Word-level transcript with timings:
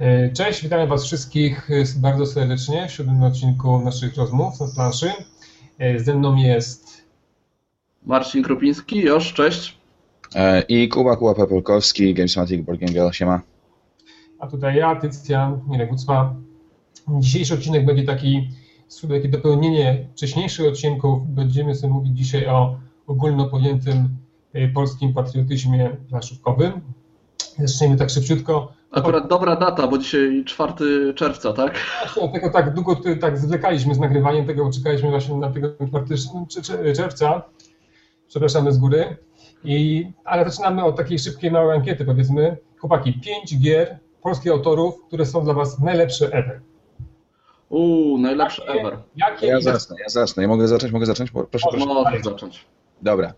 E, 0.00 0.30
cześć, 0.32 0.62
witamy 0.62 0.86
Was 0.86 1.04
wszystkich 1.04 1.70
e, 1.70 1.84
bardzo 1.96 2.26
serdecznie 2.26 2.88
w 2.88 2.92
siódmym 2.92 3.22
odcinku 3.22 3.78
naszych 3.78 4.16
rozmów 4.16 4.60
na 4.60 4.66
planszy. 4.74 5.12
E, 5.78 6.00
ze 6.00 6.14
mną 6.14 6.36
jest 6.36 7.04
Marcin 8.06 8.42
Kropiński, 8.42 9.00
Josz, 9.00 9.32
cześć. 9.32 9.78
I 10.68 10.88
Kuba, 10.88 11.16
Kuba 11.16 11.34
Pepelkowski, 11.34 12.14
Gamesmatic 12.14 12.66
Girl, 12.66 13.10
siema. 13.12 13.40
A 14.38 14.46
tutaj 14.46 14.76
ja, 14.76 14.96
Tycjan, 14.96 15.60
Mirek 15.68 15.90
Gucma. 15.90 16.34
Dzisiejszy 17.08 17.54
odcinek 17.54 17.86
będzie 17.86 18.04
taki, 18.04 18.48
takie 19.08 19.28
dopełnienie 19.28 20.06
wcześniejszych 20.12 20.68
odcinków. 20.68 21.28
Będziemy 21.28 21.74
sobie 21.74 21.92
mówić 21.92 22.16
dzisiaj 22.18 22.46
o 22.46 22.78
ogólno 23.06 23.48
pojętym 23.48 24.08
polskim 24.74 25.14
patriotyzmie 25.14 25.96
planszówkowym. 26.08 26.72
Zaczniemy 27.58 27.96
tak 27.96 28.10
szybciutko 28.10 28.79
Akurat 28.92 29.28
dobra 29.28 29.56
data, 29.56 29.86
bo 29.86 29.98
dzisiaj 29.98 30.44
4 30.46 31.14
czerwca, 31.14 31.52
tak? 31.52 31.74
Właśnie, 32.02 32.22
dlatego 32.22 32.50
tak 32.50 32.74
długo 32.74 32.96
tak 33.20 33.38
zwlekaliśmy 33.38 33.94
z 33.94 33.98
nagrywaniem 33.98 34.46
tego, 34.46 34.64
bo 34.64 34.72
czekaliśmy 34.72 35.10
właśnie 35.10 35.36
na 35.36 35.50
tego 35.50 35.68
4 36.48 36.92
czerwca. 36.94 37.42
Przepraszamy 38.28 38.72
z 38.72 38.78
góry. 38.78 39.16
I, 39.64 40.10
ale 40.24 40.50
zaczynamy 40.50 40.84
od 40.84 40.96
takiej 40.96 41.18
szybkiej, 41.18 41.50
małej 41.50 41.76
ankiety, 41.76 42.04
powiedzmy. 42.04 42.56
Chłopaki, 42.78 43.20
pięć 43.20 43.58
gier 43.58 43.98
polskich 44.22 44.52
autorów, 44.52 44.94
które 45.06 45.26
są 45.26 45.44
dla 45.44 45.54
Was 45.54 45.78
najlepsze 45.78 46.26
ever. 46.26 46.60
Uuu, 47.68 48.18
najlepsze 48.18 48.64
jakie, 48.66 48.80
ever. 48.80 48.98
Jakie 49.16 49.46
ja 49.46 49.60
zacznę, 49.60 49.96
ja 50.02 50.08
zacznę. 50.08 50.42
Ja 50.42 50.48
mogę 50.48 50.68
zacząć, 50.68 50.92
mogę 50.92 51.06
zacząć? 51.06 51.30
Proszę, 51.30 51.66
proszę. 51.70 51.86
Możesz 51.86 52.22
zacząć. 52.22 52.66
Dobra. 53.02 53.32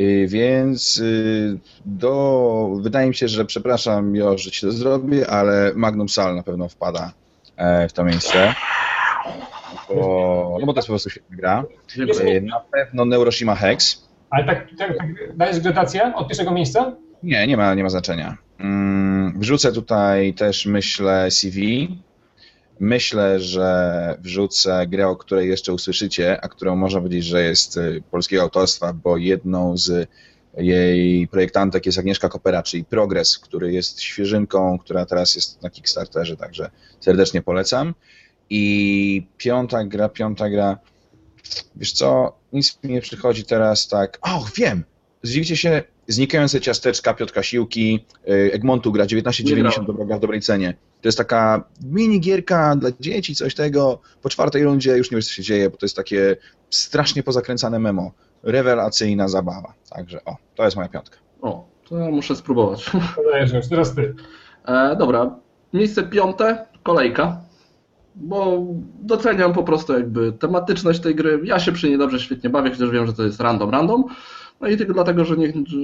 Y, 0.00 0.26
więc 0.28 0.98
y, 0.98 1.58
do, 1.86 2.70
wydaje 2.80 3.08
mi 3.08 3.14
się, 3.14 3.28
że 3.28 3.44
przepraszam, 3.44 4.16
jo, 4.16 4.38
że 4.38 4.50
ci 4.50 4.60
to 4.60 4.72
zrobię, 4.72 5.30
ale 5.30 5.72
Magnum 5.74 6.08
Sal 6.08 6.36
na 6.36 6.42
pewno 6.42 6.68
wpada 6.68 7.12
e, 7.56 7.88
w 7.88 7.92
to 7.92 8.04
miejsce. 8.04 8.54
Bo, 9.88 10.56
no 10.60 10.66
bo 10.66 10.72
to 10.72 10.78
jest 10.78 10.88
po 10.88 10.92
prostu 10.92 11.10
świetna 11.10 11.36
gra. 11.36 11.64
Y, 11.98 12.42
na 12.42 12.60
pewno 12.60 13.04
Neuroshima 13.04 13.54
Hex. 13.54 14.08
Ale 14.30 14.44
tak, 14.44 14.68
tak, 14.78 14.98
tak 14.98 15.36
dajesz 15.36 15.60
gradację 15.60 16.14
od 16.14 16.28
pierwszego 16.28 16.50
miejsca? 16.50 16.92
Nie, 17.22 17.46
nie 17.46 17.56
ma, 17.56 17.74
nie 17.74 17.82
ma 17.82 17.88
znaczenia. 17.88 18.36
Mm, 18.58 19.40
wrzucę 19.40 19.72
tutaj 19.72 20.34
też, 20.34 20.66
myślę, 20.66 21.30
CV, 21.30 21.88
Myślę, 22.80 23.40
że 23.40 24.18
wrzucę 24.20 24.86
grę, 24.86 25.08
o 25.08 25.16
której 25.16 25.48
jeszcze 25.48 25.72
usłyszycie, 25.72 26.40
a 26.40 26.48
którą 26.48 26.76
można 26.76 27.00
powiedzieć, 27.00 27.24
że 27.24 27.42
jest 27.42 27.76
y, 27.76 28.02
polskiego 28.10 28.42
autorstwa, 28.42 28.92
bo 28.92 29.16
jedną 29.16 29.76
z 29.76 30.08
jej 30.56 31.28
projektantek 31.28 31.86
jest 31.86 31.98
Agnieszka 31.98 32.28
Kopera, 32.28 32.62
czyli 32.62 32.84
Progress, 32.84 33.38
który 33.38 33.72
jest 33.72 34.00
świeżynką, 34.00 34.78
która 34.78 35.06
teraz 35.06 35.34
jest 35.34 35.62
na 35.62 35.70
Kickstarterze, 35.70 36.36
także 36.36 36.70
serdecznie 37.00 37.42
polecam. 37.42 37.94
I 38.50 39.26
piąta 39.36 39.84
gra, 39.84 40.08
piąta 40.08 40.50
gra, 40.50 40.78
wiesz 41.76 41.92
co, 41.92 42.38
nic 42.52 42.78
mi 42.82 42.92
nie 42.92 43.00
przychodzi 43.00 43.44
teraz 43.44 43.88
tak, 43.88 44.18
och, 44.22 44.50
wiem, 44.56 44.84
zdziwicie 45.22 45.56
się, 45.56 45.82
Znikające 46.08 46.60
ciasteczka 46.60 47.14
Piotrka 47.14 47.42
Siłki, 47.42 48.04
y, 48.28 48.50
Egmontu 48.52 48.92
gra 48.92 49.06
19,90 49.06 49.86
dobra 49.86 50.16
w 50.16 50.20
dobrej 50.20 50.40
cenie. 50.40 50.74
To 51.00 51.08
jest 51.08 51.18
taka 51.18 51.64
mini 51.84 52.20
gierka 52.20 52.76
dla 52.76 52.90
dzieci, 53.00 53.34
coś 53.34 53.54
tego. 53.54 54.00
Po 54.22 54.28
czwartej 54.28 54.64
rundzie 54.64 54.96
już 54.96 55.10
nie 55.10 55.16
wiesz, 55.16 55.26
co 55.26 55.32
się 55.32 55.42
dzieje, 55.42 55.70
bo 55.70 55.76
to 55.76 55.86
jest 55.86 55.96
takie 55.96 56.36
strasznie 56.70 57.22
pozakręcane 57.22 57.78
memo. 57.78 58.12
Rewelacyjna 58.42 59.28
zabawa. 59.28 59.74
Także 59.90 60.24
o, 60.24 60.36
to 60.54 60.64
jest 60.64 60.76
moja 60.76 60.88
piątka. 60.88 61.16
O, 61.42 61.68
to 61.88 61.98
ja 61.98 62.10
muszę 62.10 62.36
spróbować. 62.36 62.90
Dajesz, 63.32 63.68
teraz 63.68 63.94
ty. 63.94 64.14
E, 64.66 64.96
dobra, 64.96 65.36
miejsce 65.72 66.02
piąte, 66.02 66.66
kolejka. 66.82 67.40
Bo 68.14 68.64
doceniam 69.02 69.52
po 69.52 69.62
prostu 69.62 69.92
jakby 69.92 70.32
tematyczność 70.32 71.00
tej 71.00 71.14
gry. 71.14 71.40
Ja 71.44 71.58
się 71.58 71.72
przy 71.72 71.88
niej 71.88 71.98
dobrze 71.98 72.20
świetnie 72.20 72.50
bawię, 72.50 72.70
chociaż 72.70 72.90
wiem, 72.90 73.06
że 73.06 73.12
to 73.12 73.22
jest 73.22 73.40
random, 73.40 73.70
random. 73.70 74.04
No 74.60 74.68
i 74.68 74.76
tylko 74.76 74.92
dlatego, 74.92 75.24
że, 75.24 75.36
nie, 75.36 75.46
że 75.46 75.78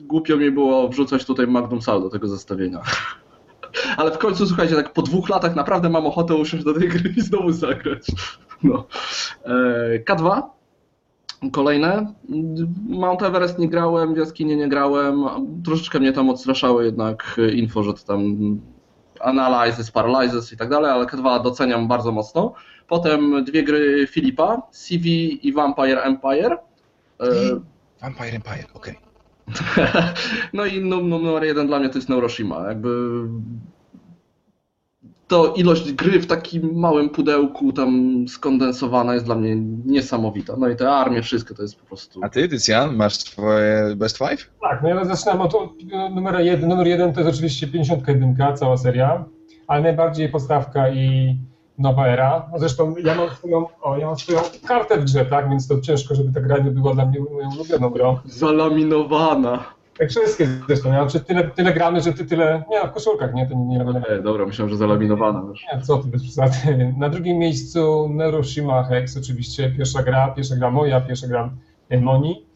głupio 0.00 0.36
mi 0.36 0.50
było 0.50 0.88
wrzucać 0.88 1.24
tutaj 1.24 1.46
Magnum 1.46 1.82
Sal 1.82 2.02
do 2.02 2.10
tego 2.10 2.28
zestawienia. 2.28 2.80
Ale 3.96 4.10
w 4.10 4.18
końcu, 4.18 4.46
słuchajcie, 4.46 4.74
tak 4.74 4.92
po 4.92 5.02
dwóch 5.02 5.28
latach 5.28 5.56
naprawdę 5.56 5.88
mam 5.90 6.06
ochotę 6.06 6.34
usiąść 6.34 6.64
do 6.64 6.74
tej 6.74 6.88
gry 6.88 7.14
i 7.16 7.20
znowu 7.20 7.52
zagrać. 7.52 8.06
No. 8.62 8.86
E, 9.44 9.98
K2. 9.98 10.42
Kolejne. 11.52 12.14
Mount 12.88 13.22
Everest 13.22 13.58
nie 13.58 13.68
grałem, 13.68 14.16
Jaskinie 14.16 14.56
nie 14.56 14.68
grałem. 14.68 15.24
Troszeczkę 15.64 16.00
mnie 16.00 16.12
tam 16.12 16.30
odstraszały 16.30 16.84
jednak 16.84 17.40
info, 17.52 17.82
że 17.82 17.94
tam 17.94 18.36
analyzes, 19.20 19.90
paralyzes 19.90 20.52
i 20.52 20.56
tak 20.56 20.68
dalej, 20.68 20.90
ale 20.90 21.04
K2 21.04 21.42
doceniam 21.42 21.88
bardzo 21.88 22.12
mocno. 22.12 22.54
Potem 22.88 23.44
dwie 23.44 23.62
gry 23.62 24.06
Filipa, 24.06 24.62
CV 24.70 25.06
i 25.48 25.52
Vampire 25.52 25.98
Empire. 25.98 26.58
E, 27.20 27.26
Vampire 28.04 28.36
Empire, 28.36 28.66
okej. 28.74 28.98
Okay. 29.54 29.84
no 30.52 30.66
i 30.66 30.80
numer 30.80 31.44
jeden 31.44 31.66
dla 31.66 31.78
mnie 31.78 31.88
to 31.88 31.98
jest 31.98 32.08
Neuroshima. 32.08 32.68
Jakby 32.68 32.88
to 35.28 35.54
ilość 35.54 35.92
gry 35.92 36.20
w 36.20 36.26
takim 36.26 36.78
małym 36.78 37.10
pudełku 37.10 37.72
tam 37.72 38.24
skondensowana 38.28 39.14
jest 39.14 39.26
dla 39.26 39.34
mnie 39.34 39.56
niesamowita. 39.86 40.56
No 40.58 40.68
i 40.68 40.76
te 40.76 40.90
armie, 40.90 41.22
wszystko 41.22 41.54
to 41.54 41.62
jest 41.62 41.80
po 41.80 41.86
prostu... 41.86 42.20
A 42.22 42.28
ty, 42.28 42.48
Tycjan, 42.48 42.96
masz 42.96 43.18
twoje 43.18 43.96
best 43.96 44.18
five? 44.18 44.50
Tak, 44.60 44.82
no 44.82 44.88
ja 44.88 45.04
zaczynam 45.04 45.40
od 45.40 45.54
numer 46.14 46.40
jeden. 46.40 46.68
Numer 46.68 46.86
jeden 46.86 47.12
to 47.12 47.20
jest 47.20 47.32
oczywiście 47.32 47.68
51, 47.68 48.36
cała 48.56 48.76
seria, 48.76 49.24
ale 49.66 49.82
najbardziej 49.82 50.28
postawka 50.28 50.90
i 50.90 51.36
nowa 51.78 52.08
era. 52.08 52.50
Zresztą 52.56 52.94
ja 53.04 53.14
mam, 53.14 53.30
swoją, 53.30 53.66
o, 53.82 53.96
ja 53.96 54.06
mam 54.06 54.16
swoją 54.16 54.38
kartę 54.66 54.96
w 55.00 55.04
grze, 55.04 55.26
tak, 55.26 55.50
więc 55.50 55.68
to 55.68 55.80
ciężko, 55.80 56.14
żeby 56.14 56.32
ta 56.32 56.40
gra 56.40 56.58
nie 56.58 56.70
była 56.70 56.94
dla 56.94 57.06
mnie 57.06 57.20
moją 57.20 57.50
ulubioną 57.54 57.90
grą. 57.90 58.18
Zalaminowana. 58.24 59.64
Tak 59.98 60.10
wszystkie 60.10 60.48
zresztą, 60.66 60.92
ja 60.92 60.98
mam 60.98 61.08
tyle, 61.08 61.44
tyle 61.44 61.72
gramy, 61.72 62.00
że 62.00 62.12
ty 62.12 62.24
tyle, 62.24 62.64
nie 62.70 62.88
w 62.88 62.92
koszulkach, 62.92 63.34
nie, 63.34 63.46
to 63.46 63.54
nie, 63.54 63.78
nie, 63.78 63.84
nie. 63.84 64.22
dobra, 64.22 64.46
myślałem, 64.46 64.70
że 64.70 64.76
zalaminowana. 64.76 65.42
Nie, 65.72 65.82
co 65.82 65.98
ty, 65.98 66.08
bez 66.08 66.22
przesady. 66.22 66.94
Na 66.98 67.08
drugim 67.08 67.38
miejscu 67.38 68.08
Neuroshima 68.08 68.84
Hex, 68.84 69.16
oczywiście 69.16 69.70
pierwsza 69.70 70.02
gra, 70.02 70.28
pierwsza 70.28 70.56
gra 70.56 70.70
moja, 70.70 71.00
pierwsza 71.00 71.26
gra 71.26 71.50
Moni. 72.00 72.46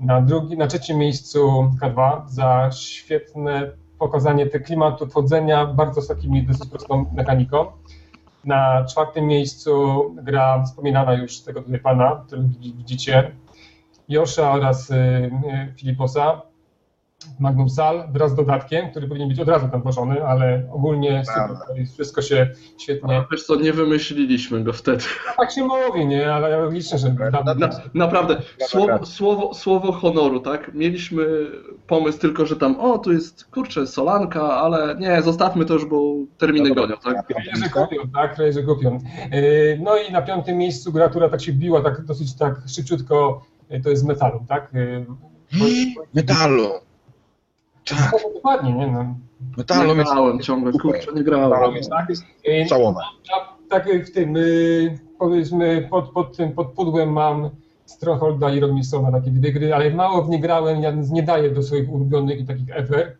Na, 0.00 0.20
drugi, 0.20 0.56
na 0.56 0.66
trzecim 0.66 0.98
miejscu 0.98 1.70
K2 1.82 2.22
za 2.26 2.70
świetne 2.72 3.70
pokazanie 3.98 4.46
tego 4.46 4.64
klimatu 4.64 5.06
wchodzenia, 5.06 5.66
bardzo 5.66 6.02
z 6.02 6.08
takimi 6.08 6.46
dosyć 6.46 6.70
prostą 6.70 7.06
mechaniką. 7.14 7.66
Na 8.44 8.84
czwartym 8.84 9.26
miejscu 9.26 10.04
gra 10.22 10.62
wspominana 10.62 11.14
już 11.14 11.40
tego 11.40 11.62
tutaj 11.62 11.80
pana, 11.80 12.24
który 12.26 12.42
widzicie, 12.76 13.32
Josza 14.08 14.52
oraz 14.52 14.90
y, 14.90 14.94
y, 14.94 15.74
Filiposa. 15.76 16.42
Magnum 17.38 17.68
Sal 17.68 18.08
wraz 18.12 18.32
z 18.32 18.34
dodatkiem, 18.34 18.90
który 18.90 19.08
powinien 19.08 19.28
być 19.28 19.40
od 19.40 19.48
razu 19.48 19.68
tam 19.68 19.82
włożony, 19.82 20.26
ale 20.26 20.68
ogólnie 20.72 21.22
super, 21.24 21.84
wszystko 21.92 22.22
się 22.22 22.50
świetnie... 22.78 23.16
A 23.16 23.26
wiesz 23.32 23.44
co, 23.46 23.56
nie 23.56 23.72
wymyśliliśmy 23.72 24.64
go 24.64 24.72
wtedy. 24.72 25.04
No, 25.26 25.32
tak 25.44 25.52
się 25.52 25.64
mówi, 25.64 26.06
nie, 26.06 26.34
ale 26.34 26.50
ja 26.50 26.64
liczę, 26.64 26.98
że... 26.98 27.14
Na, 27.14 27.54
na, 27.54 27.70
naprawdę, 27.94 28.42
słowo, 28.60 29.06
słowo, 29.06 29.54
słowo 29.54 29.92
honoru, 29.92 30.40
tak? 30.40 30.74
Mieliśmy 30.74 31.26
pomysł 31.86 32.18
tylko, 32.18 32.46
że 32.46 32.56
tam, 32.56 32.80
o, 32.80 32.98
tu 32.98 33.12
jest, 33.12 33.44
kurczę, 33.44 33.86
Solanka, 33.86 34.42
ale 34.42 34.96
nie, 34.98 35.22
zostawmy 35.22 35.64
to 35.64 35.74
już, 35.74 35.84
bo 35.84 36.14
terminy 36.38 36.68
no 36.68 36.74
gonią, 36.74 36.96
tak? 37.04 37.26
Że 37.62 37.68
kupią, 37.68 38.10
tak, 38.14 38.36
że 38.50 38.62
kupią. 38.62 38.98
Y, 39.34 39.80
no 39.82 39.96
i 39.96 40.12
na 40.12 40.22
piątym 40.22 40.58
miejscu 40.58 40.92
gra, 40.92 41.08
która 41.08 41.28
tak 41.28 41.42
się 41.42 41.52
biła, 41.52 41.80
tak 41.80 42.04
dosyć 42.04 42.36
tak 42.36 42.54
szybciutko, 42.66 43.42
y, 43.72 43.80
to 43.80 43.90
jest 43.90 44.04
Metalu, 44.04 44.44
tak? 44.48 44.74
Y, 44.74 45.06
metalu. 46.14 46.68
Tak. 47.84 48.10
No, 48.12 48.32
dokładnie, 48.34 48.72
nie 48.72 48.86
no. 48.86 49.14
Metalu 49.56 49.94
nie 49.94 50.04
grałem 50.04 50.40
ciągle, 50.40 50.72
kurczę, 50.72 51.12
nie 51.14 51.24
grałem. 51.24 51.74
Tak, 51.90 52.08
całowe. 52.68 53.00
Tak 53.68 53.88
w 54.06 54.12
tym, 54.12 54.34
powiedzmy, 55.18 55.88
pod, 55.90 56.10
pod 56.10 56.36
tym, 56.36 56.52
pod 56.52 56.72
pudłem 56.72 57.12
mam 57.12 57.50
Strongholda 57.86 58.50
i 58.50 58.60
Robinsona, 58.60 59.12
takie 59.12 59.30
dwie 59.30 59.52
gry, 59.52 59.74
ale 59.74 59.90
mało 59.90 60.22
w 60.22 60.28
nie 60.28 60.40
grałem, 60.40 60.82
ja 60.82 60.90
nie 60.90 61.22
daję 61.22 61.50
do 61.50 61.62
swoich 61.62 61.92
ulubionych 61.92 62.40
i 62.40 62.44
takich 62.44 62.70
ever, 62.70 63.16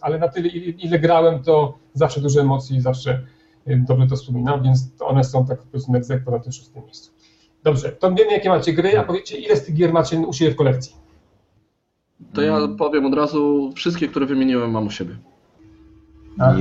ale 0.00 0.18
na 0.18 0.28
tyle, 0.28 0.48
ile 0.48 0.98
grałem, 0.98 1.42
to 1.42 1.74
zawsze 1.94 2.20
duże 2.20 2.40
emocje 2.40 2.76
i 2.76 2.80
zawsze 2.80 3.22
dobrze 3.66 4.06
to 4.06 4.16
wspominam, 4.16 4.62
więc 4.62 4.88
one 5.00 5.24
są 5.24 5.46
tak 5.46 5.58
po 5.58 5.66
prostu 5.66 5.92
na 5.92 6.38
tym 6.38 6.52
szóstym 6.52 6.84
miejscu. 6.84 7.12
Dobrze, 7.62 7.92
to 7.92 8.14
wiemy, 8.14 8.32
jakie 8.32 8.48
macie 8.48 8.72
gry, 8.72 8.98
a 8.98 9.04
powiedzcie, 9.04 9.38
ile 9.38 9.56
z 9.56 9.64
tych 9.64 9.74
gier 9.74 9.92
macie 9.92 10.18
u 10.18 10.32
siebie 10.32 10.50
w 10.50 10.56
kolekcji? 10.56 11.01
To 12.32 12.42
ja 12.42 12.56
mm. 12.56 12.76
powiem 12.76 13.06
od 13.06 13.14
razu, 13.14 13.72
wszystkie, 13.76 14.08
które 14.08 14.26
wymieniłem 14.26 14.70
mam 14.70 14.86
u 14.86 14.90
siebie. 14.90 15.16
A, 16.38 16.54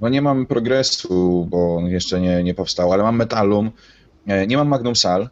no 0.00 0.08
nie 0.08 0.22
mam 0.22 0.46
progresu, 0.46 1.46
bo 1.50 1.76
on 1.76 1.86
jeszcze 1.86 2.20
nie, 2.20 2.42
nie 2.42 2.54
powstał, 2.54 2.92
ale 2.92 3.02
mam 3.02 3.16
Metalum, 3.16 3.70
e, 4.26 4.46
nie 4.46 4.56
mam 4.56 4.68
Magnum 4.68 4.96
Sal. 4.96 5.28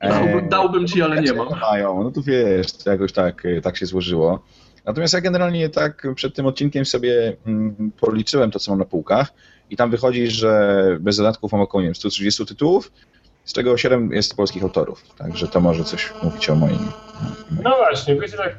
Dałbym, 0.00 0.48
dałbym 0.48 0.86
ci, 0.86 1.02
ale 1.02 1.22
nie 1.22 1.32
mam. 1.32 1.48
Mają, 1.60 2.04
no 2.04 2.10
to 2.10 2.22
wiesz, 2.22 2.66
jakoś 2.86 3.12
tak, 3.12 3.46
e, 3.46 3.60
tak 3.60 3.76
się 3.76 3.86
złożyło. 3.86 4.42
Natomiast 4.84 5.14
ja 5.14 5.20
generalnie 5.20 5.68
tak 5.68 6.06
przed 6.14 6.34
tym 6.34 6.46
odcinkiem 6.46 6.84
sobie 6.84 7.36
mm, 7.46 7.92
policzyłem 8.00 8.50
to, 8.50 8.58
co 8.58 8.72
mam 8.72 8.78
na 8.78 8.84
półkach 8.84 9.32
i 9.70 9.76
tam 9.76 9.90
wychodzi, 9.90 10.26
że 10.30 10.84
bez 11.00 11.16
dodatków 11.16 11.52
mam 11.52 11.60
około 11.60 11.82
nie 11.82 11.88
wiem, 11.88 11.94
130 11.94 12.46
tytułów, 12.46 12.92
z 13.50 13.52
czego 13.52 13.76
7 13.76 14.12
jest 14.12 14.36
polskich 14.36 14.62
autorów. 14.62 15.04
Także 15.18 15.48
to 15.48 15.60
może 15.60 15.84
coś 15.84 16.12
mówić 16.22 16.50
o 16.50 16.54
moim. 16.54 16.92
No 17.64 17.76
właśnie, 17.76 18.20
wiecie 18.20 18.36
tak, 18.36 18.56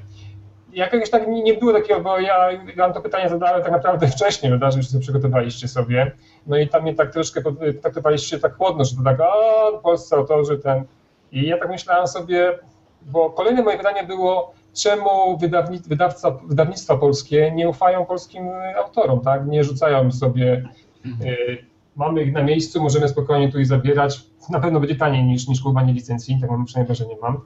jakoś 0.74 1.10
tak 1.10 1.28
nie, 1.28 1.54
było 1.54 1.74
takiego, 1.74 2.02
bo 2.02 2.20
ja 2.20 2.50
wam 2.78 2.94
to 2.94 3.02
pytanie 3.02 3.30
zadałem 3.30 3.64
tak 3.64 3.72
naprawdę 3.72 4.08
wcześniej, 4.18 4.52
prawda, 4.52 4.72
że 4.72 4.78
już 4.78 4.88
sobie 4.88 5.02
przygotowaliście 5.02 5.68
sobie. 5.68 6.12
No 6.48 6.58
i 6.58 6.68
tam 6.68 6.82
mnie 6.82 6.96
tak 6.96 7.14
troszkę 7.14 7.42
potraktowaliście 7.42 8.40
tak 8.40 8.58
chłodno, 8.58 8.86
że 8.86 8.96
to 8.96 9.04
tak, 9.04 9.20
o, 9.20 9.80
polscy 9.84 10.16
autorzy, 10.16 10.58
ten. 10.58 10.84
I 11.32 11.48
ja 11.48 11.58
tak 11.58 11.70
myślałem 11.70 12.08
sobie, 12.08 12.60
bo 13.02 13.30
kolejne 13.30 13.64
moje 13.64 13.78
pytanie 13.78 14.04
było, 14.04 14.54
czemu 14.74 15.38
wydawni, 15.38 15.80
wydawca, 15.88 16.32
wydawnictwa 16.32 16.98
polskie 16.98 17.52
nie 17.52 17.70
ufają 17.70 18.06
polskim 18.06 18.50
autorom, 18.78 19.22
tak? 19.22 19.48
Nie 19.48 19.64
rzucają 19.64 20.12
sobie, 20.12 20.70
y, 21.06 21.71
mamy 21.96 22.24
ich 22.24 22.34
na 22.34 22.44
miejscu, 22.44 22.84
możemy 22.84 23.08
spokojnie 23.08 23.52
tu 23.52 23.60
ich 23.60 23.68
zabierać. 23.68 24.24
Na 24.50 24.60
pewno 24.60 24.80
będzie 24.80 24.96
taniej 24.96 25.24
niż, 25.24 25.48
niż 25.48 25.62
kupowanie 25.62 25.94
licencji, 25.94 26.38
tak 26.42 26.50
mam 26.50 26.66
przynajmniej 26.66 26.88
wrażenie 26.88 27.16
mam. 27.22 27.42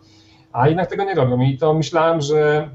A 0.51 0.68
jednak 0.68 0.89
tego 0.89 1.03
nie 1.03 1.15
robią. 1.15 1.42
I 1.42 1.57
to 1.57 1.74
myślałem, 1.74 2.21
że 2.21 2.69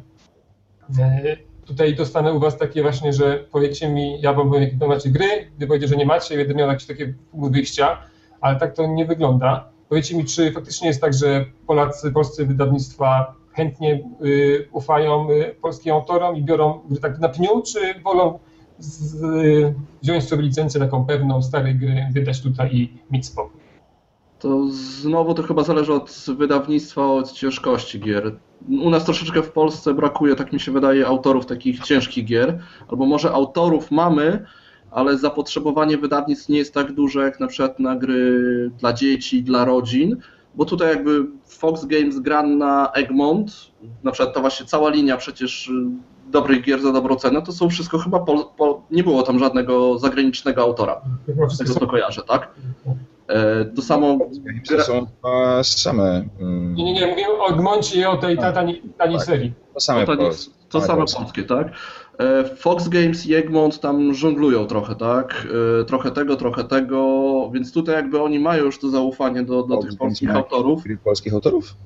y, 0.99 1.37
tutaj 1.67 1.95
dostanę 1.95 2.33
u 2.33 2.41
was 2.41 2.59
takie 2.59 2.83
właśnie, 2.83 3.13
że 3.13 3.45
powiecie 3.53 3.89
mi, 3.89 4.21
ja 4.21 4.33
wam 4.33 4.49
powiem, 4.49 4.63
jakie 4.63 4.87
macie 4.87 5.11
gry, 5.11 5.51
gdy 5.57 5.67
powiecie, 5.67 5.89
że 5.89 5.97
nie 5.97 6.07
macie, 6.07 6.37
będę 6.37 6.55
miał 6.55 6.69
jakieś 6.69 6.87
takie 6.87 7.15
wyjścia, 7.35 7.99
ale 8.41 8.59
tak 8.59 8.75
to 8.75 8.87
nie 8.87 9.05
wygląda. 9.05 9.71
Powiedzcie 9.89 10.17
mi, 10.17 10.25
czy 10.25 10.53
faktycznie 10.53 10.89
jest 10.89 11.01
tak, 11.01 11.15
że 11.15 11.45
Polacy, 11.67 12.13
polscy 12.13 12.47
wydawnictwa 12.47 13.35
chętnie 13.53 14.01
y, 14.25 14.69
ufają 14.73 15.31
y, 15.31 15.55
polskim 15.63 15.93
autorom 15.93 16.37
i 16.37 16.43
biorą 16.43 16.81
gry 16.89 17.01
tak 17.01 17.19
na 17.19 17.29
pniu, 17.29 17.63
czy 17.63 18.01
wolą 18.01 18.39
z, 18.81 19.23
wziąć 20.03 20.25
sobie 20.25 20.43
licencję 20.43 20.81
taką 20.81 21.05
pewną 21.05 21.43
starej 21.43 21.75
gry, 21.75 22.07
wydać 22.13 22.41
tutaj 22.41 22.77
i 22.77 22.99
mieć 23.11 23.27
spokój? 23.27 23.61
To 24.39 24.67
znowu 24.71 25.35
to 25.35 25.43
chyba 25.43 25.63
zależy 25.63 25.93
od 25.93 26.27
wydawnictwa, 26.37 27.07
od 27.07 27.33
ciężkości 27.33 28.01
gier. 28.01 28.37
U 28.69 28.91
nas 28.91 29.05
troszeczkę 29.05 29.43
w 29.43 29.53
Polsce 29.53 29.95
brakuje, 29.95 30.37
tak 30.37 30.53
mi 30.53 30.61
się 30.61 30.73
wydaje, 30.73 31.07
autorów 31.07 31.47
takich 31.47 31.81
ciężkich 31.81 32.25
gier, 32.25 32.59
albo 32.89 33.07
może 33.07 33.33
autorów 33.33 33.91
mamy, 33.91 34.47
ale 34.91 35.19
zapotrzebowanie 35.19 35.99
wydawnictw 35.99 36.49
nie 36.49 36.59
jest 36.59 36.75
tak 36.75 36.93
duże 36.93 37.21
jak 37.21 37.41
na 37.41 37.47
przykład 37.47 37.79
na 37.79 37.97
gry 37.97 38.71
dla 38.79 38.93
dzieci, 38.93 39.43
dla 39.43 39.65
rodzin, 39.65 40.17
bo 40.55 40.65
tutaj 40.65 40.89
jakby 40.89 41.27
Fox 41.45 41.85
Games 41.85 42.19
gra 42.19 42.43
na 42.43 42.93
Egmont, 42.93 43.53
na 44.05 44.13
przykład 44.13 44.35
ta 44.35 44.41
właśnie 44.41 44.67
cała 44.67 44.91
linia 44.91 45.17
przecież 45.17 45.71
dobrych 46.31 46.63
gier 46.65 46.83
za 46.83 46.93
dobrą 46.93 47.17
cenę, 47.17 47.43
to 47.43 47.53
są 47.53 47.69
wszystko 47.69 47.99
chyba, 47.99 48.21
po, 48.21 48.45
po, 48.57 48.83
nie 48.91 49.03
było 49.05 49.23
tam 49.23 49.39
żadnego 49.39 49.99
zagranicznego 49.99 50.63
autora, 50.63 51.01
z 51.51 51.59
tego 51.59 51.75
co 51.75 51.87
kojarzę, 51.87 52.23
tak? 52.29 52.51
E, 53.29 53.65
to 53.65 53.83
samo... 53.83 54.19
To 54.69 54.83
są 54.83 55.07
same... 55.63 56.25
mm, 56.41 56.75
Nie, 56.75 56.85
nie, 56.85 56.93
nie, 56.95 57.07
mówię 57.07 57.25
o 57.29 57.49
Egmoncie 57.55 58.01
i 58.01 58.05
o 58.05 58.17
tej 58.17 58.37
Tak. 58.39 58.55
taniej, 58.55 58.83
Tak. 58.99 59.23
serii. 59.25 59.53
To 59.75 59.81
same 59.81 60.07
to, 60.07 60.17
to 60.69 60.81
same 60.81 61.05
polskie. 61.15 61.43
tak? 61.43 61.69
E, 62.19 62.45
Fox 62.57 62.89
Games 62.89 63.27
i 63.27 63.35
Egmont 63.35 63.81
tam 63.81 64.15
żonglują 64.15 64.67
trochę, 64.67 64.95
tak? 64.95 65.47
E, 65.81 65.85
Trochę 65.85 66.11
tego, 66.11 66.37
trochę 66.37 66.65
tego, 66.65 67.51
więc 67.55 67.73
tutaj 67.73 67.95
jakby 67.95 68.23
oni 68.23 68.39
mają 68.39 68.65
już 68.65 68.79
to 68.79 68.89
zaufanie 68.89 69.43
do, 69.43 69.63
do 69.63 69.77
tych 69.77 69.97
polskich 69.99 70.35
autorów. 70.37 70.83
Polskich 71.05 71.35
autorów? 71.35 71.77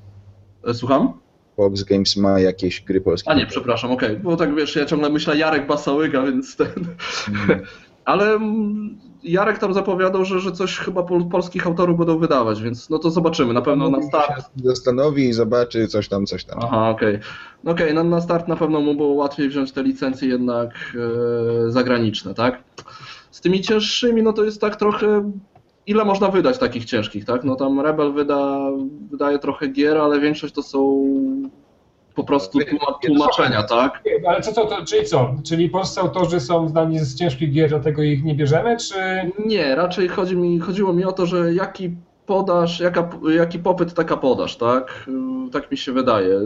Słucham? 0.72 1.12
Fox 1.56 1.82
Games 1.82 2.16
ma 2.16 2.40
jakieś 2.40 2.80
gry 2.80 3.00
polskie. 3.00 3.30
A 3.30 3.34
nie, 3.34 3.46
przepraszam, 3.46 3.90
okej, 3.90 4.16
bo 4.16 4.36
tak 4.36 4.54
wiesz, 4.54 4.76
ja 4.76 4.84
ciągle 4.84 5.10
myślę 5.10 5.36
Jarek 5.36 5.66
Basałyga, 5.66 6.22
więc 6.22 6.56
ten... 6.56 6.68
Mm, 7.28 7.64
Ale 8.04 8.38
Jarek 9.22 9.58
tam 9.58 9.74
zapowiadał, 9.74 10.24
że, 10.24 10.40
że 10.40 10.52
coś 10.52 10.78
chyba 10.78 11.02
pol, 11.02 11.28
polskich 11.28 11.66
autorów 11.66 11.98
będą 11.98 12.18
wydawać, 12.18 12.62
więc 12.62 12.90
no 12.90 12.98
to 12.98 13.10
zobaczymy, 13.10 13.54
na 13.54 13.62
pewno 13.62 13.90
na 13.90 14.02
start. 14.02 14.36
się 14.36 14.42
Zastanowi 14.64 15.28
i 15.28 15.32
zobaczy 15.32 15.88
coś 15.88 16.08
tam, 16.08 16.26
coś 16.26 16.44
tam. 16.44 16.58
Aha, 16.62 16.90
okej. 16.90 17.18
No 17.64 17.72
Okej, 17.72 17.94
na, 17.94 18.04
na 18.04 18.20
start 18.20 18.48
na 18.48 18.56
pewno 18.56 18.80
mu 18.80 18.94
było 18.94 19.14
łatwiej 19.14 19.48
wziąć 19.48 19.72
te 19.72 19.82
licencje 19.82 20.28
jednak 20.28 20.96
e, 21.66 21.70
zagraniczne, 21.70 22.34
tak? 22.34 22.62
Z 23.30 23.40
tymi 23.40 23.60
cięższymi, 23.60 24.22
no 24.22 24.32
to 24.32 24.44
jest 24.44 24.60
tak 24.60 24.76
trochę. 24.76 25.30
Ile 25.86 26.04
można 26.04 26.28
wydać 26.28 26.58
takich 26.58 26.84
ciężkich, 26.84 27.24
tak? 27.24 27.44
No 27.44 27.56
tam 27.56 27.80
Rebel 27.80 28.12
wyda, 28.12 28.58
wydaje 29.10 29.38
trochę 29.38 29.68
gier, 29.68 29.98
ale 29.98 30.20
większość 30.20 30.54
to 30.54 30.62
są 30.62 31.04
po 32.14 32.24
prostu 32.24 32.58
tłuma- 32.58 32.94
tłumaczenia, 33.06 33.62
tak? 33.62 34.02
Ale 34.28 34.40
co, 34.40 34.52
co 34.52 34.66
to, 34.66 34.84
czyli 34.84 35.06
co? 35.06 35.34
Czyli 35.44 35.70
polscy 35.70 36.00
autorzy 36.00 36.40
są 36.40 36.68
znani 36.68 36.98
z 36.98 37.14
ciężkich 37.18 37.52
gier, 37.52 37.68
dlatego 37.68 38.02
ich 38.02 38.24
nie 38.24 38.34
bierzemy, 38.34 38.76
czy... 38.76 38.94
Nie, 39.46 39.74
raczej 39.74 40.08
chodzi 40.08 40.36
mi, 40.36 40.58
chodziło 40.60 40.92
mi 40.92 41.04
o 41.04 41.12
to, 41.12 41.26
że 41.26 41.54
jaki 41.54 41.90
podaż, 42.26 42.80
jaka, 42.80 43.08
jaki 43.36 43.58
popyt, 43.58 43.94
taka 43.94 44.16
podaż, 44.16 44.56
tak? 44.56 45.06
Tak 45.52 45.70
mi 45.70 45.76
się 45.76 45.92
wydaje. 45.92 46.40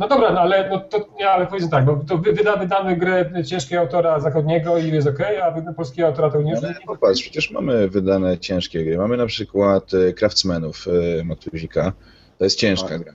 No 0.00 0.08
dobra, 0.08 0.32
no 0.32 0.40
ale 0.40 0.70
no 0.70 0.80
to 0.80 1.06
nie, 1.18 1.30
ale 1.30 1.46
powiedzmy 1.46 1.70
tak, 1.70 1.84
bo 1.84 1.96
to 2.08 2.18
wy, 2.18 2.32
wyda, 2.32 2.56
wydamy 2.56 2.96
grę 2.96 3.30
ciężkiego 3.44 3.80
autora 3.80 4.20
zachodniego 4.20 4.78
i 4.78 4.90
jest 4.90 5.08
okej, 5.08 5.40
a 5.40 5.72
polskiego 5.76 6.08
autora 6.08 6.30
to 6.30 6.42
nie 6.42 6.56
Ale 6.56 6.74
popatrz, 6.86 7.22
przecież 7.22 7.50
mamy 7.50 7.88
wydane 7.88 8.38
ciężkie 8.38 8.84
gry. 8.84 8.98
Mamy 8.98 9.16
na 9.16 9.26
przykład 9.26 9.94
e, 9.94 10.12
Craftsmanów 10.12 10.86
e, 11.20 11.24
Matuzika. 11.24 11.92
To 12.38 12.44
jest 12.44 12.58
ciężka 12.58 12.88
Tak. 12.88 13.02
gra. 13.02 13.14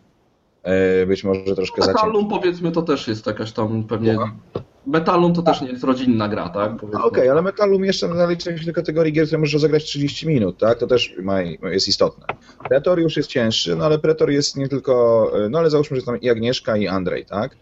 E, 0.63 1.05
Być 1.05 1.23
może 1.23 1.55
troszkę 1.55 1.81
za 1.81 1.87
ciężka. 1.87 2.05
Metallum 2.07 2.29
powiedzmy 2.29 2.71
to 2.71 2.81
też 2.81 3.07
jest 3.07 3.27
jakaś 3.27 3.51
tam 3.51 3.83
pewnie. 3.83 4.13
Słucham? 4.13 4.39
Metallum 4.87 5.33
to 5.33 5.41
też 5.41 5.61
nie 5.61 5.69
jest 5.69 5.83
rodzinna 5.83 6.27
gra, 6.27 6.49
tak? 6.49 6.83
Okej, 7.03 7.29
ale 7.29 7.41
Metallum 7.41 7.85
jeszcze 7.85 8.15
zalicza 8.15 8.57
się 8.57 8.65
do 8.65 8.73
kategorii 8.73 9.13
gier, 9.13 9.25
które 9.25 9.39
możesz 9.39 9.53
rozegrać 9.53 9.83
30 9.83 10.27
minut, 10.27 10.57
tak? 10.57 10.79
To 10.79 10.87
też 10.87 11.15
ma, 11.21 11.41
jest 11.41 11.87
istotne. 11.87 12.25
Pretor 12.69 12.99
już 12.99 13.17
jest 13.17 13.29
cięższy, 13.29 13.75
no 13.75 13.85
ale 13.85 13.99
Pretor 13.99 14.31
jest 14.31 14.57
nie 14.57 14.67
tylko, 14.67 15.31
e, 15.45 15.49
no 15.49 15.59
ale 15.59 15.69
załóżmy, 15.69 15.97
że 15.97 16.03
tam 16.03 16.21
i 16.21 16.29
Agnieszka 16.29 16.77
i 16.77 16.87
Andrzej, 16.87 17.25
tak? 17.25 17.57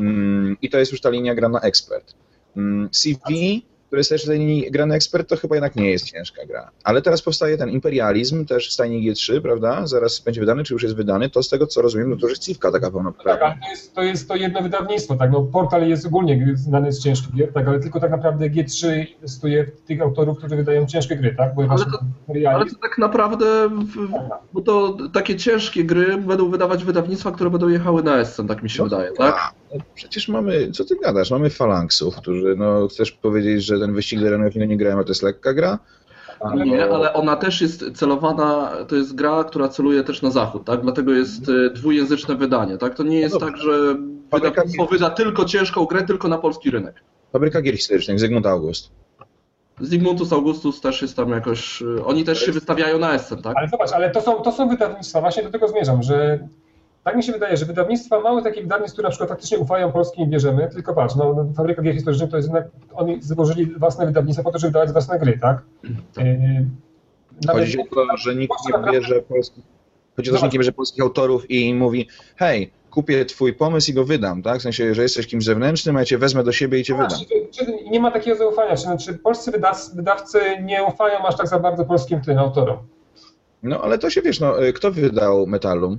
Mm, 0.00 0.56
I 0.62 0.70
to 0.70 0.78
jest 0.78 0.92
już 0.92 1.00
ta 1.00 1.10
linia 1.10 1.34
gra 1.34 1.48
na 1.48 1.60
ekspert. 1.60 2.14
Mm, 2.56 2.88
CV, 2.92 3.62
który 3.86 4.00
jest 4.00 4.10
też 4.10 4.24
w 4.24 4.26
tej 4.28 4.38
linii 4.38 4.70
gra 4.70 4.86
na 4.86 4.94
ekspert, 4.94 5.28
to 5.28 5.36
chyba 5.36 5.56
jednak 5.56 5.76
nie 5.76 5.90
jest 5.90 6.04
ciężka 6.10 6.46
gra. 6.46 6.70
Ale 6.84 7.02
teraz 7.02 7.22
powstaje 7.22 7.58
ten 7.58 7.70
Imperializm, 7.70 8.44
też 8.46 8.68
w 8.68 8.72
stajni 8.72 9.10
G3, 9.12 9.40
prawda? 9.40 9.86
Zaraz 9.86 10.20
będzie 10.20 10.40
wydany, 10.40 10.64
czy 10.64 10.72
już 10.74 10.82
jest 10.82 10.96
wydany, 10.96 11.30
to 11.30 11.42
z 11.42 11.48
tego 11.48 11.66
co 11.66 11.82
rozumiem, 11.82 12.10
no 12.10 12.16
to 12.16 12.22
już 12.22 12.30
jest 12.30 12.42
Civka 12.42 12.72
taka 12.72 12.86
Tak, 12.86 12.92
pełnoprawna. 12.92 13.46
ale 13.46 13.54
to 13.64 13.70
jest, 13.70 13.94
to 13.94 14.02
jest 14.02 14.28
to 14.28 14.36
jedno 14.36 14.62
wydawnictwo, 14.62 15.16
tak, 15.16 15.30
no 15.32 15.42
portal 15.42 15.88
jest 15.88 16.06
ogólnie 16.06 16.52
znany 16.54 16.92
z 16.92 17.02
ciężkich 17.02 17.34
gier, 17.34 17.52
tak, 17.52 17.68
ale 17.68 17.80
tylko 17.80 18.00
tak 18.00 18.10
naprawdę 18.10 18.50
G3 18.50 19.06
stuje 19.26 19.64
w 19.64 19.80
tych 19.80 20.00
autorów, 20.02 20.38
którzy 20.38 20.56
wydają 20.56 20.86
ciężkie 20.86 21.16
gry, 21.16 21.34
tak, 21.34 21.54
bo 21.54 21.62
Ale 21.68 21.84
to- 21.84 22.00
Realizm- 22.28 22.48
Ale 22.54 22.66
to 22.66 22.76
tak 22.82 22.98
naprawdę, 22.98 23.68
w, 23.68 24.08
bo 24.52 24.60
to 24.60 24.96
takie 25.14 25.36
ciężkie 25.36 25.84
gry 25.84 26.16
będą 26.16 26.50
wydawać 26.50 26.84
wydawnictwa, 26.84 27.32
które 27.32 27.50
będą 27.50 27.68
jechały 27.68 28.02
na 28.02 28.18
Essen, 28.18 28.48
tak 28.48 28.62
mi 28.62 28.70
się 28.70 28.82
No 28.82 28.88
wydaje, 28.88 29.12
tak? 29.12 29.34
No 29.78 29.84
przecież 29.94 30.28
mamy, 30.28 30.70
co 30.72 30.84
ty 30.84 30.96
gadasz, 31.02 31.30
mamy 31.30 31.50
falanksów, 31.50 32.16
którzy, 32.16 32.54
no 32.58 32.88
chcesz 32.88 33.12
powiedzieć, 33.12 33.64
że 33.64 33.78
ten 33.78 33.94
wyścig 33.94 34.20
Lerenów 34.20 34.54
nie 34.56 34.76
grałem, 34.76 34.98
a 34.98 35.04
to 35.04 35.08
jest 35.10 35.22
lekka 35.22 35.54
gra? 35.54 35.78
Albo- 36.40 36.64
Nie, 36.64 36.84
ale 36.90 37.12
ona 37.12 37.36
też 37.36 37.60
jest 37.60 37.84
celowana, 37.94 38.72
to 38.88 38.96
jest 38.96 39.14
gra, 39.14 39.44
która 39.44 39.68
celuje 39.68 40.04
też 40.04 40.22
na 40.22 40.30
zachód, 40.30 40.64
tak? 40.64 40.80
Dlatego 40.80 41.12
jest 41.12 41.48
e, 41.48 41.70
dwujęzyczne 41.70 42.34
wydanie, 42.34 42.78
tak? 42.78 42.94
To 42.94 43.02
nie 43.02 43.20
jest 43.20 43.34
No 43.34 43.40
tak, 43.40 43.56
że 43.56 43.96
Fabryka 44.30 44.50
wydawnictwo 44.50 44.86
wyda 44.86 45.10
tylko 45.10 45.44
ciężką 45.44 45.84
grę, 45.84 46.02
tylko 46.02 46.28
na 46.28 46.38
polski 46.38 46.70
rynek. 46.70 46.94
Fabryka 47.32 47.62
gier 47.62 47.76
historycznych, 47.76 48.20
Zygmunt 48.20 48.46
August. 48.46 48.90
Zygmuntus 49.80 50.32
Augustus 50.32 50.80
też 50.80 51.02
jest 51.02 51.16
tam 51.16 51.30
jakoś, 51.30 51.82
e, 51.82 52.04
oni 52.04 52.24
też 52.24 52.40
się 52.40 52.52
wystawiają 52.52 52.98
na 52.98 53.14
Essen, 53.14 53.42
tak? 53.42 53.56
Ale 53.56 53.68
zobacz, 53.68 53.92
ale 53.92 54.10
to 54.10 54.20
są, 54.20 54.34
to 54.42 54.52
są 54.52 54.68
wydawnictwa, 54.68 55.20
właśnie 55.20 55.42
do 55.42 55.50
tego 55.50 55.68
zmierzam, 55.68 56.02
że 56.02 56.38
tak 57.06 57.16
mi 57.16 57.22
się 57.22 57.32
wydaje, 57.32 57.56
że 57.56 57.66
wydawnictwa, 57.66 58.20
małe 58.20 58.42
takie 58.42 58.62
wydawnictwa, 58.62 58.92
które 58.94 59.06
na 59.06 59.10
przykład 59.10 59.28
faktycznie 59.30 59.58
ufają 59.58 59.92
polskim 59.92 60.24
i 60.24 60.28
bierzemy, 60.28 60.68
tylko 60.72 60.94
patrz, 60.94 61.14
no, 61.14 61.34
no 61.34 61.52
Fabryka 61.56 61.82
Gier 61.82 61.94
Historycznych 61.94 62.30
to 62.30 62.36
jest 62.36 62.48
jednak, 62.48 62.68
oni 62.94 63.22
złożyli 63.22 63.66
własne 63.66 64.06
wydawnictwa 64.06 64.42
po 64.42 64.52
to, 64.52 64.58
żeby 64.58 64.68
wydawać 64.70 64.92
własne 64.92 65.18
gry, 65.18 65.38
tak? 65.38 65.62
Yy, 65.84 65.92
nawet- 67.46 67.62
Chodzi 67.62 67.78
o 67.80 67.84
to, 67.94 68.16
że 68.16 68.34
nikt 68.34 68.54
nie 68.66 68.92
bierze 68.92 69.22
polskich, 69.22 69.64
chodzi 70.16 70.30
o 70.30 70.32
to, 70.32 70.38
że 70.38 70.44
nikt 70.46 70.52
nie 70.52 70.58
bierze 70.58 70.72
polskich 70.72 71.02
autorów 71.02 71.50
i 71.50 71.74
mówi, 71.74 72.08
hej, 72.36 72.70
kupię 72.90 73.24
twój 73.24 73.54
pomysł 73.54 73.90
i 73.90 73.94
go 73.94 74.04
wydam, 74.04 74.42
tak? 74.42 74.58
W 74.58 74.62
sensie, 74.62 74.94
że 74.94 75.02
jesteś 75.02 75.26
kimś 75.26 75.44
zewnętrznym, 75.44 75.96
a 75.96 75.98
ja 75.98 76.04
cię 76.04 76.18
wezmę 76.18 76.44
do 76.44 76.52
siebie 76.52 76.78
i 76.78 76.84
cię 76.84 76.94
wydam. 76.94 77.18
Czy, 77.18 77.64
czy 77.64 77.72
nie 77.90 78.00
ma 78.00 78.10
takiego 78.10 78.36
zaufania? 78.36 78.96
Czy, 78.96 79.14
polscy 79.14 79.50
wydaw, 79.50 79.90
wydawcy 79.94 80.40
nie 80.62 80.84
ufają 80.84 81.18
aż 81.26 81.36
tak 81.36 81.48
za 81.48 81.58
bardzo 81.58 81.84
polskim 81.84 82.20
tym 82.20 82.38
autorom? 82.38 82.76
No 83.62 83.80
ale 83.80 83.98
to 83.98 84.10
się 84.10 84.22
wiesz, 84.22 84.40
no 84.40 84.54
kto 84.74 84.90
wydał 84.90 85.46
Metallum? 85.46 85.98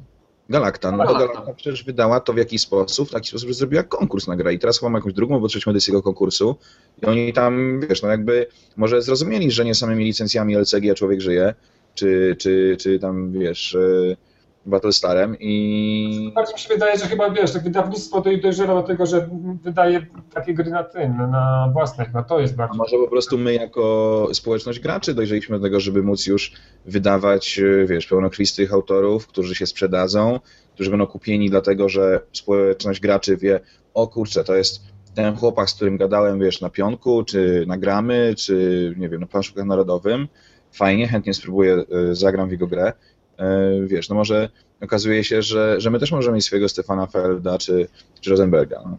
Galacta. 0.49 0.91
No 0.91 0.97
Galacta. 0.97 1.27
Galacta 1.27 1.53
przecież 1.53 1.83
wydała 1.83 2.19
to 2.19 2.33
w 2.33 2.37
jakiś 2.37 2.61
sposób, 2.61 3.09
w 3.09 3.11
taki 3.11 3.27
sposób, 3.27 3.47
że 3.47 3.53
zrobiła 3.53 3.83
konkurs 3.83 4.27
na 4.27 4.35
grę 4.35 4.53
i 4.53 4.59
teraz 4.59 4.79
chyba 4.79 4.89
ma 4.89 4.97
jakąś 4.97 5.13
drugą 5.13 5.35
albo 5.35 5.47
trzecią 5.47 5.71
edycję 5.71 5.91
tego 5.91 6.03
konkursu 6.03 6.55
i 7.03 7.05
oni 7.05 7.33
tam, 7.33 7.79
wiesz, 7.89 8.01
no 8.01 8.09
jakby 8.09 8.47
może 8.77 9.01
zrozumieli, 9.01 9.51
że 9.51 9.65
nie 9.65 9.75
samymi 9.75 10.05
licencjami 10.05 10.55
LCG 10.55 10.95
człowiek 10.95 11.21
żyje, 11.21 11.53
czy, 11.95 12.35
czy, 12.39 12.77
czy 12.79 12.99
tam, 12.99 13.31
wiesz, 13.31 13.73
y, 13.73 14.17
Battlestarem 14.67 15.35
i 15.39 16.31
Bardziej 16.35 16.53
mi 16.53 16.59
się 16.59 16.69
wydaje, 16.69 16.97
że 16.97 17.05
chyba 17.05 17.29
wiesz, 17.29 17.53
tak 17.53 17.63
wydawnictwo 17.63 18.21
to 18.21 18.29
dojrzewa 18.37 18.73
do 18.75 18.83
tego, 18.83 19.05
że 19.05 19.29
wydaje 19.63 20.05
takie 20.33 20.53
gry 20.53 20.71
na 20.71 20.83
tym, 20.83 21.17
na 21.17 21.69
własne 21.73 22.05
chyba, 22.05 22.23
to 22.23 22.39
jest 22.39 22.53
a 22.53 22.57
bardziej. 22.57 22.77
może 22.77 22.97
po 22.97 23.07
prostu 23.07 23.37
my 23.37 23.53
jako 23.53 24.27
społeczność 24.33 24.79
graczy 24.79 25.13
dojrzeliśmy 25.13 25.59
do 25.59 25.63
tego, 25.63 25.79
żeby 25.79 26.03
móc 26.03 26.27
już 26.27 26.53
wydawać, 26.85 27.59
e, 27.59 27.85
wiesz, 27.85 28.07
pełnokrwistych 28.07 28.73
autorów, 28.73 29.27
którzy 29.27 29.55
się 29.55 29.65
sprzedadzą, 29.65 30.39
którzy 30.73 30.89
będą 30.89 31.07
kupieni 31.07 31.49
dlatego, 31.49 31.89
że 31.89 32.19
społeczność 32.33 32.99
graczy 32.99 33.37
wie, 33.37 33.59
o 33.93 34.07
kurczę, 34.07 34.43
to 34.43 34.55
jest 34.55 34.81
ten 35.15 35.35
chłopak, 35.35 35.69
z 35.69 35.73
którym 35.73 35.97
gadałem, 35.97 36.39
wiesz, 36.39 36.61
na 36.61 36.69
pionku, 36.69 37.23
czy 37.23 37.65
na 37.67 37.77
gramy, 37.77 38.33
czy 38.37 38.93
nie 38.97 39.09
wiem, 39.09 39.21
na 39.21 39.27
planszówkach 39.27 39.65
narodowym, 39.65 40.27
fajnie, 40.71 41.07
chętnie 41.07 41.33
spróbuję, 41.33 41.73
e, 42.11 42.15
zagram 42.15 42.49
w 42.49 42.51
jego 42.51 42.67
grę, 42.67 42.93
wiesz, 43.87 44.09
no 44.09 44.15
może 44.15 44.49
okazuje 44.81 45.23
się, 45.23 45.41
że, 45.41 45.81
że 45.81 45.89
my 45.89 45.99
też 45.99 46.11
możemy 46.11 46.35
mieć 46.35 46.45
swojego 46.45 46.69
Stefana 46.69 47.07
Felda, 47.07 47.57
czy, 47.57 47.87
czy 48.21 48.29
Rosenberga, 48.29 48.81
no. 48.85 48.97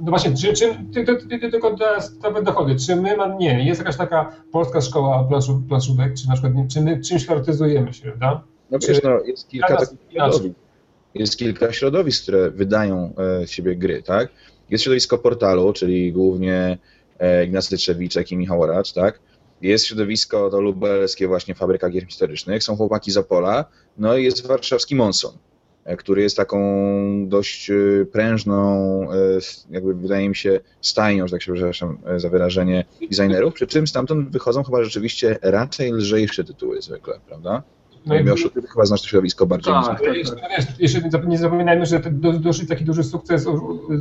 No 0.00 0.10
właśnie, 0.10 0.34
czy, 0.36 0.52
czy 0.52 0.76
ty, 0.94 1.04
ty, 1.04 1.16
ty, 1.16 1.38
ty 1.38 1.50
tylko 1.50 1.76
to 2.22 2.42
dochody, 2.42 2.76
czy 2.76 2.96
my, 2.96 3.16
nie, 3.38 3.66
jest 3.66 3.80
jakaś 3.80 3.96
taka 3.96 4.32
polska 4.52 4.80
szkoła 4.80 5.24
planszu, 5.24 5.62
planszówek, 5.68 6.14
czy 6.14 6.28
na 6.28 6.32
przykład, 6.32 6.54
nie, 6.54 6.68
czy 6.68 6.80
my 6.80 7.00
czymś 7.00 7.26
charakteryzujemy 7.26 7.92
się, 7.92 8.02
prawda? 8.02 8.42
No 8.70 8.78
wiesz, 8.88 9.02
no, 9.02 9.20
jest 9.26 9.48
kilka 9.48 9.76
takich 9.76 9.98
środowisk. 10.10 10.54
Jest 11.14 11.36
kilka 11.36 11.72
środowisk, 11.72 12.22
które 12.22 12.50
wydają 12.50 13.12
e, 13.42 13.46
z 13.46 13.50
siebie 13.50 13.76
gry, 13.76 14.02
tak? 14.02 14.28
Jest 14.70 14.84
środowisko 14.84 15.18
portalu, 15.18 15.72
czyli 15.72 16.12
głównie 16.12 16.78
e, 17.18 17.44
Ignacy 17.44 17.76
Trzewiczek 17.76 18.32
i 18.32 18.36
Michał 18.36 18.62
Oracz, 18.62 18.92
tak? 18.92 19.20
Jest 19.62 19.86
środowisko 19.86 20.50
to 20.50 20.60
lubelskie 20.60 21.28
właśnie 21.28 21.54
Fabryka 21.54 21.90
Gier 21.90 22.06
Historycznych, 22.06 22.62
są 22.64 22.76
chłopaki 22.76 23.10
z 23.10 23.16
Opola, 23.16 23.64
no 23.98 24.16
i 24.16 24.24
jest 24.24 24.46
warszawski 24.46 24.96
Monson, 24.96 25.32
e, 25.84 25.96
który 25.96 26.22
jest 26.22 26.36
taką 26.36 26.58
dość 27.28 27.70
e, 27.70 27.74
prężną, 28.12 28.62
e, 29.12 29.16
jakby 29.70 29.94
wydaje 29.94 30.28
mi 30.28 30.36
się, 30.36 30.60
stajnią, 30.80 31.26
że 31.26 31.32
tak 31.32 31.42
się 31.42 31.52
przepraszam 31.52 31.98
za 32.16 32.28
wyrażenie, 32.28 32.84
designerów, 33.00 33.54
przy 33.54 33.66
czym 33.66 33.86
stamtąd 33.86 34.30
wychodzą 34.30 34.62
chyba 34.62 34.84
rzeczywiście 34.84 35.38
raczej 35.42 35.92
lżejsze 35.92 36.44
tytuły 36.44 36.82
zwykle, 36.82 37.14
prawda? 37.26 37.62
No 38.06 38.14
i 38.14 38.24
Mioszu, 38.24 38.50
ty 38.50 38.62
chyba 38.62 38.84
znasz 38.86 39.02
to 39.02 39.08
środowisko 39.08 39.46
bardziej 39.46 39.74
Tak. 39.74 40.00
niż 40.00 40.00
Ale 40.02 40.18
jeszcze, 40.18 40.72
jeszcze 40.78 41.00
nie 41.00 41.10
zap- 41.10 41.26
nie 41.26 41.38
zapominajmy, 41.38 41.86
że 41.86 42.00
dosyć 42.40 42.68
taki 42.68 42.84
duży 42.84 43.04
sukces 43.04 43.46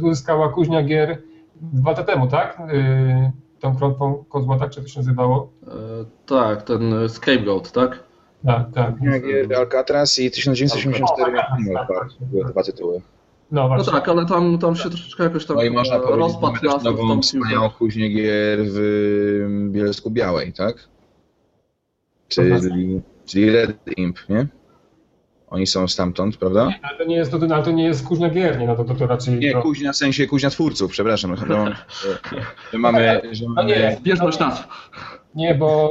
uzyskała 0.03 0.49
Kuźnia 0.53 0.83
Gier 0.83 1.21
dwa 1.61 1.89
lata 1.89 2.03
temu, 2.03 2.27
tak? 2.27 2.61
Yy, 2.73 3.31
tą 3.59 3.75
krątwą 3.75 4.23
kozła, 4.29 4.59
tak? 4.59 4.69
Czy 4.69 4.81
to 4.81 4.87
się 4.87 4.99
nazywało? 4.99 5.51
E, 5.67 5.71
tak, 6.25 6.63
ten 6.63 7.09
Scapegoat, 7.09 7.71
tak? 7.71 8.03
Tak, 8.45 8.71
tak. 8.73 8.95
Gier 9.21 9.55
Alcatraz 9.55 10.19
i 10.19 10.31
1984 10.31 11.31
Alcatraz, 11.31 11.57
Final 11.57 11.87
tak, 11.87 11.97
Part. 11.97 12.19
tak. 12.19 12.27
Były 12.27 12.45
dwa 12.45 12.63
tytuły. 12.63 13.01
No 13.51 13.69
No 13.77 13.83
tak, 13.83 14.09
ale 14.09 14.25
tam, 14.25 14.57
tam 14.57 14.75
się 14.75 14.89
troszeczkę 14.89 15.23
jakoś 15.23 15.45
tam 15.45 15.57
No 15.57 15.63
i 15.63 15.69
można 15.69 15.97
rozpad 15.97 16.83
nową 16.83 17.07
tam 17.09 17.21
wspaniałą 17.21 17.69
kuźnię 17.69 18.09
gier 18.09 18.59
w 18.63 18.77
mm, 19.45 19.71
Bielsku 19.71 20.11
Białej, 20.11 20.53
tak? 20.53 20.87
Czyli, 22.27 23.01
czyli 23.25 23.51
Red 23.51 23.77
Imp, 23.97 24.17
nie? 24.29 24.47
Oni 25.49 25.67
są 25.67 25.87
stamtąd, 25.87 26.37
prawda? 26.37 26.69
Ale 26.81 26.97
to 26.97 27.03
nie 27.03 27.15
jest, 27.15 27.31
to, 27.31 27.37
ale 27.55 27.63
to 27.63 27.71
nie 27.71 27.83
jest 27.83 28.07
Kuźnia 28.07 28.29
Gier, 28.29 28.59
nie? 28.59 28.67
No 28.67 28.75
to, 28.75 28.83
to, 28.83 28.95
to 28.95 29.07
raczej... 29.07 29.39
Nie, 29.39 29.51
to... 29.51 29.61
kuźnia 29.61 29.91
w 29.91 29.95
sensie 29.95 30.27
kuźnia 30.27 30.49
twórców, 30.49 30.91
przepraszam. 30.91 31.35
No, 31.49 31.65
że 32.73 32.77
mamy, 32.77 33.21
że 33.31 33.45
No 33.55 33.63
nie, 33.63 33.75
mamy 33.75 33.97
Bieżność 34.01 34.39
nazw. 34.39 34.67
Nie, 35.35 35.55
bo 35.55 35.89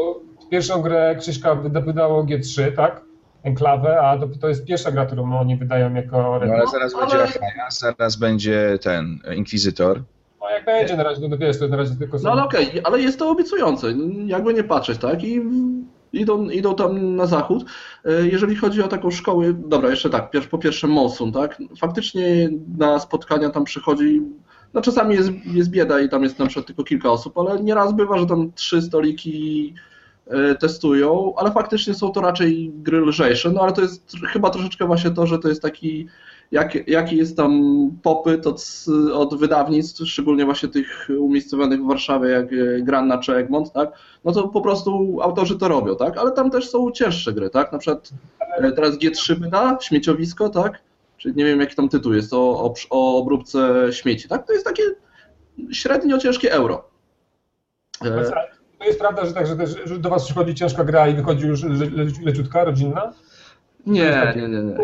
pierwszą 0.51 0.83
grę 0.83 1.17
Krzyśka 1.21 1.55
wyda- 1.55 1.81
wydało 1.85 2.25
G3, 2.25 2.73
tak? 2.77 3.01
Enklawę, 3.43 4.01
a 4.01 4.19
to, 4.19 4.27
to 4.41 4.49
jest 4.49 4.65
pierwsza 4.65 4.91
gra, 4.93 5.07
którą 5.07 5.39
oni 5.39 5.57
wydają 5.57 5.95
jako 5.95 6.17
no, 6.23 6.55
ale 6.55 6.67
zaraz 6.73 6.95
ale- 6.95 7.07
będzie 7.07 7.23
Achaja, 7.23 7.71
zaraz 7.71 8.17
będzie 8.17 8.79
ten 8.83 9.19
Inkwizytor. 9.37 10.03
No 10.41 10.51
jak 10.51 10.65
będzie 10.65 10.97
na 10.97 11.03
razie, 11.03 11.29
no 11.29 11.39
wiesz, 11.39 11.59
to 11.59 11.69
na 11.69 11.77
razie 11.77 11.95
tylko 11.95 12.19
są... 12.19 12.25
No 12.25 12.33
ale 12.33 12.45
okej, 12.45 12.81
ale 12.85 13.01
jest 13.01 13.19
to 13.19 13.31
obiecujące, 13.31 13.87
jakby 14.27 14.55
nie 14.55 14.65
patrzeć, 14.65 14.99
tak? 14.99 15.25
I 15.25 15.41
idą, 16.13 16.49
idą 16.49 16.75
tam 16.75 17.17
na 17.17 17.27
zachód. 17.27 17.65
E, 18.05 18.27
Jeżeli 18.29 18.57
chodzi 18.57 18.83
o 18.83 18.89
taką 18.89 19.11
szkołę, 19.11 19.53
dobra, 19.53 19.91
jeszcze 19.91 20.11
tak, 20.11 20.31
po 20.51 20.59
pierwsze 20.59 20.87
Monsun, 20.87 21.33
tak? 21.33 21.59
Faktycznie 21.79 22.51
na 22.79 22.99
spotkania 22.99 23.51
tam 23.51 23.65
przychodzi, 23.65 24.23
no 24.75 24.81
czasami 24.83 25.15
jest, 25.15 25.31
jest 25.45 25.71
bieda 25.71 26.01
i 26.01 26.09
tam 26.09 26.23
jest 26.23 26.39
na 26.39 26.47
przykład 26.47 26.67
tylko 26.67 26.85
kilka 26.85 27.11
osób, 27.11 27.39
ale 27.39 27.63
nieraz 27.63 27.93
bywa, 27.93 28.19
że 28.19 28.27
tam 28.27 28.53
trzy 28.53 28.83
stoliki 28.83 29.75
e, 30.27 30.55
testują, 30.55 31.35
ale 31.37 31.53
faktycznie 31.53 31.95
są 31.95 32.11
to 32.11 32.21
raczej 32.21 32.73
gry 32.75 33.01
lżejsze, 33.01 33.51
no 33.51 33.61
ale 33.61 33.73
to 33.73 33.83
jest 33.83 34.13
chyba 34.33 34.51
troszeczkę 34.51 34.87
właśnie 34.87 35.11
to, 35.11 35.27
że 35.27 35.39
to 35.39 35.49
jest 35.49 35.63
taki 35.63 36.07
jak, 36.53 36.88
jaki 36.88 37.17
jest 37.17 37.37
tam 37.37 37.62
popyt 38.03 38.47
od, 38.47 38.85
od 39.12 39.38
wydawnictw, 39.38 40.03
szczególnie 40.07 40.45
właśnie 40.45 40.69
tych 40.69 41.09
umiejscowionych 41.19 41.81
w 41.81 41.87
Warszawie, 41.87 42.29
jak 42.29 42.47
e, 42.53 42.83
Granna 42.83 43.19
czy 43.19 43.35
Egmont, 43.35 43.73
tak? 43.73 43.93
No 44.25 44.33
to 44.33 44.49
po 44.49 44.61
prostu 44.61 45.19
autorzy 45.23 45.59
to 45.59 45.69
robią, 45.69 45.97
tak? 45.97 46.19
Ale 46.19 46.33
tam 46.33 46.50
też 46.50 46.71
są 46.71 46.91
cięższe 46.91 47.33
gry, 47.33 47.50
tak? 47.50 47.73
Na 47.73 47.79
przykład 47.79 48.11
e, 48.59 48.73
teraz 48.73 48.99
G3 48.99 49.41
wyda, 49.41 49.79
Śmieciowisko, 49.83 50.49
tak? 50.49 50.81
Czyli 51.19 51.37
nie 51.37 51.45
wiem 51.45 51.61
jaki 51.61 51.76
tam 51.76 51.88
tytuł 51.88 52.12
jest, 52.12 52.33
o, 52.33 52.65
o, 52.65 52.75
o 52.91 53.19
obróbce 53.19 53.88
śmieci, 53.91 54.29
tak? 54.29 54.47
To 54.47 54.53
jest 54.53 54.65
takie 54.65 54.83
średnio 55.73 56.19
ciężkie 56.19 56.53
euro. 56.53 56.85
E, 58.05 58.11
To 58.79 58.85
jest 58.85 58.99
prawda, 58.99 59.26
że, 59.26 59.33
tak, 59.35 59.47
że 59.85 59.99
do 59.99 60.11
was 60.11 60.25
przychodzi 60.25 60.55
ciężka 60.55 60.85
gra 60.85 61.09
i 61.09 61.15
wychodzi 61.15 61.47
już 61.47 61.62
le, 61.62 61.71
le, 61.71 62.07
leciutka, 62.25 62.65
rodzinna? 62.65 63.12
Nie, 63.87 64.33
nie, 64.37 64.49
nie, 64.49 64.62
nie. 64.62 64.75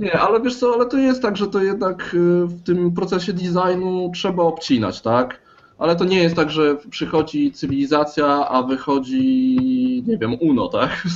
Nie, 0.00 0.18
ale 0.18 0.40
wiesz 0.40 0.56
co, 0.56 0.74
ale 0.74 0.86
to 0.86 0.98
jest 0.98 1.22
tak, 1.22 1.36
że 1.36 1.46
to 1.46 1.62
jednak 1.62 2.14
y, 2.14 2.46
w 2.46 2.62
tym 2.62 2.92
procesie 2.92 3.32
designu 3.32 4.10
trzeba 4.14 4.42
obcinać, 4.42 5.00
tak? 5.00 5.40
Ale 5.78 5.96
to 5.96 6.04
nie 6.04 6.22
jest 6.22 6.36
tak, 6.36 6.50
że 6.50 6.76
przychodzi 6.90 7.52
cywilizacja, 7.52 8.48
a 8.48 8.62
wychodzi, 8.62 9.56
nie 10.06 10.18
wiem, 10.18 10.36
UNO, 10.40 10.68
tak? 10.68 10.90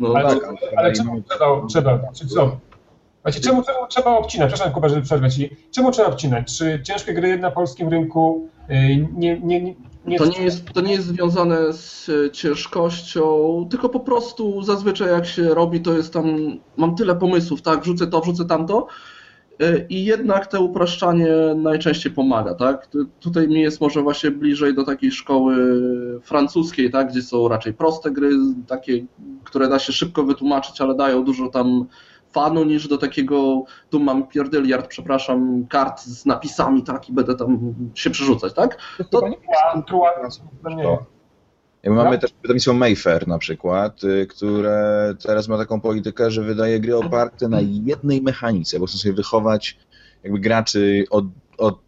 No, 0.00 0.14
Ale, 0.16 0.36
tak, 0.36 0.54
ale 0.76 0.92
czemu 0.92 1.22
trzeba, 1.22 1.66
trzeba, 1.68 1.98
czy 2.14 2.26
co? 2.26 2.56
Znaczy, 3.22 3.40
czemu, 3.40 3.62
czemu 3.62 3.86
trzeba 3.88 4.10
obcinać? 4.10 4.48
Przepraszam, 4.48 4.74
Kuba, 4.74 4.88
że 4.88 5.02
przerwę 5.02 5.30
ci. 5.30 5.56
Czemu 5.70 5.90
trzeba 5.90 6.08
obcinać? 6.08 6.58
Czy 6.58 6.80
ciężkie 6.82 7.14
gry 7.14 7.38
na 7.38 7.50
polskim 7.50 7.88
rynku 7.88 8.48
y, 8.70 8.72
nie, 9.16 9.40
nie, 9.40 9.60
nie, 9.62 9.74
nie 10.06 10.18
To 10.18 10.26
nie, 10.26 10.44
jest, 10.44 10.64
to 10.72 10.80
nie 10.80 10.92
jest 10.92 11.06
związane 11.06 11.72
z 11.72 12.08
e, 12.08 12.30
ciężkością, 12.30 13.66
tylko 13.70 13.88
po 13.88 14.00
prostu 14.00 14.62
zazwyczaj 14.62 15.08
jak 15.08 15.26
się 15.26 15.54
robi, 15.54 15.80
to 15.80 15.96
jest 15.96 16.12
tam, 16.12 16.36
mam 16.76 16.94
tyle 16.96 17.16
pomysłów, 17.16 17.62
tak, 17.62 17.80
wrzucę 17.82 18.06
to, 18.06 18.20
wrzucę 18.20 18.44
tamto 18.44 18.86
e, 19.60 19.86
i 19.86 20.04
jednak 20.04 20.46
to 20.46 20.62
upraszczanie 20.62 21.28
najczęściej 21.56 22.12
pomaga, 22.12 22.54
tak. 22.54 22.86
Tu- 22.86 23.06
Tutaj 23.20 23.48
mi 23.48 23.60
jest 23.60 23.80
może 23.80 24.02
właśnie 24.02 24.30
bliżej 24.30 24.74
do 24.74 24.84
takiej 24.84 25.12
szkoły 25.12 25.54
francuskiej, 26.22 26.90
tak, 26.90 27.10
gdzie 27.10 27.22
są 27.22 27.48
raczej 27.48 27.74
proste 27.74 28.10
gry, 28.10 28.30
takie, 28.66 29.04
które 29.44 29.68
da 29.68 29.78
się 29.78 29.92
szybko 29.92 30.22
wytłumaczyć, 30.24 30.80
ale 30.80 30.94
dają 30.94 31.24
dużo 31.24 31.48
tam 31.48 31.86
fanu 32.32 32.64
niż 32.64 32.88
do 32.88 32.98
takiego, 32.98 33.64
tu 33.90 34.00
mam 34.00 34.28
pierdyliard, 34.28 34.86
przepraszam, 34.86 35.66
kart 35.66 36.00
z 36.00 36.26
napisami, 36.26 36.82
tak, 36.82 37.08
i 37.08 37.12
będę 37.12 37.34
tam 37.34 37.74
się 37.94 38.10
przerzucać, 38.10 38.54
tak. 38.54 38.78
To 39.10 39.18
chyba 39.18 39.28
nie 39.28 39.36
no 40.64 40.70
nie. 40.70 40.82
to. 40.82 41.06
Mamy 41.84 42.10
Tak? 42.10 42.20
też 42.20 42.34
wydawnictwo 42.42 42.72
Mayfair 42.72 43.28
na 43.28 43.38
przykład, 43.38 44.04
y, 44.04 44.26
które 44.26 45.14
teraz 45.26 45.48
ma 45.48 45.58
taką 45.58 45.80
politykę, 45.80 46.30
że 46.30 46.42
wydaje 46.42 46.80
gry 46.80 46.96
oparte 46.96 47.48
na 47.48 47.60
jednej 47.60 48.22
mechanice, 48.22 48.78
bo 48.78 48.86
chcą 48.86 48.98
sobie 48.98 49.14
wychować 49.14 49.78
jakby 50.22 50.38
graczy 50.38 51.04
od, 51.10 51.24
od, 51.58 51.78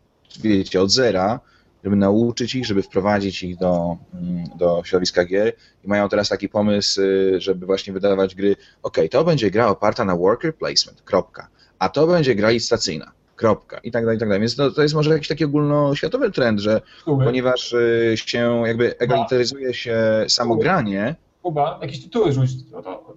wiecie, 0.40 0.82
od 0.82 0.90
zera, 0.90 1.40
żeby 1.84 1.96
nauczyć 1.96 2.54
ich, 2.54 2.66
żeby 2.66 2.82
wprowadzić 2.82 3.42
ich 3.42 3.56
do, 3.56 3.96
mm, 4.14 4.44
do 4.58 4.82
środowiska 4.84 5.24
gier 5.24 5.52
i 5.84 5.88
mają 5.88 6.08
teraz 6.08 6.28
taki 6.28 6.48
pomysł, 6.48 7.00
y, 7.02 7.40
żeby 7.40 7.66
właśnie 7.66 7.92
wydawać 7.92 8.34
gry, 8.34 8.56
ok, 8.82 8.96
to 9.10 9.24
będzie 9.24 9.50
gra 9.50 9.68
oparta 9.68 10.04
na 10.04 10.16
worker 10.16 10.54
placement, 10.56 11.02
kropka, 11.02 11.48
a 11.78 11.88
to 11.88 12.06
będzie 12.06 12.34
gra 12.34 12.50
licytacyjna, 12.50 13.12
kropka 13.36 13.78
i 13.78 13.90
tak 13.90 14.04
dalej, 14.04 14.16
i 14.16 14.20
tak 14.20 14.28
dalej. 14.28 14.40
Więc 14.40 14.56
to, 14.56 14.70
to 14.70 14.82
jest 14.82 14.94
może 14.94 15.12
jakiś 15.12 15.28
taki 15.28 15.44
ogólnoświatowy 15.44 16.30
trend, 16.30 16.60
że 16.60 16.80
Tytuły. 16.98 17.24
ponieważ 17.24 17.72
y, 17.72 18.14
się 18.16 18.62
jakby 18.66 18.98
egalitaryzuje 18.98 19.74
się 19.74 19.98
samo 20.28 20.56
granie. 20.56 21.16
Kuba, 21.42 21.78
jakieś 21.82 22.02
tytuły 22.02 22.32
rzuć. 22.32 22.50
No 22.72 22.82
to, 22.82 23.14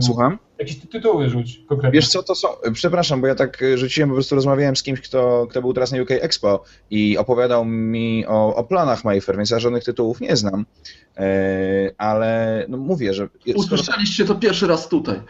Słucham? 0.00 0.38
Jakieś 0.58 0.80
ty- 0.80 0.86
tytuły 0.86 1.30
rzuć 1.30 1.62
konkretnie. 1.68 2.00
Wiesz 2.00 2.08
co 2.08 2.22
to 2.22 2.34
są? 2.34 2.48
Przepraszam, 2.72 3.20
bo 3.20 3.26
ja 3.26 3.34
tak 3.34 3.58
rzuciłem, 3.74 4.10
po 4.10 4.14
prostu 4.14 4.34
rozmawiałem 4.34 4.76
z 4.76 4.82
kimś, 4.82 5.00
kto, 5.00 5.46
kto 5.50 5.60
był 5.60 5.72
teraz 5.72 5.92
na 5.92 6.02
UK 6.02 6.10
Expo 6.10 6.64
i 6.90 7.18
opowiadał 7.18 7.64
mi 7.64 8.26
o, 8.26 8.56
o 8.56 8.64
planach 8.64 9.04
Mayfair, 9.04 9.36
więc 9.36 9.50
ja 9.50 9.58
żadnych 9.58 9.84
tytułów 9.84 10.20
nie 10.20 10.36
znam. 10.36 10.66
E, 11.16 11.90
ale 11.98 12.64
no 12.68 12.76
mówię, 12.76 13.14
że 13.14 13.28
skoro, 13.40 13.58
Usłyszeliście 13.58 14.24
to 14.24 14.34
pierwszy 14.34 14.66
raz 14.66 14.88
tutaj. 14.88 15.20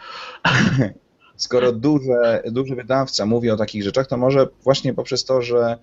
skoro 1.35 1.71
duże, 1.71 2.43
duży 2.45 2.75
wydawca 2.75 3.25
mówi 3.25 3.49
o 3.49 3.57
takich 3.57 3.83
rzeczach, 3.83 4.07
to 4.07 4.17
może 4.17 4.47
właśnie 4.63 4.93
poprzez 4.93 5.25
to, 5.25 5.41
że 5.41 5.77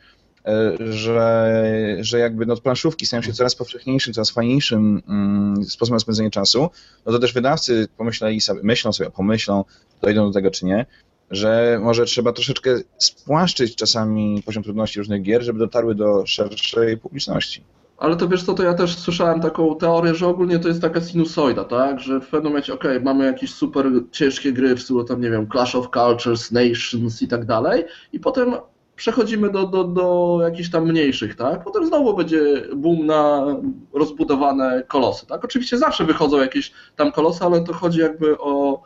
że, 0.90 1.52
że 2.00 2.18
jakby 2.18 2.46
no, 2.46 2.56
planszówki 2.56 3.06
stają 3.06 3.22
się 3.22 3.32
coraz 3.32 3.54
powszechniejszym, 3.54 4.14
coraz 4.14 4.30
fajniejszym 4.30 5.02
mm, 5.08 5.64
sposobem 5.64 5.96
na 5.96 6.00
spędzenie 6.00 6.30
czasu, 6.30 6.70
no 7.06 7.12
to 7.12 7.18
też 7.18 7.32
wydawcy 7.32 7.88
pomyśleli 7.96 8.40
sobie, 8.40 8.60
myślą 8.62 8.92
sobie, 8.92 9.10
pomyślą, 9.10 9.64
dojdą 10.02 10.26
do 10.26 10.32
tego 10.32 10.50
czy 10.50 10.64
nie, 10.64 10.86
że 11.30 11.80
może 11.82 12.04
trzeba 12.04 12.32
troszeczkę 12.32 12.80
spłaszczyć 12.98 13.76
czasami 13.76 14.42
poziom 14.46 14.62
trudności 14.62 14.98
różnych 14.98 15.22
gier, 15.22 15.42
żeby 15.42 15.58
dotarły 15.58 15.94
do 15.94 16.26
szerszej 16.26 16.98
publiczności. 16.98 17.64
Ale 17.98 18.16
to 18.16 18.28
wiesz 18.28 18.42
co, 18.42 18.54
to 18.54 18.62
ja 18.62 18.74
też 18.74 18.98
słyszałem 18.98 19.40
taką 19.40 19.76
teorię, 19.76 20.14
że 20.14 20.26
ogólnie 20.26 20.58
to 20.58 20.68
jest 20.68 20.80
taka 20.80 21.00
sinusoida, 21.00 21.64
tak? 21.64 22.00
Że 22.00 22.20
w 22.20 22.26
pewnym 22.26 22.52
momencie, 22.52 22.74
okej, 22.74 23.00
mamy 23.00 23.26
jakieś 23.26 23.54
super 23.54 23.86
ciężkie 24.12 24.52
gry 24.52 24.76
w 24.76 24.82
stylu 24.82 25.04
tam, 25.04 25.20
nie 25.20 25.30
wiem, 25.30 25.48
Clash 25.52 25.74
of 25.74 25.88
Cultures, 25.94 26.52
Nations 26.52 27.22
i 27.22 27.28
tak 27.28 27.44
dalej 27.44 27.84
i 28.12 28.20
potem 28.20 28.54
przechodzimy 28.96 29.50
do, 29.50 29.66
do, 29.66 29.84
do 29.84 30.38
jakichś 30.42 30.70
tam 30.70 30.88
mniejszych, 30.88 31.34
tak? 31.34 31.64
Potem 31.64 31.86
znowu 31.86 32.14
będzie 32.16 32.62
boom 32.76 33.06
na 33.06 33.46
rozbudowane 33.92 34.82
kolosy, 34.88 35.26
tak? 35.26 35.44
Oczywiście 35.44 35.78
zawsze 35.78 36.04
wychodzą 36.04 36.38
jakieś 36.38 36.72
tam 36.96 37.12
kolosy, 37.12 37.44
ale 37.44 37.64
to 37.64 37.72
chodzi 37.72 38.00
jakby 38.00 38.38
o 38.38 38.82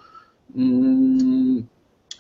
mm, 0.57 1.67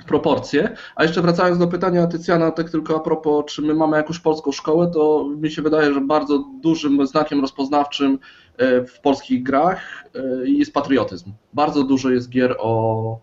proporcje. 0.06 0.76
A 0.96 1.02
jeszcze 1.02 1.22
wracając 1.22 1.58
do 1.58 1.66
pytania 1.66 2.06
Tycjana, 2.06 2.50
tak 2.50 2.70
tylko 2.70 2.96
a 2.96 3.00
propos, 3.00 3.44
czy 3.46 3.62
my 3.62 3.74
mamy 3.74 3.96
jakąś 3.96 4.18
polską 4.18 4.52
szkołę, 4.52 4.90
to 4.94 5.28
mi 5.36 5.50
się 5.50 5.62
wydaje, 5.62 5.94
że 5.94 6.00
bardzo 6.00 6.44
dużym 6.62 7.06
znakiem 7.06 7.40
rozpoznawczym 7.40 8.18
e, 8.56 8.84
w 8.84 9.00
polskich 9.00 9.42
grach 9.42 10.04
e, 10.14 10.48
jest 10.48 10.72
patriotyzm. 10.72 11.32
Bardzo 11.54 11.84
dużo 11.84 12.10
jest 12.10 12.28
gier 12.28 12.56
o, 12.58 13.20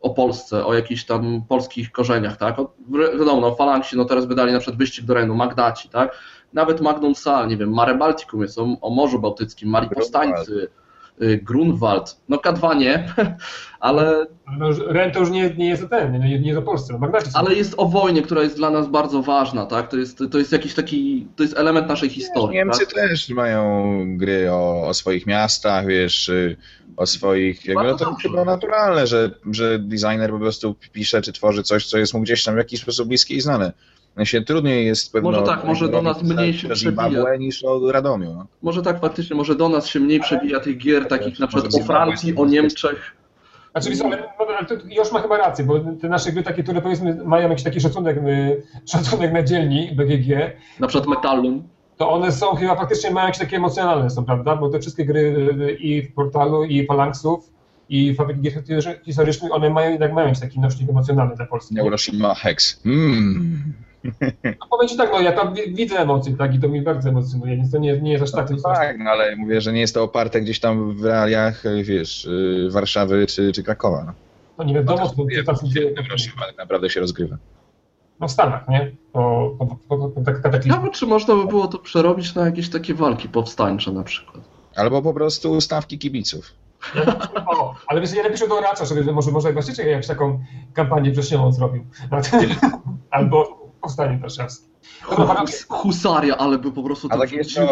o 0.00 0.10
Polsce, 0.10 0.66
o 0.66 0.74
jakichś 0.74 1.04
tam 1.04 1.42
polskich 1.48 1.92
korzeniach, 1.92 2.36
tak? 2.36 2.58
O, 2.58 2.72
wiadomo, 3.18 3.40
no, 3.40 3.54
Falangsi 3.54 3.96
no 3.96 4.04
teraz 4.04 4.26
wydali 4.26 4.52
na 4.52 4.58
przykład 4.58 4.78
Wyścig 4.78 5.04
do 5.04 5.14
Renu, 5.14 5.34
Magdaci, 5.34 5.88
tak? 5.88 6.18
Nawet 6.52 6.80
Magnum 6.80 7.14
Sal, 7.14 7.48
nie 7.48 7.56
wiem, 7.56 7.74
Mare 7.74 7.94
Balticum 7.94 8.42
jest 8.42 8.58
o, 8.58 8.66
o 8.80 8.90
Morzu 8.90 9.18
Bałtyckim, 9.18 9.68
Marii 9.68 9.90
Powstańcy, 9.90 10.68
Grunwald. 11.42 12.16
No 12.28 12.36
K2 12.36 12.76
nie, 12.76 13.14
ale. 13.80 14.26
No, 14.58 14.70
Ren 14.86 15.10
to 15.10 15.20
już 15.20 15.30
nie, 15.30 15.54
nie 15.54 15.68
jest 15.68 15.88
ten, 15.90 16.12
nie, 16.12 16.40
nie 16.40 16.46
jest 16.46 16.58
o 16.58 16.62
Polsce. 16.62 17.00
Ale 17.34 17.54
jest 17.54 17.74
o 17.76 17.88
wojnie, 17.88 18.22
która 18.22 18.42
jest 18.42 18.56
dla 18.56 18.70
nas 18.70 18.88
bardzo 18.88 19.22
ważna, 19.22 19.66
tak? 19.66 19.90
To 19.90 19.96
jest, 19.96 20.22
to 20.30 20.38
jest 20.38 20.52
jakiś 20.52 20.74
taki, 20.74 21.26
to 21.36 21.42
jest 21.42 21.58
element 21.58 21.88
naszej 21.88 22.08
historii. 22.08 22.56
Niemcy 22.56 22.86
tak? 22.86 22.94
też 22.94 23.28
mają 23.28 24.04
gry 24.16 24.52
o, 24.52 24.86
o 24.86 24.94
swoich 24.94 25.26
miastach, 25.26 25.86
wiesz, 25.86 26.30
o 26.96 27.06
swoich. 27.06 27.66
Jakby, 27.66 27.84
no 27.84 27.96
to 27.96 28.14
chyba 28.14 28.44
naturalne, 28.44 29.06
że, 29.06 29.30
że 29.50 29.78
designer 29.78 30.30
po 30.30 30.38
prostu 30.38 30.74
pisze 30.92 31.22
czy 31.22 31.32
tworzy 31.32 31.62
coś, 31.62 31.86
co 31.86 31.98
jest 31.98 32.14
mu 32.14 32.20
gdzieś 32.20 32.44
tam 32.44 32.54
w 32.54 32.58
jakiś 32.58 32.80
sposób 32.80 33.08
bliskie 33.08 33.34
i 33.34 33.40
znane 33.40 33.72
się 34.24 34.42
trudniej 34.42 34.86
jest 34.86 35.12
pewno... 35.12 35.30
Może 35.30 35.42
tak, 35.42 35.64
może 35.64 35.88
do 35.88 36.02
nas 36.02 36.22
mniej 36.22 36.54
się 36.54 36.68
przebija. 36.68 37.36
niż 37.36 37.64
o 37.64 37.92
Radomiu. 37.92 38.34
No. 38.34 38.46
Może 38.62 38.82
tak, 38.82 39.00
faktycznie, 39.00 39.36
może 39.36 39.54
do 39.54 39.68
nas 39.68 39.86
się 39.86 40.00
mniej 40.00 40.20
przebija 40.20 40.60
tych 40.60 40.78
gier 40.78 41.08
takich 41.08 41.38
na 41.38 41.46
przykład 41.46 41.74
o 41.74 41.84
Francji, 41.84 42.36
o 42.36 42.46
Niemczech. 42.46 43.16
Znaczy, 43.72 44.04
ale, 44.04 44.32
ale 44.58 44.66
to 44.66 44.74
już 44.74 45.12
ma 45.12 45.20
chyba 45.20 45.36
rację, 45.36 45.64
bo 45.64 45.80
te 46.00 46.08
nasze 46.08 46.32
gry 46.32 46.42
takie, 46.42 46.62
które 46.62 46.82
powiedzmy 46.82 47.24
mają 47.24 47.48
jakiś 47.48 47.64
taki 47.64 47.80
szacunek, 47.80 48.16
y, 48.16 48.62
szacunek 48.86 49.32
na 49.32 49.42
dzielni 49.42 49.92
BGG. 49.92 50.28
Na 50.80 50.86
przykład 50.86 51.08
Metallum. 51.08 51.68
To 51.96 52.10
one 52.10 52.32
są 52.32 52.54
chyba 52.54 52.76
faktycznie 52.76 53.10
mają 53.10 53.26
jakieś 53.26 53.40
takie 53.40 53.56
emocjonalne 53.56 54.10
są, 54.10 54.24
prawda? 54.24 54.56
Bo 54.56 54.68
te 54.68 54.80
wszystkie 54.80 55.04
gry 55.04 55.20
y, 55.60 55.72
i 55.72 56.02
w 56.02 56.14
portalu, 56.14 56.64
i 56.64 56.86
Phalanxów, 56.86 57.50
i 57.88 58.14
fabryki 58.14 58.40
gier 58.40 58.62
historycznych, 59.04 59.52
one 59.54 59.70
mają 59.70 59.90
jednak 59.90 60.12
mają 60.12 60.26
jakiś 60.26 60.40
taki 60.42 60.60
nośnik 60.60 60.90
emocjonalny 60.90 61.36
dla 61.36 61.46
Polski. 61.46 61.74
Neuroshima 61.74 62.34
Hex. 62.34 62.80
Mm. 62.86 63.74
No 64.44 64.66
powiem 64.70 64.88
Ci 64.88 64.96
tak, 64.96 65.10
no 65.12 65.20
ja 65.20 65.32
tam 65.32 65.54
widzę 65.68 65.98
emocje, 65.98 66.36
tak, 66.36 66.54
i 66.54 66.60
to 66.60 66.68
mi 66.68 66.82
bardzo 66.82 67.08
emocjonuje, 67.08 67.56
więc 67.56 67.70
to 67.70 67.78
nie, 67.78 68.00
nie 68.00 68.12
jest 68.12 68.24
aż 68.24 68.32
tak. 68.32 68.50
No, 68.50 68.56
tak, 68.62 68.98
no 68.98 69.10
ale 69.10 69.36
mówię, 69.36 69.60
że 69.60 69.72
nie 69.72 69.80
jest 69.80 69.94
to 69.94 70.02
oparte 70.02 70.40
gdzieś 70.40 70.60
tam 70.60 70.96
w 70.96 71.04
realiach, 71.04 71.62
wiesz, 71.82 72.24
y, 72.24 72.68
Warszawy 72.70 73.26
czy, 73.26 73.52
czy 73.52 73.62
Krakowa. 73.62 74.04
No, 74.06 74.12
no 74.58 74.64
nie 74.64 74.74
wiadomo, 74.74 75.00
no, 75.00 75.08
co 75.08 75.54
tam 75.54 75.68
dzieje. 75.68 75.94
tak 75.94 76.58
naprawdę 76.58 76.90
się 76.90 77.00
rozgrywa. 77.00 77.36
No 78.20 78.28
w 78.28 78.32
Stanach, 78.32 78.68
nie? 78.68 78.92
Po, 79.12 79.56
po, 79.58 79.66
po, 79.88 80.08
po 80.08 80.20
tak 80.20 80.66
Nawet 80.66 80.92
czy 80.92 81.06
można 81.06 81.34
by 81.34 81.46
było 81.46 81.68
to 81.68 81.78
przerobić 81.78 82.34
na 82.34 82.46
jakieś 82.46 82.70
takie 82.70 82.94
walki 82.94 83.28
powstańcze 83.28 83.92
na 83.92 84.02
przykład. 84.02 84.44
Albo 84.76 85.02
po 85.02 85.14
prostu 85.14 85.60
stawki 85.60 85.98
kibiców. 85.98 86.52
O, 87.46 87.74
ale 87.86 88.00
wiesz, 88.00 88.14
ja 88.14 88.22
napiszę 88.22 88.48
do 88.48 88.60
Racza, 88.60 88.84
żeby 88.84 89.12
może, 89.12 89.30
może 89.30 89.52
właściciel 89.52 89.88
jakąś 89.88 90.06
taką 90.06 90.44
kampanię 90.74 91.10
wrześniową 91.10 91.52
zrobił. 91.52 91.84
Albo 93.10 93.67
powstanie 93.88 94.18
warszawskie. 94.18 94.68
Husaria, 95.68 96.36
ale 96.36 96.58
by 96.58 96.72
po 96.72 96.82
prostu... 96.82 97.08
A 97.10 97.18
tak 97.18 97.32
jeszcze 97.32 97.66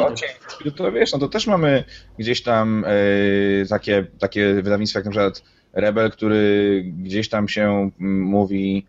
to, 0.64 0.70
to 0.70 0.92
wiesz, 0.92 1.12
no 1.12 1.18
to 1.18 1.28
też 1.28 1.46
mamy 1.46 1.84
gdzieś 2.18 2.42
tam 2.42 2.84
e, 2.86 3.66
takie, 3.66 4.06
takie 4.18 4.54
wydawnictwa 4.54 4.98
jak 4.98 5.04
na 5.04 5.10
przykład 5.10 5.42
Rebel, 5.72 6.10
który 6.10 6.82
gdzieś 6.98 7.28
tam 7.28 7.48
się 7.48 7.90
mówi 7.98 8.86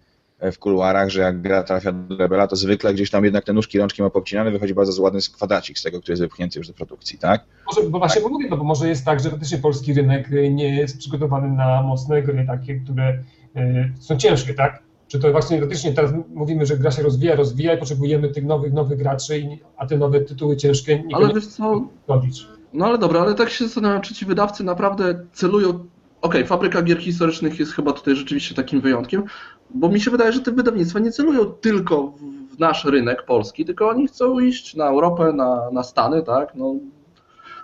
w 0.51 0.59
kuluarach, 0.59 1.09
że 1.09 1.21
jak 1.21 1.41
gra 1.41 1.63
trafia 1.63 1.91
do 1.91 2.17
Rebela, 2.17 2.47
to 2.47 2.55
zwykle 2.55 2.93
gdzieś 2.93 3.09
tam 3.11 3.23
jednak 3.23 3.43
te 3.43 3.53
nóżki, 3.53 3.79
rączki 3.79 4.01
ma 4.01 4.09
popcinane, 4.09 4.51
wychodzi 4.51 4.73
bardzo 4.73 5.01
ładny 5.01 5.19
kwadracik 5.33 5.79
z 5.79 5.83
tego, 5.83 6.01
który 6.01 6.11
jest 6.11 6.21
wypchnięty 6.21 6.59
już 6.59 6.67
do 6.67 6.73
produkcji, 6.73 7.19
tak? 7.19 7.45
Może, 7.67 7.89
bo 7.89 7.99
właśnie 7.99 8.21
tak. 8.21 8.31
mówię, 8.31 8.47
no 8.49 8.57
bo 8.57 8.63
może 8.63 8.89
jest 8.89 9.05
tak, 9.05 9.19
że 9.19 9.29
faktycznie 9.29 9.57
polski 9.57 9.93
rynek 9.93 10.29
nie 10.51 10.75
jest 10.75 10.97
przygotowany 10.97 11.49
na 11.49 11.81
mocne 11.81 12.21
gry 12.21 12.45
takie, 12.47 12.79
które 12.79 13.13
y, 13.57 13.93
są 13.99 14.17
ciężkie, 14.17 14.53
tak? 14.53 14.86
Czy 15.07 15.19
to 15.19 15.31
właśnie 15.31 15.59
faktycznie 15.59 15.93
teraz 15.93 16.11
mówimy, 16.33 16.65
że 16.65 16.77
gra 16.77 16.91
się 16.91 17.03
rozwija, 17.03 17.35
rozwija 17.35 17.73
i 17.73 17.77
potrzebujemy 17.77 18.29
tych 18.29 18.45
nowych, 18.45 18.73
nowych 18.73 18.97
graczy, 18.97 19.43
a 19.77 19.85
te 19.85 19.97
nowe 19.97 20.21
tytuły 20.21 20.57
ciężkie 20.57 21.03
nie 21.03 21.15
Ale 21.15 21.33
wiesz 21.33 21.47
co? 21.47 21.87
Robić. 22.07 22.47
No 22.73 22.85
ale 22.85 22.97
dobra, 22.97 23.21
ale 23.21 23.35
tak 23.35 23.49
się 23.49 23.65
zastanawiam, 23.65 24.01
czy 24.01 24.13
ci 24.13 24.25
wydawcy 24.25 24.63
naprawdę 24.63 25.25
celują. 25.33 25.69
Okej, 25.69 25.87
okay, 26.21 26.45
fabryka 26.45 26.81
gier 26.81 26.99
historycznych 26.99 27.59
jest 27.59 27.71
chyba 27.71 27.93
tutaj 27.93 28.15
rzeczywiście 28.15 28.55
takim 28.55 28.81
wyjątkiem, 28.81 29.23
bo 29.69 29.89
mi 29.89 29.99
się 29.99 30.11
wydaje, 30.11 30.31
że 30.31 30.39
te 30.39 30.51
wydawnictwa 30.51 30.99
nie 30.99 31.11
celują 31.11 31.45
tylko 31.45 32.13
w 32.55 32.59
nasz 32.59 32.85
rynek 32.85 33.25
polski, 33.25 33.65
tylko 33.65 33.89
oni 33.89 34.07
chcą 34.07 34.39
iść 34.39 34.75
na 34.75 34.87
Europę, 34.87 35.33
na, 35.33 35.71
na 35.71 35.83
Stany, 35.83 36.23
tak? 36.23 36.55
No, 36.55 36.75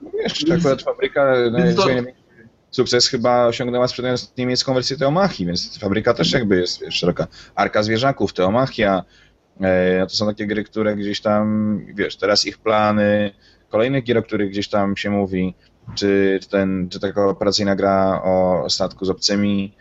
no 0.01 0.10
tak 0.47 0.60
akurat 0.60 0.82
fabryka 0.82 1.34
to... 1.75 1.88
sukces 2.75 3.07
chyba 3.07 3.45
osiągnęła 3.45 3.88
sprzedając 3.88 4.33
niemiecką 4.38 4.73
wersję 4.73 4.97
Teomachi, 4.97 5.45
więc 5.45 5.77
fabryka 5.79 6.13
też 6.13 6.31
jakby 6.31 6.59
jest 6.59 6.81
wiesz, 6.81 6.95
szeroka. 6.95 7.27
Arka 7.55 7.83
Zwierzaków, 7.83 8.33
Teomachia, 8.33 9.03
e, 9.62 10.05
to 10.09 10.15
są 10.15 10.27
takie 10.27 10.47
gry, 10.47 10.63
które 10.63 10.95
gdzieś 10.95 11.21
tam, 11.21 11.79
wiesz, 11.95 12.15
teraz 12.15 12.45
ich 12.45 12.57
plany, 12.57 13.31
kolejnych 13.69 14.03
gier, 14.03 14.17
o 14.17 14.23
których 14.23 14.49
gdzieś 14.49 14.69
tam 14.69 14.97
się 14.97 15.09
mówi, 15.09 15.55
czy, 15.95 16.39
ten, 16.49 16.89
czy 16.89 16.99
taka 16.99 17.25
operacyjna 17.25 17.75
gra 17.75 18.21
o 18.23 18.65
statku 18.69 19.05
z 19.05 19.09
obcymi, 19.09 19.73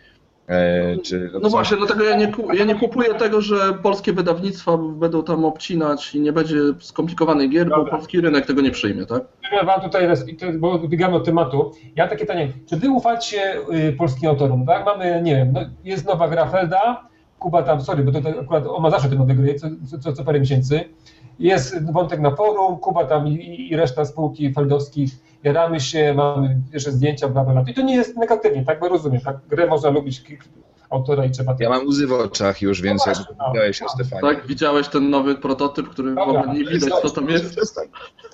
czy, 1.03 1.29
no, 1.33 1.39
no 1.39 1.49
właśnie, 1.49 1.77
dlatego 1.77 2.03
ja 2.03 2.15
nie, 2.15 2.31
ja 2.53 2.65
nie 2.65 2.75
kupuję 2.75 3.13
tego, 3.13 3.41
że 3.41 3.55
polskie 3.83 4.13
wydawnictwa 4.13 4.77
będą 4.77 5.23
tam 5.23 5.45
obcinać 5.45 6.15
i 6.15 6.21
nie 6.21 6.33
będzie 6.33 6.57
skomplikowanych 6.79 7.49
gier, 7.49 7.69
Dobra. 7.69 7.83
bo 7.83 7.89
polski 7.91 8.21
rynek 8.21 8.45
tego 8.45 8.61
nie 8.61 8.71
przyjmie, 8.71 9.05
tak? 9.05 9.23
Ja 9.51 9.63
wam 9.63 9.81
tutaj, 9.81 10.07
bo 10.59 10.79
biegamy 10.79 11.15
od 11.15 11.25
tematu. 11.25 11.71
Ja 11.95 12.07
takie 12.07 12.25
pytanie, 12.25 12.47
czy 12.69 12.77
wy 12.77 12.89
ufacie 12.89 13.55
y, 13.89 13.93
polskim 13.93 14.29
autorom, 14.29 14.65
tak? 14.65 14.85
Mamy, 14.85 15.21
nie 15.23 15.35
wiem, 15.35 15.51
no, 15.53 15.61
jest 15.83 16.07
nowa 16.07 16.27
gra 16.27 16.45
Felda, 16.45 17.09
Kuba 17.39 17.63
tam, 17.63 17.81
sorry, 17.81 18.03
bo 18.03 18.11
to, 18.11 18.21
to 18.21 18.29
akurat 18.29 18.67
on 18.67 18.81
ma 18.81 18.89
zawsze 18.89 19.09
te 19.09 19.15
nowe 19.15 19.33
gry, 19.35 19.55
co, 19.55 19.67
co, 19.99 20.13
co 20.13 20.23
parę 20.23 20.39
miesięcy. 20.39 20.83
Jest 21.39 21.91
wątek 21.91 22.19
na 22.19 22.35
forum, 22.35 22.77
Kuba 22.77 23.05
tam 23.05 23.27
i, 23.27 23.67
i 23.71 23.75
reszta 23.75 24.05
spółki 24.05 24.53
feldowskich 24.53 25.11
jaramy 25.43 25.79
się, 25.79 26.13
mamy 26.13 26.61
pierwsze 26.71 26.91
zdjęcia, 26.91 27.27
bla, 27.27 27.43
bla, 27.43 27.53
bla. 27.53 27.63
I 27.67 27.73
to 27.73 27.81
nie 27.81 27.95
jest 27.95 28.17
negatywnie, 28.17 28.65
tak? 28.65 28.79
Bo 28.79 28.89
rozumiem, 28.89 29.21
tak? 29.21 29.37
Grę 29.47 29.67
można 29.67 29.89
lubić 29.89 30.23
autora 30.89 31.25
i 31.25 31.31
trzeba... 31.31 31.55
Ja 31.59 31.69
mam 31.69 31.87
łzy 31.87 32.07
w 32.07 32.13
oczach 32.13 32.61
już, 32.61 32.81
więc 32.81 33.05
no 33.05 33.11
jak 33.11 33.37
powiedziałeś 33.37 33.81
o 33.81 33.89
Stefanie. 33.89 34.21
Tak, 34.21 34.47
widziałeś 34.47 34.87
ten 34.87 35.09
nowy 35.09 35.35
prototyp, 35.35 35.89
który 35.89 36.15
Dobra, 36.15 36.25
w 36.25 36.29
ogóle 36.29 36.59
nie 36.59 36.65
widać, 36.65 36.93
co 37.01 37.09
tam 37.09 37.29
jest. 37.29 37.79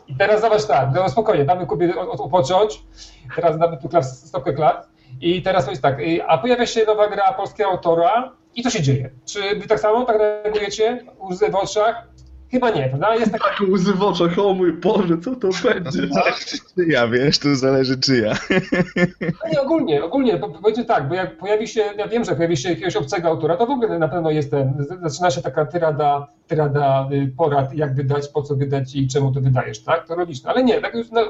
I 0.07 0.15
teraz 0.15 0.41
zobacz 0.41 0.65
tak, 0.65 0.89
no 0.95 1.09
spokojnie, 1.09 1.45
damy 1.45 1.65
Kubie 1.65 1.99
odpocząć, 1.99 2.83
teraz 3.35 3.57
damy 3.57 3.77
tu 3.77 3.89
klas, 3.89 4.27
stopkę 4.27 4.53
klat 4.53 4.89
i 5.21 5.41
teraz 5.41 5.65
to 5.65 5.71
jest 5.71 5.83
tak, 5.83 5.97
a 6.27 6.37
pojawia 6.37 6.65
się 6.65 6.85
nowa 6.85 7.09
gra 7.09 7.33
polskiego 7.33 7.69
autora 7.69 8.31
i 8.55 8.63
co 8.63 8.69
się 8.69 8.81
dzieje? 8.81 9.09
Czy 9.25 9.39
wy 9.59 9.67
tak 9.67 9.79
samo 9.79 10.05
tak 10.05 10.17
reagujecie? 10.19 11.05
Łzy 11.29 11.49
w 11.49 11.55
oczach? 11.55 12.07
Chyba 12.51 12.69
nie, 12.69 12.89
prawda? 12.89 13.15
Jest 13.15 13.31
tak... 13.31 13.41
tak 13.41 13.69
łzy 13.69 13.93
w 13.93 14.03
oczach, 14.03 14.39
o 14.39 14.53
mój 14.53 14.73
Boże, 14.73 15.17
co 15.17 15.35
to 15.35 15.49
będzie? 15.63 16.07
To 16.07 16.81
ja, 16.81 17.07
wiesz, 17.07 17.39
tu 17.39 17.55
zależy 17.55 17.99
czyja. 17.99 18.33
No 19.19 19.49
nie, 19.51 19.61
ogólnie, 19.61 20.03
ogólnie, 20.03 20.37
powiedzmy 20.61 20.85
tak, 20.85 21.09
bo 21.09 21.15
jak 21.15 21.37
pojawi 21.37 21.67
się, 21.67 21.81
ja 21.97 22.07
wiem, 22.07 22.25
że 22.25 22.35
pojawi 22.35 22.57
się 22.57 22.69
jakiegoś 22.69 22.95
obcego 22.95 23.27
autora, 23.27 23.57
to 23.57 23.65
w 23.65 23.69
ogóle 23.69 23.99
na 23.99 24.07
pewno 24.07 24.31
jest 24.31 24.51
ten, 24.51 24.85
zaczyna 25.01 25.31
się 25.31 25.41
taka 25.41 25.65
tyrada, 25.65 26.27
tyrada 26.47 27.09
y, 27.11 27.31
porad, 27.37 27.73
jak 27.73 27.95
wydać, 27.95 28.27
po 28.27 28.41
co 28.41 28.55
wydać 28.55 28.95
i 28.95 29.07
czemu 29.07 29.31
to 29.31 29.41
wydajesz, 29.41 29.83
tak? 29.83 30.07
To 30.07 30.15
logiczne, 30.15 30.49
ale 30.49 30.63
nie, 30.63 30.81
tak 30.81 30.95
już 30.95 31.11
no, 31.11 31.21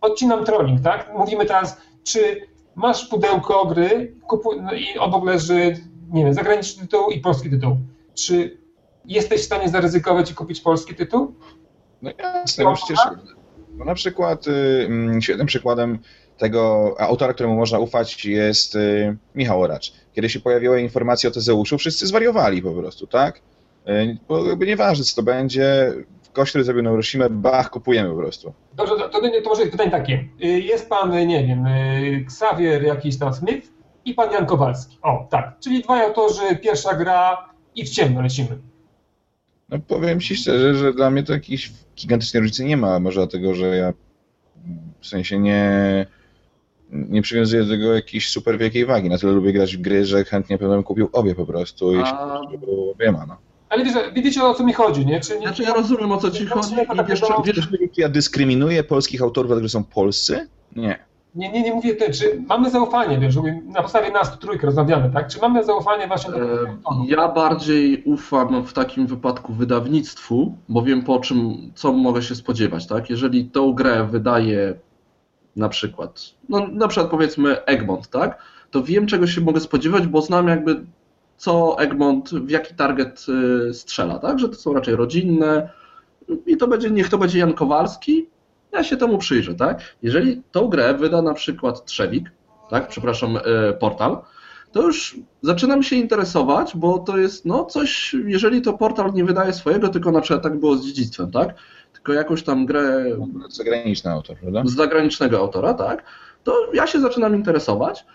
odcinam 0.00 0.44
trolling, 0.44 0.80
tak? 0.80 1.10
Mówimy 1.18 1.46
teraz, 1.46 1.80
czy 2.04 2.40
masz 2.74 3.08
pudełko 3.08 3.66
gry 3.66 4.14
kupuj, 4.26 4.60
no 4.62 4.72
i 4.72 4.98
obok 4.98 5.24
leży, 5.24 5.76
nie 6.12 6.24
wiem, 6.24 6.34
zagraniczny 6.34 6.82
tytuł 6.82 7.10
i 7.10 7.20
polski 7.20 7.50
tytuł. 7.50 7.76
Czy 8.14 8.58
jesteś 9.08 9.40
w 9.40 9.44
stanie 9.44 9.68
zaryzykować 9.68 10.30
i 10.30 10.34
kupić 10.34 10.60
polski 10.60 10.94
tytuł? 10.94 11.34
No 12.02 12.10
jasne, 12.18 12.64
bo 12.64 12.74
przecież 12.74 12.98
no 13.78 13.84
na 13.84 13.94
przykład 13.94 14.46
y, 14.46 14.86
mm, 14.86 15.22
świetnym 15.22 15.46
przykładem 15.46 15.98
tego 16.38 16.94
autora, 16.98 17.32
któremu 17.32 17.56
można 17.56 17.78
ufać 17.78 18.24
jest 18.24 18.74
y, 18.74 19.16
Michał 19.34 19.62
Oracz. 19.62 19.92
Kiedy 20.12 20.28
się 20.28 20.40
pojawiły 20.40 20.82
informacje 20.82 21.30
o 21.30 21.32
Tezeuszu, 21.32 21.78
wszyscy 21.78 22.06
zwariowali 22.06 22.62
po 22.62 22.72
prostu, 22.72 23.06
tak? 23.06 23.40
Y, 23.88 24.18
Bo 24.28 24.46
jakby 24.46 24.66
nieważne 24.66 25.04
co 25.04 25.16
to 25.16 25.22
będzie, 25.22 25.92
gość, 26.34 26.50
który 26.50 26.64
zrobił 26.64 26.82
Neuroshima, 26.82 27.28
bach, 27.30 27.70
kupujemy 27.70 28.10
po 28.10 28.16
prostu. 28.16 28.52
Dobrze, 28.74 28.94
to, 28.96 29.08
to, 29.08 29.20
to 29.20 29.50
może 29.50 29.66
pytanie 29.66 29.90
takie. 29.90 30.28
Jest 30.40 30.88
pan, 30.88 31.26
nie 31.26 31.46
wiem, 31.46 31.64
Xavier 32.22 32.82
jakiś 32.82 33.18
tam 33.18 33.34
Smith 33.34 33.68
i 34.04 34.14
pan 34.14 34.32
Jan 34.32 34.46
Kowalski. 34.46 34.98
O, 35.02 35.26
tak. 35.30 35.56
Czyli 35.60 35.82
dwaj 35.82 36.04
autorzy, 36.04 36.56
pierwsza 36.62 36.94
gra 36.94 37.48
i 37.74 37.84
w 37.84 37.90
ciemno 37.90 38.22
lecimy. 38.22 38.58
No 39.68 39.78
powiem 39.78 40.20
ci 40.20 40.36
szczerze, 40.36 40.74
że 40.74 40.92
dla 40.92 41.10
mnie 41.10 41.22
to 41.22 41.32
jakiejś 41.32 41.72
gigantycznej 41.96 42.40
różnicy 42.40 42.64
nie 42.64 42.76
ma, 42.76 43.00
może 43.00 43.20
dlatego, 43.20 43.54
że 43.54 43.76
ja 43.76 43.92
w 45.00 45.06
sensie 45.06 45.38
nie, 45.38 46.06
nie 46.90 47.22
przywiązuję 47.22 47.62
do 47.64 47.70
tego 47.70 47.94
jakiejś 47.94 48.28
super 48.28 48.58
wielkiej 48.58 48.86
wagi. 48.86 49.08
Na 49.08 49.18
tyle 49.18 49.32
lubię 49.32 49.52
grać 49.52 49.76
w 49.76 49.80
gry, 49.80 50.04
że 50.04 50.24
chętnie 50.24 50.58
pewnie 50.58 50.74
bym 50.74 50.82
kupił 50.84 51.08
obie 51.12 51.34
po 51.34 51.46
prostu 51.46 51.94
i 51.94 51.98
A- 51.98 52.04
się 52.50 52.90
obiema, 52.94 53.26
no. 53.26 53.36
Ale 53.68 53.84
wiecie, 53.84 54.12
wiecie 54.16 54.44
o 54.44 54.54
co 54.54 54.64
mi 54.64 54.72
chodzi, 54.72 55.06
nie? 55.06 55.20
Czy 55.20 55.34
nie 55.34 55.46
Znaczy 55.46 55.62
ja 55.62 55.74
rozumiem 55.74 56.12
o 56.12 56.16
co 56.16 56.30
ci 56.30 56.46
chodzi 56.46 56.74
i 56.74 56.76
wiesz, 57.08 57.20
co- 57.20 57.42
wiesz, 57.44 57.56
Wiesz, 57.80 57.90
ja 57.96 58.08
dyskryminuję 58.08 58.84
polskich 58.84 59.22
autorów, 59.22 59.48
dlatego 59.48 59.68
że 59.68 59.72
są 59.72 59.84
polscy? 59.84 60.48
Nie. 60.76 61.07
Nie, 61.34 61.52
nie, 61.52 61.62
nie 61.62 61.74
mówię 61.74 61.94
te, 61.94 62.10
czy 62.10 62.42
mamy 62.48 62.70
zaufanie, 62.70 63.18
wiesz, 63.18 63.36
na 63.64 63.82
podstawie 63.82 64.10
nas 64.12 64.38
trójkę 64.38 64.66
rozmawiamy, 64.66 65.10
tak? 65.10 65.28
Czy 65.28 65.40
mamy 65.40 65.64
zaufanie 65.64 66.06
właśnie 66.06 66.30
do 66.30 66.38
E, 66.38 66.78
Ja 67.06 67.28
bardziej 67.28 68.02
ufam 68.04 68.64
w 68.64 68.72
takim 68.72 69.06
wypadku 69.06 69.52
wydawnictwu, 69.52 70.56
bo 70.68 70.82
wiem 70.82 71.02
po 71.02 71.20
czym, 71.20 71.70
co 71.74 71.92
mogę 71.92 72.22
się 72.22 72.34
spodziewać, 72.34 72.86
tak? 72.86 73.10
Jeżeli 73.10 73.44
tą 73.44 73.72
grę 73.72 74.08
wydaje 74.10 74.74
na 75.56 75.68
przykład, 75.68 76.20
no 76.48 76.66
na 76.72 76.88
przykład 76.88 77.10
powiedzmy 77.10 77.64
Egmont, 77.64 78.08
tak? 78.08 78.42
To 78.70 78.82
wiem 78.82 79.06
czego 79.06 79.26
się 79.26 79.40
mogę 79.40 79.60
spodziewać, 79.60 80.06
bo 80.06 80.22
znam 80.22 80.48
jakby 80.48 80.84
co 81.36 81.78
Egmont, 81.78 82.30
w 82.30 82.50
jaki 82.50 82.74
target 82.74 83.26
y, 83.68 83.74
strzela, 83.74 84.18
tak? 84.18 84.38
Że 84.38 84.48
to 84.48 84.54
są 84.54 84.74
raczej 84.74 84.96
rodzinne 84.96 85.70
i 86.46 86.56
to 86.56 86.68
będzie, 86.68 86.90
niech 86.90 87.08
to 87.08 87.18
będzie 87.18 87.38
Jan 87.38 87.52
Kowalski, 87.52 88.26
ja 88.72 88.84
się 88.84 88.96
temu 88.96 89.18
przyjrzę, 89.18 89.54
tak? 89.54 89.80
Jeżeli 90.02 90.42
tą 90.52 90.68
grę 90.68 90.94
wyda 90.94 91.22
na 91.22 91.34
przykład 91.34 91.84
Trzewik, 91.84 92.30
tak? 92.70 92.88
Przepraszam, 92.88 93.36
y, 93.36 93.40
portal, 93.80 94.18
to 94.72 94.82
już 94.82 95.16
zaczynam 95.42 95.82
się 95.82 95.96
interesować, 95.96 96.76
bo 96.76 96.98
to 96.98 97.18
jest 97.18 97.44
no 97.44 97.64
coś, 97.64 98.16
jeżeli 98.26 98.62
to 98.62 98.72
portal 98.72 99.12
nie 99.12 99.24
wydaje 99.24 99.52
swojego, 99.52 99.88
tylko 99.88 100.12
na 100.12 100.20
przykład 100.20 100.42
tak 100.42 100.60
było 100.60 100.76
z 100.76 100.86
dziedzictwem, 100.86 101.30
tak? 101.30 101.54
Tylko 101.92 102.12
jakąś 102.12 102.42
tam 102.42 102.66
grę 102.66 103.04
Zagraniczny 103.48 104.10
autor, 104.10 104.36
prawda? 104.36 104.62
z 104.64 104.74
zagranicznego 104.74 105.38
autora, 105.38 105.74
tak? 105.74 106.04
To 106.44 106.72
ja 106.74 106.86
się 106.86 107.00
zaczynam 107.00 107.34
interesować. 107.34 108.06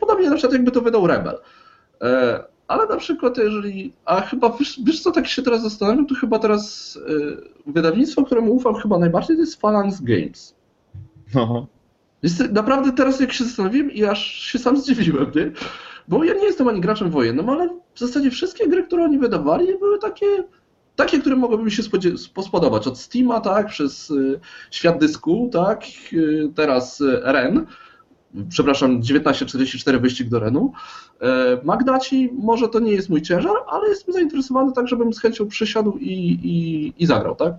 Podobnie 0.00 0.30
na 0.30 0.36
przykład 0.36 0.52
jakby 0.52 0.70
to 0.70 0.80
wydał 0.80 1.06
Rebel. 1.06 1.38
Ale 2.68 2.86
na 2.86 2.96
przykład 2.96 3.38
jeżeli, 3.38 3.92
a 4.04 4.20
chyba 4.20 4.56
wiesz, 4.60 4.80
wiesz 4.84 5.00
co, 5.00 5.10
tak 5.10 5.26
się 5.26 5.42
teraz 5.42 5.62
zastanawiam, 5.62 6.06
to 6.06 6.14
chyba 6.14 6.38
teraz 6.38 6.98
e, 7.66 7.72
wydawnictwo, 7.72 8.24
któremu 8.24 8.52
ufam 8.52 8.74
chyba 8.74 8.98
najbardziej, 8.98 9.36
to 9.36 9.40
jest 9.40 9.60
Phalanx 9.60 10.00
Games. 10.00 10.54
No. 11.34 11.66
Jest, 12.22 12.52
naprawdę 12.52 12.92
teraz 12.92 13.20
jak 13.20 13.32
się 13.32 13.44
zastanowiłem 13.44 13.90
i 13.90 14.04
aż 14.04 14.26
się 14.26 14.58
sam 14.58 14.76
zdziwiłem, 14.76 15.32
nie? 15.34 15.52
Bo 16.08 16.24
ja 16.24 16.34
nie 16.34 16.44
jestem 16.44 16.68
ani 16.68 16.80
graczem 16.80 17.10
wojennym, 17.10 17.48
ale 17.48 17.68
w 17.94 17.98
zasadzie 17.98 18.30
wszystkie 18.30 18.68
gry, 18.68 18.82
które 18.82 19.04
oni 19.04 19.18
wydawali 19.18 19.78
były 19.78 19.98
takie, 19.98 20.26
takie 20.96 21.18
które 21.18 21.36
mogłyby 21.36 21.64
mi 21.64 21.70
się 21.70 21.82
spodzie- 21.82 22.18
spodobać. 22.42 22.86
Od 22.86 22.98
Steama, 22.98 23.40
tak, 23.40 23.66
przez 23.66 24.10
y, 24.10 24.40
Świat 24.70 24.98
Dysku, 24.98 25.50
tak, 25.52 25.82
y, 26.12 26.50
teraz 26.54 27.00
y, 27.00 27.20
Ren, 27.24 27.66
przepraszam, 28.48 29.00
1944 29.00 29.98
wyścig 29.98 30.28
do 30.28 30.38
Renu. 30.38 30.72
E, 31.20 31.58
Magdaci, 31.64 32.30
może 32.38 32.68
to 32.68 32.80
nie 32.80 32.92
jest 32.92 33.10
mój 33.10 33.22
ciężar, 33.22 33.56
ale 33.68 33.88
jestem 33.88 34.14
zainteresowany 34.14 34.72
tak, 34.72 34.88
żebym 34.88 35.12
z 35.12 35.20
chęcią 35.20 35.48
przysiadł 35.48 35.98
i, 35.98 36.12
i, 36.42 36.92
i 37.02 37.06
zagrał, 37.06 37.36
tak? 37.36 37.54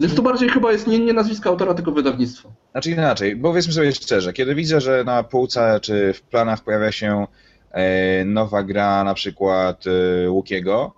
Więc 0.00 0.14
to 0.14 0.22
bardziej 0.22 0.48
chyba 0.48 0.72
jest 0.72 0.86
nie, 0.86 0.98
nie 0.98 1.12
nazwisko 1.12 1.50
autora, 1.50 1.74
tylko 1.74 1.92
wydawnictwo. 1.92 2.52
Znaczy 2.72 2.90
inaczej, 2.90 3.36
bo 3.36 3.48
powiedzmy 3.48 3.72
sobie 3.72 3.92
szczerze, 3.92 4.32
kiedy 4.32 4.54
widzę, 4.54 4.80
że 4.80 5.04
na 5.04 5.22
półce 5.22 5.78
czy 5.82 6.12
w 6.12 6.22
planach 6.22 6.64
pojawia 6.64 6.92
się 6.92 7.26
e, 7.70 8.24
nowa 8.24 8.62
gra 8.62 9.04
na 9.04 9.14
przykład 9.14 9.84
e, 9.86 10.30
Łukiego, 10.30 10.94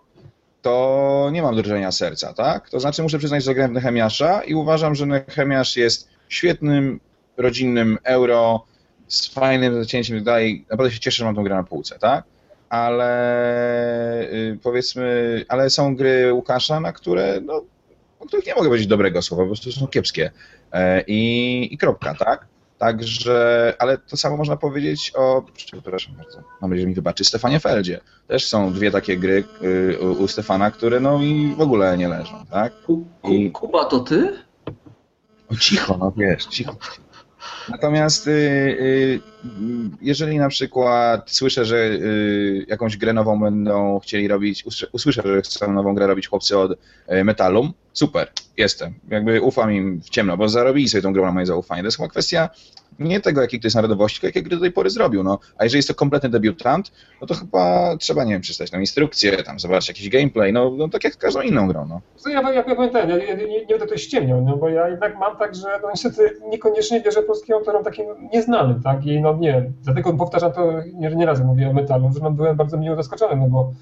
to 0.62 1.28
nie 1.33 1.42
mam 1.42 1.57
drżenia 1.57 1.92
serca, 1.92 2.33
tak? 2.33 2.70
To 2.70 2.80
znaczy 2.80 3.02
muszę 3.02 3.18
przyznać, 3.18 3.44
że 3.44 3.54
grałem 3.54 3.72
Nehemiasza 3.72 4.42
i 4.42 4.54
uważam, 4.54 4.94
że 4.94 5.07
Nehemiasz 5.07 5.76
jest 5.76 6.09
świetnym, 6.28 7.00
rodzinnym 7.36 7.98
euro, 8.04 8.64
z 9.08 9.26
fajnym 9.28 9.74
zacięciem 9.74 10.16
i 10.16 10.20
tak 10.20 10.24
dalej. 10.24 10.66
Naprawdę 10.70 10.94
się 10.94 11.00
cieszę, 11.00 11.16
że 11.16 11.24
mam 11.24 11.34
tą 11.34 11.44
grę 11.44 11.54
na 11.54 11.64
półce, 11.64 11.98
tak? 11.98 12.24
Ale 12.68 14.22
y, 14.32 14.58
powiedzmy, 14.62 15.44
ale 15.48 15.70
są 15.70 15.96
gry 15.96 16.32
Łukasza, 16.32 16.80
na 16.80 16.92
które, 16.92 17.40
no, 17.44 17.62
o 18.20 18.26
których 18.26 18.46
nie 18.46 18.54
mogę 18.54 18.68
powiedzieć 18.68 18.86
dobrego 18.88 19.22
słowa, 19.22 19.42
po 19.42 19.46
prostu 19.48 19.72
są 19.72 19.86
kiepskie. 19.86 20.30
E, 20.72 21.02
i, 21.06 21.74
i 21.74 21.78
kropka, 21.78 22.14
tak? 22.14 22.46
Także, 22.78 23.74
ale 23.78 23.98
to 23.98 24.16
samo 24.16 24.36
można 24.36 24.56
powiedzieć 24.56 25.12
o, 25.16 25.42
przepraszam 25.54 26.14
bardzo, 26.14 26.38
mam 26.60 26.70
nadzieję, 26.70 26.82
że 26.84 26.88
mi 26.88 26.94
wybaczy, 26.94 27.24
Stefanie 27.24 27.60
Feldzie. 27.60 28.00
Też 28.28 28.46
są 28.46 28.72
dwie 28.72 28.90
takie 28.90 29.16
gry 29.16 29.44
y, 29.62 29.98
u, 30.00 30.28
Stefana, 30.28 30.70
które 30.70 31.00
no 31.00 31.22
i 31.22 31.54
w 31.56 31.60
ogóle 31.60 31.98
nie 31.98 32.08
leżą, 32.08 32.44
tak? 32.50 32.72
I- 33.24 33.50
Kuba, 33.50 33.84
to 33.84 34.00
ty? 34.00 34.32
O, 35.52 35.56
cicho, 35.56 35.96
no 35.98 36.12
wiesz, 36.16 36.46
cicho. 36.46 36.76
Natomiast 37.68 38.26
y, 38.26 38.30
y, 38.30 39.20
jeżeli 40.00 40.38
na 40.38 40.48
przykład 40.48 41.30
słyszę, 41.30 41.64
że 41.64 41.76
y, 41.76 42.66
jakąś 42.68 42.96
grę 42.96 43.12
nową 43.12 43.40
będą 43.40 44.00
chcieli 44.00 44.28
robić, 44.28 44.64
usłyszę- 44.92 45.22
że 45.24 45.42
chcą 45.42 45.72
nową 45.72 45.94
grę 45.94 46.07
robić 46.07 46.28
chłopcy 46.28 46.59
od 46.59 46.78
Metalum, 47.24 47.72
super, 47.92 48.28
jestem. 48.57 48.94
Jakby 49.09 49.40
ufam 49.42 49.72
im 49.72 50.00
w 50.00 50.11
ciemno, 50.11 50.37
bo 50.37 50.48
zarobili 50.48 50.88
sobie 50.88 51.02
tą 51.02 51.12
grę 51.12 51.22
na 51.22 51.33
moje 51.33 51.46
zaufanie. 51.46 51.83
To 51.83 51.87
jest 51.87 51.96
chyba 51.96 52.09
kwestia 52.09 52.48
nie 52.98 53.20
tego, 53.20 53.40
jakiej 53.40 53.61
to 53.61 53.66
jest 53.66 53.74
narodowości, 53.74 54.20
tylko 54.20 54.28
jakie 54.28 54.42
gry 54.42 54.57
do 54.57 54.62
tej 54.62 54.72
pory 54.72 54.90
zrobił. 54.90 55.22
No. 55.22 55.38
A 55.59 55.64
jeżeli 55.64 55.78
jest 55.78 55.88
to 55.88 55.94
kompletny 55.94 56.28
debiutant, 56.28 56.92
no 57.20 57.26
to 57.26 57.35
chyba 57.35 57.96
trzeba, 57.96 58.24
nie 58.24 58.33
wiem, 58.33 58.40
przeczytać 58.40 58.70
tam 58.70 58.80
instrukcję, 58.80 59.42
tam 59.42 59.61
zobaczyć 59.61 59.88
jakiś 59.88 60.09
gameplay, 60.09 60.52
no, 60.52 60.70
no 60.76 60.88
tak 60.88 61.04
jak 61.04 61.16
każdą 61.16 61.40
inną 61.40 61.68
grą, 61.68 61.87
no. 61.87 62.00
Co 62.16 62.30
ja, 62.30 62.52
ja, 62.52 62.62
ten, 62.62 63.09
ja, 63.11 63.16
ja 63.16 63.35
nie, 63.35 63.46
nie 63.46 63.66
będę 63.66 63.87
to 63.87 63.96
ściemniał, 63.96 64.44
no, 64.44 64.57
bo 64.57 64.68
ja 64.68 64.88
jednak 64.88 65.18
mam 65.18 65.37
tak, 65.37 65.54
że 65.54 65.68
no, 65.83 65.88
niestety 65.90 66.40
niekoniecznie 66.48 67.00
wierzę 67.00 67.22
polskim 67.22 67.54
autorom 67.54 67.85
takim 67.85 68.07
nieznanym, 68.33 68.83
tak? 68.83 69.07
I 69.07 69.20
no 69.20 69.37
nie, 69.37 69.70
dlatego 69.83 70.12
powtarzam 70.12 70.52
to 70.52 70.72
nie, 70.94 71.11
nie 71.11 71.26
razy 71.26 71.44
mówię 71.44 71.70
o 71.70 71.72
metalu, 71.72 72.11
że 72.14 72.20
no, 72.20 72.30
byłem 72.30 72.57
bardzo 72.57 72.76
miło 72.76 72.96
zaskoczony, 72.96 73.37
no 73.37 73.48
bo 73.48 73.72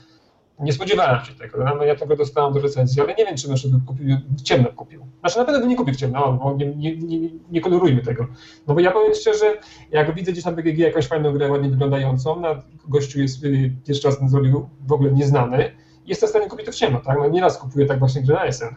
nie 0.61 0.73
spodziewałem 0.73 1.25
się 1.25 1.35
tego. 1.35 1.65
No, 1.65 1.85
ja 1.85 1.97
tego 1.97 2.17
dostałem 2.17 2.55
do 2.55 2.61
recenzji, 2.61 3.03
ale 3.03 3.15
nie 3.15 3.25
wiem, 3.25 3.37
czy 3.37 3.55
przykład 3.55 3.83
kupił, 3.87 4.17
ciemno 4.45 4.73
kupił. 4.73 5.07
Znaczy 5.21 5.39
na 5.39 5.45
pewno 5.45 5.61
bym 5.61 5.69
nie 5.69 5.77
kupił 5.77 5.95
ciemno, 5.95 6.33
bo 6.33 6.57
nie, 6.57 6.67
nie, 6.67 6.97
nie, 6.97 7.29
nie 7.51 7.61
kolorujmy 7.61 8.03
tego. 8.03 8.27
No 8.67 8.75
bo 8.75 8.81
ja 8.81 8.91
powiem 8.91 9.15
szczerze, 9.15 9.59
jak 9.91 10.15
widzę 10.15 10.33
gdzieś 10.33 10.45
na 10.45 10.53
BGG 10.53 10.79
jakąś 10.79 11.07
fajną 11.07 11.33
grę, 11.33 11.51
ładnie 11.51 11.69
wyglądającą, 11.69 12.41
na 12.41 12.63
gościu 12.89 13.21
jest 13.21 13.45
y, 13.45 13.73
pierwszy 13.87 14.09
raz 14.09 14.31
zrobił 14.31 14.69
w 14.87 14.93
ogóle 14.93 15.13
nieznany, 15.13 15.73
jestem 16.07 16.27
w 16.27 16.31
stanie 16.31 16.49
kupić 16.49 16.67
to 16.67 16.73
w 16.73 16.75
ciemno, 16.75 17.01
tak? 17.01 17.19
No 17.19 17.29
nieraz 17.29 17.59
kupuję 17.59 17.87
tak 17.87 17.99
właśnie 17.99 18.23
grę 18.23 18.35
na 18.35 18.47
jesen. 18.47 18.69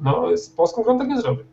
No 0.00 0.36
z 0.36 0.50
polską 0.50 0.82
grą 0.82 0.98
tak 0.98 1.08
nie 1.08 1.20
zrobię. 1.20 1.44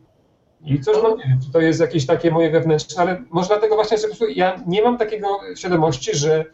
I 0.64 0.80
coś 0.80 1.02
mam, 1.02 1.18
nie 1.18 1.24
wiem, 1.28 1.40
czy 1.44 1.52
to 1.52 1.60
jest 1.60 1.80
jakieś 1.80 2.06
takie 2.06 2.30
moje 2.30 2.50
wewnętrzne, 2.50 3.02
ale 3.02 3.24
może 3.30 3.48
dlatego 3.48 3.74
właśnie, 3.74 3.98
że 3.98 4.08
ja 4.34 4.62
nie 4.66 4.82
mam 4.82 4.98
takiego 4.98 5.40
świadomości, 5.56 6.16
że 6.16 6.44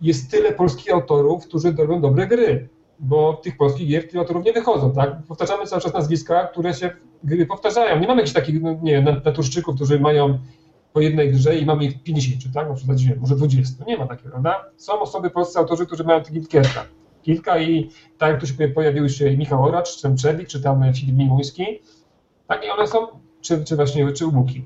jest 0.00 0.30
tyle 0.30 0.52
polskich 0.52 0.92
autorów, 0.92 1.46
którzy 1.46 1.72
robią 1.72 2.00
dobre 2.00 2.26
gry, 2.26 2.68
bo 2.98 3.34
tych 3.34 3.56
polskich 3.56 3.88
gier, 3.88 4.08
tych 4.08 4.20
autorów 4.20 4.44
nie 4.44 4.52
wychodzą, 4.52 4.92
tak? 4.92 5.22
Powtarzamy 5.28 5.66
cały 5.66 5.82
czas 5.82 5.94
nazwiska, 5.94 6.46
które 6.46 6.74
się 6.74 6.90
gry 7.24 7.46
powtarzają. 7.46 8.00
Nie 8.00 8.06
mamy 8.06 8.20
jakichś 8.20 8.34
takich, 8.34 8.62
no, 8.62 8.76
nie 8.82 8.92
wiem, 8.92 9.22
naturszczyków, 9.24 9.74
którzy 9.74 10.00
mają 10.00 10.38
po 10.92 11.00
jednej 11.00 11.32
grze 11.32 11.58
i 11.58 11.66
mamy 11.66 11.84
ich 11.84 12.02
50, 12.02 12.54
tak? 12.54 12.68
No 12.68 12.74
przesadziłem, 12.74 13.20
może 13.20 13.36
20. 13.36 13.84
Nie 13.84 13.96
ma 13.96 14.06
takiego, 14.06 14.30
prawda? 14.30 14.64
Są 14.76 15.00
osoby, 15.00 15.30
polscy 15.30 15.58
autorzy, 15.58 15.86
którzy 15.86 16.04
mają 16.04 16.22
takich 16.22 16.48
kilka. 16.48 16.84
Kilka 17.22 17.58
i 17.58 17.90
tak 18.18 18.30
jak 18.30 18.40
tu 18.40 18.46
się 18.46 18.68
pojawiły 18.68 19.08
się 19.08 19.36
Michał 19.36 19.64
Oracz, 19.64 19.96
czy 19.96 20.14
czy 20.48 20.62
tam 20.62 20.92
Filip 20.94 21.16
Mimuński, 21.16 21.64
tak 22.46 22.64
i 22.64 22.70
one 22.70 22.86
są, 22.86 23.06
czy, 23.40 23.64
czy 23.64 23.76
właśnie, 23.76 24.12
czy 24.12 24.26
Łuki. 24.26 24.64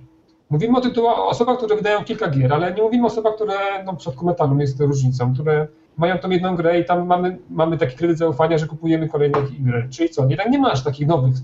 Mówimy 0.51 0.79
o 0.79 0.81
tytułach, 0.81 1.19
o 1.19 1.29
osobach, 1.29 1.57
które 1.57 1.77
wydają 1.77 2.05
kilka 2.05 2.31
gier, 2.31 2.53
ale 2.53 2.75
nie 2.75 2.83
mówimy 2.83 3.05
o 3.05 3.07
osobach, 3.07 3.35
które, 3.35 3.85
no 3.85 3.93
w 3.93 3.97
przypadku 3.97 4.27
metalu 4.27 4.61
jest 4.61 4.79
to 4.79 4.87
różnicą, 4.87 5.35
które 5.35 5.69
mają 5.97 6.19
tą 6.19 6.31
jedną 6.31 6.57
grę 6.57 6.81
i 6.81 6.85
tam 6.85 7.07
mamy, 7.07 7.39
mamy 7.51 7.79
taki 7.79 7.97
kredyt 7.97 8.19
zaufania, 8.19 8.59
że 8.59 8.67
kupujemy 8.67 9.09
kolejne 9.09 9.39
gry. 9.61 9.89
Czyli 9.91 10.11
co, 10.11 10.25
nie, 10.25 10.37
tak 10.37 10.51
nie 10.51 10.59
masz 10.59 10.85
takich 10.85 11.07
nowych 11.07 11.35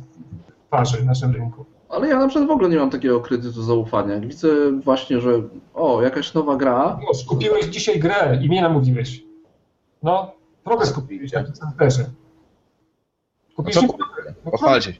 twarzy 0.66 0.96
w 0.96 1.04
naszym 1.04 1.32
rynku. 1.32 1.64
Ale 1.88 2.08
ja 2.08 2.18
na 2.18 2.28
przykład 2.28 2.48
w 2.48 2.52
ogóle 2.52 2.68
nie 2.68 2.76
mam 2.76 2.90
takiego 2.90 3.20
kredytu 3.20 3.62
zaufania. 3.62 4.14
Jak 4.14 4.26
widzę 4.26 4.48
właśnie, 4.84 5.20
że 5.20 5.42
o, 5.74 6.02
jakaś 6.02 6.34
nowa 6.34 6.56
gra, 6.56 6.98
Już, 7.08 7.24
kupiłeś 7.24 7.66
dzisiaj 7.66 7.98
grę 7.98 8.38
i 8.42 8.48
mnie 8.48 8.62
namówiłeś. 8.62 9.24
No, 10.02 10.32
progres 10.64 10.92
kupiłeś, 10.92 11.32
jak 11.32 11.46
to 11.46 11.52
też. 11.78 11.98
No, 13.58 13.64
Pochwalcie 14.44 14.92
się. 14.92 14.98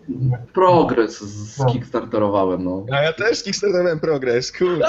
Progres 0.55 1.21
z 1.21 1.59
No. 1.59 1.67
kickstarterowałem, 1.67 2.65
no. 2.65 2.87
A 2.93 3.03
ja 3.03 3.13
też 3.13 3.43
kickstarterowałem 3.43 4.01
progres, 4.01 4.53
kurde. 4.59 4.87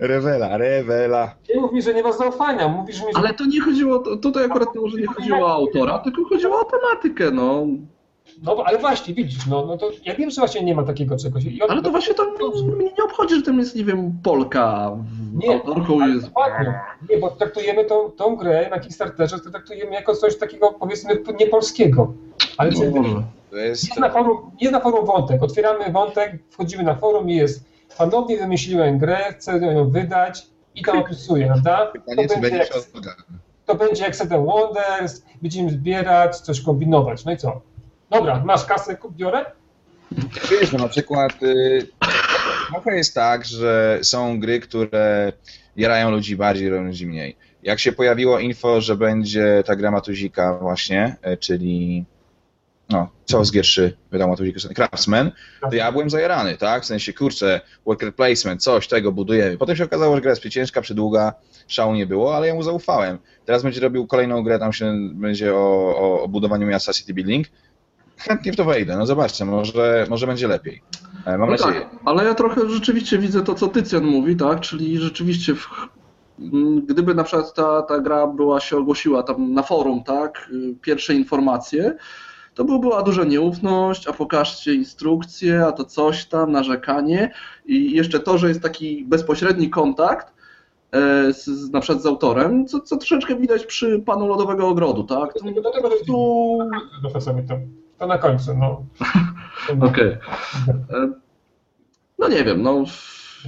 Rewela, 0.00 0.56
rewela. 0.58 1.34
Nie 1.54 1.60
mów 1.60 1.72
mi, 1.72 1.82
że 1.82 1.94
nie 1.94 2.02
masz 2.02 2.16
zaufania, 2.16 2.68
mówisz 2.68 3.00
mi, 3.00 3.12
że... 3.12 3.18
Ale 3.18 3.34
to 3.34 3.44
nie 3.46 3.60
chodziło, 3.60 3.98
to- 3.98 4.16
tutaj 4.16 4.44
akurat 4.44 4.68
może 4.74 4.96
nie 5.00 5.06
chodziło 5.06 5.38
o 5.46 5.52
autora, 5.54 5.98
tylko 5.98 6.24
chodziło 6.28 6.60
o 6.60 6.64
tematykę, 6.64 7.30
no. 7.30 7.66
No 8.42 8.56
ale 8.64 8.78
właśnie, 8.78 9.14
widzisz, 9.14 9.46
no, 9.46 9.66
no 9.66 9.76
to 9.78 9.90
ja 10.04 10.14
wiem, 10.14 10.30
że 10.30 10.40
właśnie 10.40 10.62
nie 10.64 10.74
ma 10.74 10.82
takiego 10.82 11.16
czegoś. 11.16 11.44
On, 11.62 11.70
Ale 11.70 11.82
to 11.82 11.90
właśnie 11.90 12.14
to 12.14 12.24
mnie 12.76 12.84
nie 12.98 13.04
obchodzi, 13.04 13.34
że 13.34 13.42
tam 13.42 13.58
jest, 13.58 13.76
nie 13.76 13.84
wiem, 13.84 14.18
Polka, 14.22 14.96
Nie, 15.34 15.54
autorką 15.54 16.08
jest... 16.08 16.26
dokładnie. 16.26 16.80
Nie, 17.10 17.16
bo 17.18 17.30
traktujemy 17.30 17.84
tą, 17.84 18.10
tą 18.10 18.36
grę 18.36 18.68
na 18.70 18.78
Kickstarterze, 18.80 19.40
to 19.40 19.50
traktujemy 19.50 19.92
jako 19.92 20.14
coś 20.16 20.38
takiego, 20.38 20.72
powiedzmy, 20.80 21.22
niepolskiego. 21.40 22.12
Ale 22.56 22.72
czy, 22.72 22.90
No. 22.90 23.22
To 23.50 23.56
jest... 23.56 23.84
jest, 23.88 24.00
na 24.00 24.10
forum, 24.10 24.50
jest 24.60 24.72
na 24.72 24.80
forum 24.80 25.06
wątek, 25.06 25.42
otwieramy 25.42 25.92
wątek, 25.92 26.38
wchodzimy 26.50 26.82
na 26.82 26.94
forum 26.94 27.30
i 27.30 27.36
jest 27.36 27.64
ponownie 27.98 28.36
wymyśliłem 28.38 28.98
grę, 28.98 29.18
chcę 29.30 29.58
ją 29.58 29.90
wydać 29.90 30.46
i 30.74 30.82
tam 30.82 30.98
opisuję, 30.98 31.46
prawda? 31.46 31.86
To 31.86 31.92
Pytanie, 31.92 32.28
czy 32.28 32.34
będzie, 32.34 32.40
będzie 32.40 32.58
jak, 32.58 32.84
to 33.66 33.74
będzie 33.74 34.04
jak 34.04 34.16
Seven 34.16 34.44
Wonders, 34.46 35.22
będziemy 35.42 35.70
zbierać, 35.70 36.36
coś 36.40 36.60
kombinować, 36.60 37.24
no 37.24 37.32
i 37.32 37.36
co? 37.36 37.60
Dobra, 38.10 38.42
masz 38.44 38.64
kasę, 38.64 38.96
kup, 38.96 39.16
biorę? 39.16 39.44
Wiesz, 40.50 40.72
no 40.72 40.78
na 40.78 40.88
przykład 40.88 41.42
y, 41.42 41.86
trochę 42.70 42.96
jest 42.96 43.14
tak, 43.14 43.44
że 43.44 43.98
są 44.02 44.40
gry, 44.40 44.60
które 44.60 45.32
jarają 45.76 46.10
ludzi 46.10 46.36
bardziej, 46.36 46.64
jarają 46.64 46.84
ludzi 46.84 47.06
mniej. 47.06 47.36
Jak 47.62 47.78
się 47.78 47.92
pojawiło 47.92 48.38
info, 48.38 48.80
że 48.80 48.96
będzie 48.96 49.62
ta 49.66 49.76
gra 49.76 49.90
Matuzika 49.90 50.58
właśnie, 50.58 51.16
y, 51.32 51.36
czyli 51.36 52.04
no, 52.88 53.08
co 53.24 53.44
z 53.44 53.52
gier 53.52 53.64
3 53.64 53.96
wydał 54.10 54.28
Matuzika, 54.28 54.74
Craftsman, 54.74 55.30
to 55.60 55.76
ja 55.76 55.92
byłem 55.92 56.10
zajarany, 56.10 56.56
tak? 56.56 56.82
W 56.82 56.86
sensie, 56.86 57.12
kurczę, 57.12 57.60
worker 57.86 58.14
placement, 58.14 58.62
coś 58.62 58.88
tego 58.88 59.12
budujemy. 59.12 59.58
Potem 59.58 59.76
się 59.76 59.84
okazało, 59.84 60.16
że 60.16 60.22
gra 60.22 60.30
jest 60.30 60.48
ciężka, 60.48 60.80
przydługa, 60.80 61.34
szału 61.68 61.94
nie 61.94 62.06
było, 62.06 62.36
ale 62.36 62.46
ja 62.46 62.54
mu 62.54 62.62
zaufałem. 62.62 63.18
Teraz 63.44 63.62
będzie 63.62 63.80
robił 63.80 64.06
kolejną 64.06 64.42
grę, 64.42 64.58
tam 64.58 64.72
się 64.72 64.94
będzie 65.12 65.54
o, 65.54 65.96
o, 65.96 66.22
o 66.22 66.28
budowaniu 66.28 66.66
miasta 66.66 66.92
City 66.92 67.14
Building. 67.14 67.46
Chętnie 68.20 68.52
w 68.52 68.56
to 68.56 68.64
wejdę, 68.64 68.96
no 68.96 69.06
zobaczcie, 69.06 69.44
może, 69.44 70.06
może 70.10 70.26
będzie 70.26 70.48
lepiej. 70.48 70.82
E, 71.26 71.38
Mam 71.38 71.50
No 71.50 71.56
nadzieję. 71.56 71.80
tak, 71.80 71.90
ale 72.04 72.24
ja 72.24 72.34
trochę 72.34 72.68
rzeczywiście 72.70 73.18
widzę 73.18 73.42
to, 73.42 73.54
co 73.54 73.68
Tycjan 73.68 74.04
mówi, 74.04 74.36
tak? 74.36 74.60
Czyli 74.60 74.98
rzeczywiście, 74.98 75.54
w, 75.54 75.68
gdyby 76.86 77.14
na 77.14 77.24
przykład 77.24 77.54
ta, 77.54 77.82
ta 77.82 77.98
gra 77.98 78.26
była 78.26 78.60
się 78.60 78.76
ogłosiła 78.76 79.22
tam 79.22 79.52
na 79.54 79.62
forum, 79.62 80.04
tak? 80.04 80.48
y, 80.52 80.74
Pierwsze 80.82 81.14
informacje, 81.14 81.96
to 82.54 82.64
by 82.64 82.78
była 82.78 83.02
duża 83.02 83.24
nieufność, 83.24 84.08
a 84.08 84.12
pokażcie 84.12 84.74
instrukcję, 84.74 85.64
a 85.66 85.72
to 85.72 85.84
coś 85.84 86.24
tam, 86.26 86.52
narzekanie 86.52 87.32
i 87.66 87.92
jeszcze 87.92 88.20
to, 88.20 88.38
że 88.38 88.48
jest 88.48 88.62
taki 88.62 89.04
bezpośredni 89.04 89.70
kontakt 89.70 90.32
e, 90.92 91.32
z, 91.32 91.44
z, 91.46 91.70
na 91.70 91.80
przykład 91.80 92.02
z 92.02 92.06
autorem, 92.06 92.66
co, 92.66 92.80
co 92.80 92.96
troszeczkę 92.96 93.36
widać 93.36 93.66
przy 93.66 93.98
Panu 94.06 94.26
Lodowego 94.28 94.68
Ogrodu, 94.68 95.04
tak? 95.04 95.32
To, 95.34 95.44
Do 95.62 95.70
tego 95.70 95.90
tu... 96.06 96.58
To, 98.00 98.06
na 98.06 98.18
końcu, 98.18 98.56
no. 98.56 98.84
Okej. 99.88 100.08
E, 100.08 100.18
No 102.18 102.28
nie 102.28 102.44
wiem, 102.44 102.62
no 102.62 102.84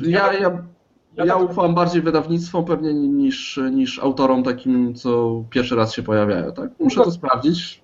ja, 0.03 0.33
ja, 0.33 0.63
ja 1.15 1.27
tak- 1.27 1.51
ufam 1.51 1.75
bardziej 1.75 2.03
wydawnictwom 2.03 2.65
pewnie 2.65 2.95
niż, 2.95 3.61
niż 3.73 3.99
autorom 3.99 4.43
takim, 4.43 4.95
co 4.95 5.43
pierwszy 5.51 5.77
raz 5.77 5.93
się 5.95 6.03
pojawiają, 6.03 6.53
tak? 6.53 6.71
Muszę 6.81 7.05
to 7.05 7.11
sprawdzić. 7.11 7.83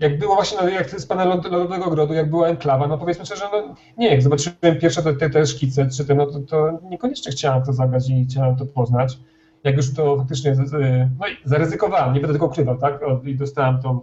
Jak 0.00 0.18
było 0.18 0.34
właśnie, 0.34 0.58
no, 0.62 0.68
jak 0.68 0.90
z 0.90 1.06
pana 1.06 1.24
Lod- 1.26 1.50
Lodowego 1.50 1.84
Ogrodu, 1.84 2.14
jak 2.14 2.30
była 2.30 2.48
enklawa, 2.48 2.86
no 2.86 2.98
powiedzmy 2.98 3.26
szczerze, 3.26 3.44
no 3.52 3.74
nie, 3.98 4.08
jak 4.10 4.22
zobaczyłem 4.22 4.56
pierwsze 4.80 5.02
te, 5.02 5.14
te, 5.14 5.30
te 5.30 5.46
szkice, 5.46 5.88
czy 5.90 6.04
te, 6.04 6.14
no 6.14 6.26
to, 6.26 6.40
to 6.40 6.78
niekoniecznie 6.90 7.32
chciałem 7.32 7.62
to 7.64 7.72
zagrać 7.72 8.08
i 8.10 8.24
chciałem 8.24 8.56
to 8.56 8.66
poznać. 8.66 9.18
Jak 9.64 9.76
już 9.76 9.94
to 9.94 10.16
faktycznie, 10.16 10.54
z- 10.54 10.72
no 11.20 11.28
i 11.28 11.36
zaryzykowałem, 11.44 12.14
nie 12.14 12.20
będę 12.20 12.34
tego 12.34 12.46
ukrywał, 12.46 12.78
tak? 12.78 13.00
I 13.24 13.36
dostałem 13.36 13.82
tą 13.82 14.00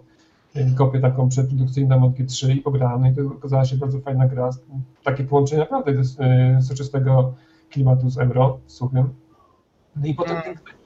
kopię 0.78 1.00
taką 1.00 1.28
przedprodukcyjną 1.28 2.04
od 2.04 2.12
G3 2.12 2.50
i 2.50 2.60
pograłem, 2.60 3.00
no 3.00 3.08
i 3.08 3.14
to 3.14 3.22
okazała 3.22 3.64
się 3.64 3.76
bardzo 3.76 4.00
fajna 4.00 4.28
gra. 4.28 4.50
Takie 5.04 5.24
połączenie 5.24 5.60
naprawdę 5.60 6.04
z, 6.04 6.20
y, 6.20 6.62
soczystego 6.62 7.34
klimatu 7.70 8.10
z 8.10 8.18
Euro, 8.18 8.58
suchym. 8.66 9.14
No 9.96 10.06
i 10.06 10.14
potem 10.14 10.36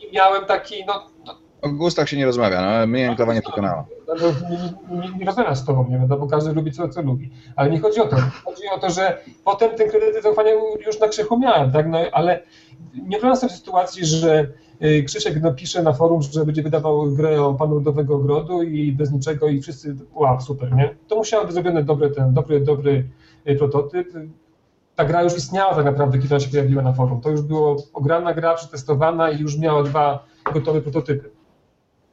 nie 0.01 0.11
miałem 0.13 0.45
taki, 0.45 0.75
no, 0.87 1.07
no 1.27 1.35
O 1.63 1.69
gustach 1.69 2.09
się 2.09 2.17
nie 2.17 2.27
rozmawia, 2.27 2.63
no, 2.81 2.87
mnie 2.87 3.09
enklawa 3.11 3.35
nie 3.35 3.43
przekonała. 3.43 3.87
no, 4.09 4.15
nie, 4.51 5.09
nie, 5.09 5.19
nie 5.19 5.27
rozmawiam 5.27 5.57
z 5.57 5.65
tobą, 5.65 5.89
nie 5.89 5.99
wiadomo, 5.99 6.27
każdy 6.27 6.53
lubi 6.53 6.73
co, 6.73 6.89
co 6.89 7.03
lubi. 7.03 7.31
Ale 7.57 7.71
nie 7.71 7.81
chodzi 7.81 8.01
o 8.01 8.07
to. 8.07 8.17
Chodzi 8.45 8.63
o 8.75 8.79
to, 8.79 8.91
że 8.91 9.19
potem 9.45 9.77
ten 9.77 9.91
kredyt 9.91 10.23
zaufania 10.23 10.51
już 10.87 11.01
na 11.01 11.09
krzychu 11.09 11.39
miałem, 11.39 11.73
tak? 11.73 11.89
No, 11.89 11.99
ale 12.13 12.43
nie 12.95 13.19
wyobrażam 13.19 13.37
sobie 13.37 13.53
sytuacji, 13.53 14.05
że 14.07 14.49
Krzysiek 15.07 15.43
napisze 15.43 15.83
na 15.83 15.93
forum, 15.93 16.23
że 16.23 16.45
będzie 16.45 16.63
wydawał 16.63 17.11
grę 17.11 17.43
o 17.43 17.55
Panu 17.55 17.75
Lodowego 17.75 18.15
Ogrodu 18.15 18.63
i 18.63 18.93
bez 18.93 19.13
niczego 19.13 19.49
i 19.49 19.61
wszyscy, 19.61 19.97
wow, 20.15 20.41
super, 20.41 20.73
nie? 20.73 20.95
To 21.09 21.17
musiał 21.17 21.45
być 21.45 21.53
zrobiony 21.53 21.85
dobry, 21.85 22.11
ten, 22.11 22.35
dobry, 22.35 22.61
dobry 22.61 23.09
y, 23.49 23.57
prototyp. 23.57 24.13
Ta 24.97 25.05
gra 25.05 25.23
już 25.23 25.37
istniała 25.37 25.75
tak 25.75 25.85
naprawdę, 25.85 26.19
kiedy 26.19 26.35
ona 26.35 26.45
się 26.45 26.51
pojawiła 26.51 26.83
na 26.83 26.93
forum. 26.93 27.21
To 27.21 27.31
już 27.31 27.43
było 27.43 27.77
ograna 27.95 28.35
gra, 28.35 28.55
przetestowana 28.55 29.31
i 29.31 29.41
już 29.41 29.59
miała 29.59 29.83
dwa 29.83 30.25
gotowe 30.55 30.81
prototypy. 30.81 31.31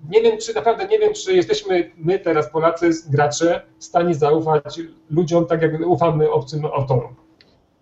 Nie 0.10 0.22
wiem, 0.22 0.38
czy 0.38 0.54
naprawdę 0.54 0.88
nie 0.88 1.00
wiem, 1.00 1.14
czy 1.14 1.34
jesteśmy 1.34 1.92
my 1.98 2.20
teraz, 2.20 2.50
Polacy, 2.50 2.92
gracze, 3.10 3.62
w 3.80 3.84
stanie 3.84 4.16
zaufać 4.16 4.80
ludziom 5.10 5.46
tak, 5.46 5.62
jak 5.62 5.88
ufamy 5.88 6.32
obcym 6.32 6.66
autorom. 6.66 7.16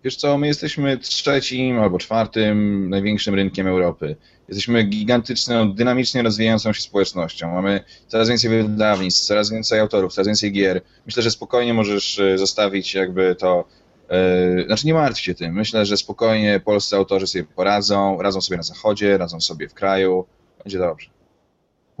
Wiesz 0.04 0.16
co, 0.16 0.38
my 0.38 0.46
jesteśmy 0.46 0.98
trzecim 0.98 1.78
albo 1.80 1.98
czwartym 1.98 2.88
największym 2.90 3.34
rynkiem 3.34 3.66
Europy. 3.66 4.16
Jesteśmy 4.48 4.82
gigantyczną, 4.82 5.72
dynamicznie 5.72 6.22
rozwijającą 6.22 6.72
się 6.72 6.80
społecznością. 6.80 7.52
Mamy 7.52 7.80
coraz 8.08 8.28
więcej 8.28 8.50
wydawnictw, 8.50 9.20
coraz 9.26 9.50
więcej 9.50 9.80
autorów, 9.80 10.12
coraz 10.12 10.26
więcej 10.26 10.52
gier. 10.52 10.80
Myślę, 11.06 11.22
że 11.22 11.30
spokojnie 11.30 11.74
możesz 11.74 12.18
e, 12.18 12.38
zostawić 12.38 12.94
jakby 12.94 13.34
to. 13.34 13.64
e, 14.08 14.64
Znaczy 14.66 14.86
nie 14.86 14.94
martw 14.94 15.20
się 15.20 15.34
tym. 15.34 15.54
Myślę, 15.54 15.86
że 15.86 15.96
spokojnie 15.96 16.60
polscy 16.64 16.96
autorzy 16.96 17.26
sobie 17.26 17.44
poradzą, 17.44 18.22
radzą 18.22 18.40
sobie 18.40 18.56
na 18.56 18.62
zachodzie, 18.62 19.18
radzą 19.18 19.40
sobie 19.40 19.68
w 19.68 19.74
kraju. 19.74 20.24
Będzie 20.64 20.78
dobrze. 20.78 21.10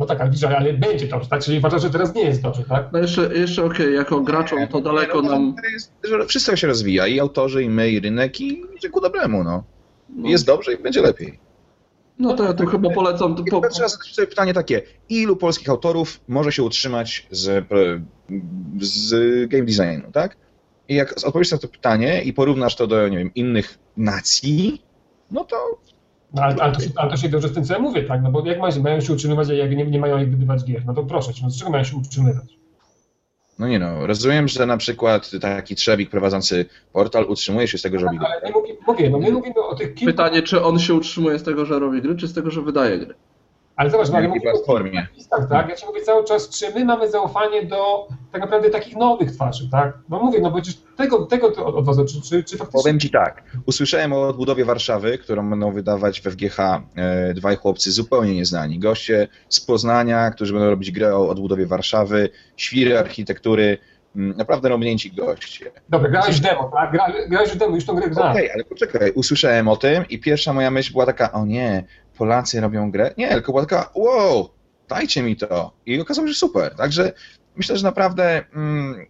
No 0.02 0.06
tak, 0.06 0.20
ale, 0.20 0.30
widzisz, 0.30 0.44
ale 0.44 0.72
będzie 0.72 1.06
dobrze, 1.06 1.28
tak? 1.28 1.42
Czyli 1.42 1.58
uważasz, 1.58 1.82
że 1.82 1.90
teraz 1.90 2.14
nie 2.14 2.22
jest 2.22 2.42
dobrze, 2.42 2.64
tak? 2.64 2.88
No 2.92 2.98
jeszcze, 2.98 3.36
jeszcze 3.36 3.64
okej, 3.64 3.94
jako 3.94 4.20
graczom 4.20 4.68
to 4.68 4.80
daleko 4.80 5.22
nam... 5.22 5.54
Jest, 5.72 5.92
że 6.04 6.26
wszystko 6.26 6.56
się 6.56 6.66
rozwija, 6.66 7.06
i 7.06 7.20
autorzy, 7.20 7.62
i 7.62 7.68
my, 7.68 7.90
i 7.90 8.00
rynek, 8.00 8.40
i 8.40 8.62
idzie 8.76 8.88
ku 8.88 9.00
dobremu, 9.00 9.44
no. 9.44 9.64
Jest 10.24 10.46
dobrze 10.46 10.72
i 10.72 10.82
będzie 10.82 11.02
lepiej. 11.02 11.38
No 12.18 12.34
to 12.34 12.44
ja 12.44 12.52
tu 12.52 12.66
chyba 12.66 12.90
polecam... 12.90 13.44
Po, 13.50 13.60
teraz 13.60 13.98
sobie 14.12 14.28
pytanie 14.28 14.54
takie, 14.54 14.82
ilu 15.08 15.36
polskich 15.36 15.68
autorów 15.68 16.20
może 16.28 16.52
się 16.52 16.62
utrzymać 16.62 17.26
z, 17.30 17.66
z 18.80 19.10
game 19.50 19.64
designu, 19.64 20.12
tak? 20.12 20.36
I 20.88 20.94
jak 20.94 21.14
odpowiesz 21.26 21.52
na 21.52 21.58
to 21.58 21.68
pytanie 21.68 22.22
i 22.22 22.32
porównasz 22.32 22.76
to 22.76 22.86
do, 22.86 23.08
nie 23.08 23.18
wiem, 23.18 23.34
innych 23.34 23.78
nacji, 23.96 24.82
no 25.30 25.44
to 25.44 25.56
No, 26.34 26.42
ale, 26.42 26.56
ale, 26.62 26.72
to 26.72 26.80
się, 26.80 26.90
ale 26.96 27.10
to 27.10 27.16
się 27.16 27.28
dobrze 27.28 27.48
z 27.48 27.52
tym, 27.52 27.64
co 27.64 27.72
ja 27.74 27.78
mówię, 27.78 28.02
tak? 28.02 28.22
No 28.22 28.30
bo 28.30 28.46
jak 28.46 28.58
mają, 28.58 28.82
mają 28.82 29.00
się 29.00 29.12
utrzymywać, 29.12 29.50
a 29.50 29.52
jak 29.52 29.76
nie, 29.76 29.86
nie 29.86 30.00
mają 30.00 30.18
jak 30.18 30.30
wydawać 30.30 30.64
gier, 30.64 30.86
no 30.86 30.94
to 30.94 31.02
proszę 31.02 31.34
cię, 31.34 31.40
no 31.44 31.50
z 31.50 31.58
czego 31.58 31.70
mają 31.70 31.84
się 31.84 31.96
utrzymywać? 31.96 32.62
no 33.58 33.68
nie 33.68 33.78
no, 33.78 34.06
rozumiem, 34.06 34.48
że 34.48 34.66
na 34.66 34.76
przykład 34.76 35.30
taki 35.40 35.74
Trzewik 35.74 36.10
prowadzący 36.10 36.66
portal 36.92 37.24
utrzymuje 37.28 37.68
się 37.68 37.78
z 37.78 37.82
tego, 37.82 37.98
że 37.98 38.06
robi 38.06 38.18
Ale 38.18 38.40
nie 38.44 38.52
mówię, 38.52 38.74
mówię, 38.86 39.10
no 39.10 39.18
my 39.18 39.30
mówimy 39.30 39.60
o 39.60 39.74
tych 39.74 39.94
kilku, 39.94 40.12
pytanie, 40.12 40.42
czy 40.42 40.62
on 40.62 40.78
się 40.78 40.94
utrzymuje 40.94 41.38
z 41.38 41.42
tego, 41.42 41.66
że 41.66 41.78
robi 41.78 42.02
gry, 42.02 42.16
czy 42.16 42.28
z 42.28 42.34
tego, 42.34 42.50
że 42.50 42.62
wydaje 42.62 42.98
gry? 42.98 43.14
Ale 43.76 43.90
zobacz, 43.90 44.08
no, 44.08 44.16
ale 44.16 44.28
na 44.28 44.34
mówimy 44.34 44.50
o 44.50 44.52
platformie. 44.54 45.06
listach, 45.16 45.48
tak? 45.48 45.68
Ja 45.68 45.76
ci 45.76 45.86
mówię 45.86 46.00
cały 46.02 46.24
czas, 46.24 46.48
czy 46.48 46.74
my 46.74 46.84
mamy 46.84 47.10
zaufanie 47.10 47.66
do 47.66 48.08
tak 48.32 48.40
naprawdę 48.40 48.70
takich 48.70 48.96
nowych 48.96 49.32
twarzy, 49.32 49.68
tak? 49.70 49.98
No 50.08 50.18
mówię, 50.18 50.40
no 50.40 50.50
bo 50.50 50.62
przecież 50.62 50.80
tego, 50.96 51.26
tego 51.26 51.50
to 51.50 51.66
od, 51.66 51.74
od 51.74 51.84
was, 51.84 51.96
czy, 51.96 52.22
czy, 52.22 52.44
czy 52.44 52.56
faktycznie... 52.56 52.82
Powiem 52.82 53.00
Ci 53.00 53.10
tak, 53.10 53.42
usłyszałem 53.66 54.12
o 54.12 54.28
odbudowie 54.28 54.64
Warszawy, 54.64 55.18
którą 55.18 55.50
będą 55.50 55.72
wydawać 55.72 56.20
w 56.20 56.24
FGH 56.24 56.58
e, 56.60 57.34
dwaj 57.34 57.56
chłopcy 57.56 57.92
zupełnie 57.92 58.34
nieznani. 58.34 58.78
Goście 58.78 59.28
z 59.48 59.60
Poznania, 59.60 60.30
którzy 60.30 60.52
będą 60.52 60.70
robić 60.70 60.90
grę 60.90 61.16
o 61.16 61.28
odbudowie 61.28 61.66
Warszawy, 61.66 62.30
świry 62.56 62.98
architektury, 62.98 63.78
mm, 64.16 64.36
naprawdę 64.36 64.68
robnięci 64.68 65.12
goście. 65.12 65.70
Dobra, 65.88 66.10
grałeś 66.10 66.36
w 66.36 66.40
demo, 66.40 66.70
tak? 66.74 66.92
Gra, 66.92 67.06
grałeś 67.28 67.50
w 67.50 67.56
demo, 67.56 67.74
już 67.74 67.84
tą 67.84 67.94
grę 67.94 68.04
Okej, 68.04 68.14
grałem. 68.14 68.36
ale 68.54 68.64
poczekaj, 68.64 69.12
usłyszałem 69.12 69.68
o 69.68 69.76
tym 69.76 70.08
i 70.08 70.18
pierwsza 70.18 70.52
moja 70.52 70.70
myśl 70.70 70.92
była 70.92 71.06
taka, 71.06 71.32
o 71.32 71.46
nie, 71.46 71.84
Polacy 72.22 72.60
robią 72.60 72.90
grę? 72.90 73.14
Nie, 73.18 73.28
tylko 73.28 73.52
była 73.52 73.66
taka, 73.66 73.90
wow, 73.94 74.48
dajcie 74.88 75.22
mi 75.22 75.36
to. 75.36 75.72
I 75.86 76.00
okazało 76.00 76.28
się, 76.28 76.34
super. 76.34 76.74
Także 76.74 77.12
myślę, 77.56 77.76
że 77.76 77.84
naprawdę 77.84 78.44
mm, 78.54 79.06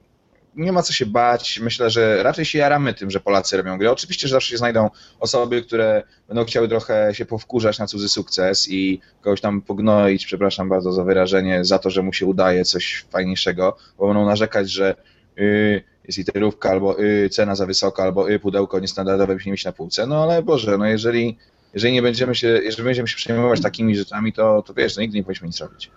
nie 0.57 0.73
ma 0.73 0.83
co 0.83 0.93
się 0.93 1.07
bać. 1.07 1.61
Myślę, 1.63 1.91
że 1.91 2.23
raczej 2.23 2.45
się 2.45 2.59
jaramy 2.59 2.95
tym, 2.95 3.11
że 3.11 3.21
Polacy 3.21 3.57
robią 3.57 3.79
gry. 3.79 3.91
Oczywiście, 3.91 4.29
że 4.29 4.33
zawsze 4.33 4.51
się 4.51 4.57
znajdą 4.57 4.91
osoby, 5.21 5.63
które 5.63 6.03
będą 6.29 6.45
chciały 6.45 6.69
trochę 6.69 7.15
się 7.15 7.25
powkurzać 7.27 7.79
na 7.79 7.87
cudzy 7.87 8.09
sukces 8.09 8.69
i 8.71 9.01
kogoś 9.21 9.41
tam 9.41 9.63
pognoić, 9.63 10.27
przepraszam 10.27 10.69
bardzo 10.69 10.93
za 10.93 11.05
wyrażenie, 11.05 11.65
za 11.65 11.79
to, 11.79 11.91
że 11.91 12.03
mu 12.03 12.13
się 12.13 12.27
udaje 12.27 12.65
coś 12.65 13.05
fajniejszego, 13.11 13.77
bo 13.99 14.07
będą 14.07 14.27
narzekać, 14.27 14.71
że 14.71 14.95
yy, 15.37 15.83
jest 16.05 16.19
literówka, 16.19 16.71
albo 16.71 16.99
yy, 16.99 17.29
cena 17.29 17.55
za 17.55 17.67
wysoka, 17.67 18.03
albo 18.03 18.29
yy, 18.29 18.39
pudełko 18.39 18.81
niestandardowe 18.81 19.35
musi 19.35 19.51
mieć 19.51 19.65
na 19.65 19.73
półce. 19.73 20.07
No 20.07 20.23
ale 20.23 20.43
Boże, 20.43 20.79
no 20.79 20.87
jeżeli, 20.87 21.39
jeżeli 21.75 21.95
nie 21.95 22.03
będziemy 22.03 22.35
się, 22.35 22.49
jeżeli 22.49 22.85
będziemy 22.85 23.09
się 23.09 23.17
przejmować 23.17 23.61
takimi 23.61 23.97
rzeczami, 23.97 24.33
to, 24.33 24.63
to 24.63 24.75
wiesz, 24.75 24.97
no 24.97 25.03
nigdy 25.03 25.17
nie 25.17 25.23
powinniśmy 25.23 25.47
nic 25.47 25.61
robić. 25.61 25.91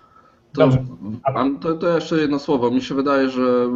To, 0.54 0.62
Dobrze. 0.62 0.86
to, 1.62 1.74
to 1.74 1.96
jeszcze 1.96 2.18
jedno 2.18 2.40
słowo. 2.40 2.72
Mi 2.72 2.82
się 2.82 2.96
wydaje, 2.96 3.30
że 3.30 3.70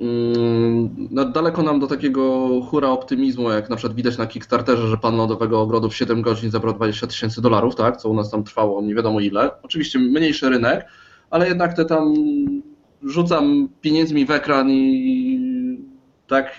mm, 0.00 1.32
daleko 1.32 1.62
nam 1.62 1.80
do 1.80 1.86
takiego 1.86 2.48
hura 2.70 2.88
optymizmu, 2.88 3.50
jak 3.50 3.70
na 3.70 3.76
przykład 3.76 3.96
widać 3.96 4.18
na 4.18 4.26
Kickstarterze, 4.26 4.88
że 4.88 4.96
pan 4.96 5.16
lodowego 5.16 5.60
ogrodu 5.60 5.90
w 5.90 5.96
7 5.96 6.22
godzin 6.22 6.50
zebrał 6.50 6.74
20 6.74 7.06
tysięcy 7.06 7.42
dolarów, 7.42 7.76
tak? 7.76 7.96
Co 7.96 8.08
u 8.08 8.14
nas 8.14 8.30
tam 8.30 8.44
trwało 8.44 8.82
nie 8.82 8.94
wiadomo 8.94 9.20
ile. 9.20 9.50
Oczywiście 9.62 9.98
mniejszy 9.98 10.48
rynek, 10.48 10.86
ale 11.30 11.48
jednak 11.48 11.74
te 11.76 11.84
tam 11.84 12.14
rzucam 13.02 13.68
pieniędzmi 13.80 14.26
w 14.26 14.30
ekran 14.30 14.70
i 14.70 15.40
tak 16.26 16.58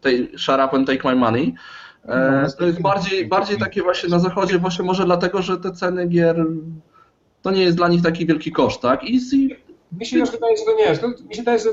tej 0.00 0.30
shut 0.36 0.60
up 0.66 0.76
and 0.76 0.86
take 0.86 1.08
my 1.08 1.16
money. 1.16 1.54
E, 2.08 2.42
No, 2.42 2.52
to 2.58 2.66
jest 2.66 2.80
bardziej, 2.80 3.26
bardziej 3.26 3.58
takie 3.58 3.82
właśnie 3.82 4.08
na 4.08 4.18
zachodzie, 4.18 4.58
właśnie 4.58 4.84
może 4.84 5.04
dlatego, 5.04 5.42
że 5.42 5.56
te 5.58 5.72
ceny 5.72 6.06
gier 6.06 6.46
to 7.42 7.50
nie 7.50 7.62
jest 7.62 7.76
dla 7.76 7.88
nich 7.88 8.02
taki 8.02 8.26
wielki 8.26 8.52
koszt, 8.52 8.80
tak? 8.80 9.04
I, 9.04 9.16
i 9.16 9.56
Mi 9.92 10.06
się 10.06 10.18
już 10.18 10.30
wydaje, 10.30 10.56
że 10.56 10.64
to 10.64 10.74
nie 10.74 10.84
jest. 10.84 11.02
Mi 11.02 11.34
się 11.34 11.42
wydaje, 11.42 11.58
że 11.58 11.68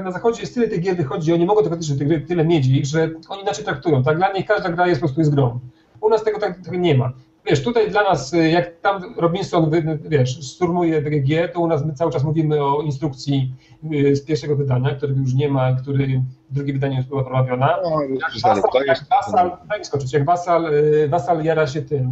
y, 0.00 0.02
na 0.04 0.12
zachodzie 0.12 0.40
jest 0.40 0.54
tyle 0.54 0.68
tych 0.68 0.80
gier 0.80 0.96
wychodzi, 0.96 1.32
oni 1.32 1.46
mogą 1.46 1.62
to 1.62 1.68
faktycznie 1.70 1.96
tych 1.96 2.08
gry 2.08 2.20
tyle 2.20 2.44
mieć 2.44 2.66
ich, 2.66 2.86
że 2.86 3.10
oni 3.28 3.42
inaczej 3.42 3.64
traktują. 3.64 4.02
Tak? 4.02 4.16
Dla 4.16 4.32
nich 4.32 4.46
każda 4.46 4.68
gra 4.70 4.86
jest 4.88 5.00
po 5.00 5.06
prostu 5.06 5.20
jest 5.20 5.34
grą. 5.34 5.60
U 6.00 6.08
nas 6.08 6.24
tego 6.24 6.38
tak 6.38 6.60
tego 6.64 6.76
nie 6.76 6.94
ma. 6.94 7.12
Wiesz, 7.46 7.62
tutaj 7.62 7.90
dla 7.90 8.02
nas, 8.02 8.34
y, 8.34 8.50
jak 8.50 8.80
tam 8.80 9.14
Robinson, 9.16 9.70
wiesz, 10.04 10.40
szturmuje 10.52 11.02
DGG, 11.02 11.52
to 11.52 11.60
u 11.60 11.66
nas 11.66 11.84
my 11.84 11.94
cały 11.94 12.12
czas 12.12 12.24
mówimy 12.24 12.64
o 12.64 12.82
instrukcji 12.82 13.54
y, 13.92 14.16
z 14.16 14.24
pierwszego 14.24 14.56
wydania, 14.56 14.94
którego 14.94 15.20
już 15.20 15.34
nie 15.34 15.48
ma, 15.48 15.72
który 15.72 16.22
drugie 16.50 16.72
wydanie 16.72 16.96
już 16.96 17.06
była 17.06 17.24
prowawiona. 17.24 17.76
No, 17.84 18.02
Jak 18.02 18.32
Wasal, 18.42 18.86
jak 18.86 18.98
Wasal, 19.10 19.50
daj 19.68 19.78
mi 19.78 19.84
skoczyć, 19.84 20.12
jak 20.12 20.24
Wasal, 20.24 20.74
y, 20.74 21.08
Wasal 21.08 21.44
jara 21.44 21.66
się 21.66 21.82
tym 21.82 22.10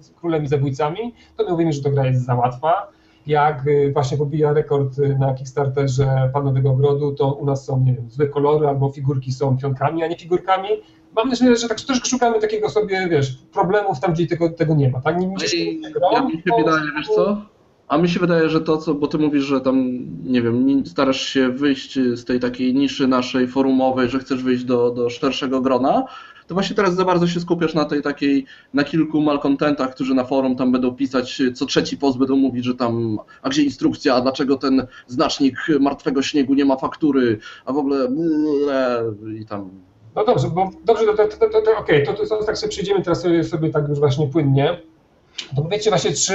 z 0.00 0.10
królem 0.10 0.44
i 0.44 0.48
zabójcami, 0.48 1.14
to 1.36 1.44
my 1.44 1.50
mówimy, 1.50 1.72
że 1.72 1.82
to 1.82 1.90
gra 1.90 2.06
jest 2.06 2.24
za 2.24 2.34
łatwa. 2.34 2.88
Jak 3.26 3.64
właśnie 3.92 4.18
pobija 4.18 4.52
rekord 4.52 4.98
na 5.18 5.34
Kickstarterze 5.34 6.30
Panowego 6.32 6.70
Ogrodu, 6.70 7.12
to 7.14 7.32
u 7.32 7.44
nas 7.44 7.64
są 7.64 7.80
nie 7.80 7.94
wiem, 7.94 8.10
złe 8.10 8.26
kolory 8.26 8.68
albo 8.68 8.90
figurki 8.90 9.32
są 9.32 9.58
pionkami, 9.58 10.02
a 10.02 10.06
nie 10.06 10.16
figurkami. 10.16 10.68
Mam 11.16 11.28
nadzieję, 11.28 11.56
że 11.56 11.68
tak 11.68 11.80
też 11.80 12.00
szukamy 12.04 12.40
takiego 12.40 12.70
sobie, 12.70 13.08
wiesz, 13.10 13.38
problemów 13.52 14.00
tam, 14.00 14.12
gdzie 14.12 14.26
tego, 14.26 14.50
tego 14.50 14.74
nie 14.74 14.90
ma. 14.90 15.00
Tak? 15.00 15.20
Nie, 15.20 15.26
nie 15.26 15.34
ja 16.12 16.22
mi 16.24 16.32
się 16.32 16.50
wydaje, 16.58 16.84
wiesz 16.96 17.08
co? 17.08 17.42
A 17.88 17.98
mi 17.98 18.08
się 18.08 18.20
wydaje, 18.20 18.48
że 18.48 18.60
to, 18.60 18.76
co, 18.76 18.94
bo 18.94 19.06
ty 19.06 19.18
mówisz, 19.18 19.44
że 19.44 19.60
tam, 19.60 19.98
nie 20.24 20.42
wiem, 20.42 20.86
starasz 20.86 21.20
się 21.20 21.48
wyjść 21.48 21.98
z 22.14 22.24
tej 22.24 22.40
takiej 22.40 22.74
niszy 22.74 23.06
naszej 23.06 23.48
forumowej, 23.48 24.08
że 24.08 24.18
chcesz 24.18 24.42
wyjść 24.42 24.64
do, 24.64 24.90
do 24.90 25.10
szerszego 25.10 25.60
grona, 25.60 26.04
to 26.46 26.54
właśnie 26.54 26.76
teraz 26.76 26.94
za 26.94 27.04
bardzo 27.04 27.26
się 27.26 27.40
skupiasz 27.40 27.74
na 27.74 27.84
tej 27.84 28.02
takiej, 28.02 28.46
na 28.74 28.84
kilku 28.84 29.20
malkontentach, 29.20 29.94
którzy 29.94 30.14
na 30.14 30.24
forum 30.24 30.56
tam 30.56 30.72
będą 30.72 30.94
pisać, 30.94 31.42
co 31.54 31.66
trzeci 31.66 31.98
post 31.98 32.18
będą 32.18 32.36
mówić, 32.36 32.64
że 32.64 32.74
tam, 32.74 33.18
a 33.42 33.48
gdzie 33.48 33.62
instrukcja, 33.62 34.14
a 34.14 34.20
dlaczego 34.20 34.56
ten 34.56 34.86
znacznik 35.06 35.56
martwego 35.80 36.22
śniegu 36.22 36.54
nie 36.54 36.64
ma 36.64 36.76
faktury, 36.76 37.38
a 37.64 37.72
w 37.72 37.78
ogóle 37.78 38.08
i 39.40 39.46
tam 39.46 39.70
No 40.16 40.24
dobrze, 40.24 40.48
bo 40.48 40.70
dobrze, 40.84 41.06
to, 41.06 41.12
to, 41.16 41.26
to, 41.36 41.48
to, 41.48 41.62
to 41.62 41.78
okej, 41.78 42.06
to, 42.06 42.12
to, 42.14 42.26
to 42.26 42.44
tak 42.44 42.58
sobie 42.58 42.70
przejdziemy 42.70 43.02
teraz 43.02 43.20
sobie, 43.20 43.44
sobie 43.44 43.70
tak 43.70 43.88
już 43.88 43.98
właśnie 43.98 44.26
płynnie. 44.28 44.76
To 45.56 45.62
powiedzcie 45.62 45.90
właśnie, 45.90 46.12
czy 46.12 46.34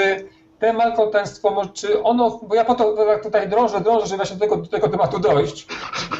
te 0.60 0.74
malkontentstwo, 0.74 1.52
może- 1.52 1.70
czy 1.70 2.04
ono, 2.04 2.39
bo 2.48 2.56
ja 2.56 2.65
po 2.65 2.76
to 2.76 2.96
tak 2.96 3.24
tutaj 3.24 3.50
drążę, 3.50 3.82
drążę, 3.82 4.06
żeby 4.06 4.17
właśnie 4.17 4.36
do 4.38 4.41
tego, 4.46 4.58
do 4.58 4.67
tego 4.67 4.89
tematu 4.89 5.20
dojść 5.20 5.67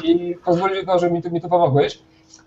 i 0.04 0.36
pozwolić, 0.44 0.86
że 0.98 1.10
mi, 1.10 1.22
mi 1.32 1.40
tu 1.40 1.48
pomogłeś. 1.48 2.02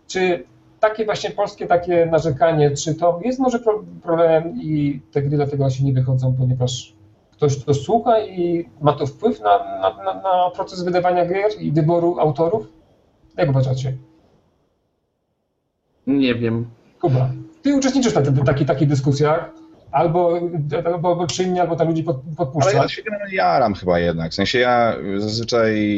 Czy 0.08 0.44
takie 0.80 1.06
właśnie 1.06 1.32
polskie 1.32 1.68
takie 1.68 2.06
narzekanie, 2.06 2.72
czy 2.72 2.96
to 2.96 3.20
jest 3.24 3.40
może 3.40 3.60
pro- 3.60 3.84
problem 4.04 4.54
i 4.62 5.02
te 5.12 5.22
gry 5.22 5.38
dlatego 5.38 5.70
się 5.70 5.84
nie 5.84 5.94
wychodzą, 5.94 6.36
ponieważ 6.40 6.94
ktoś 7.32 7.64
to 7.64 7.74
słucha 7.74 8.20
i 8.20 8.70
ma 8.82 8.94
to 8.94 9.06
wpływ 9.06 9.42
na, 9.42 9.58
na, 9.82 10.04
na, 10.04 10.14
na 10.14 10.52
proces 10.56 10.84
wydawania 10.84 11.26
gier 11.26 11.52
i 11.62 11.72
wyboru 11.72 12.20
autorów? 12.20 12.68
Jak 13.38 13.50
uważacie? 13.50 13.94
Nie 16.08 16.36
wiem. 16.36 16.66
Kuba, 17.02 17.30
ty 17.62 17.76
uczestniczysz 17.76 18.14
w 18.14 18.46
takich, 18.46 18.68
takich 18.68 18.88
dyskusjach, 18.88 19.50
albo, 19.92 20.40
albo, 20.86 21.10
albo 21.10 21.28
czynnie, 21.28 21.62
albo 21.62 21.76
tam 21.76 21.88
ludzi 21.88 22.04
pod, 22.04 22.22
Ale 22.62 22.74
ja 22.74 22.88
się 22.88 23.04
generalnie 23.04 23.36
jaram 23.36 23.74
chyba 23.74 24.00
jednak. 24.00 24.32
W 24.32 24.36
sensie 24.36 24.60
ja 24.60 24.96
zazwyczaj 25.18 25.98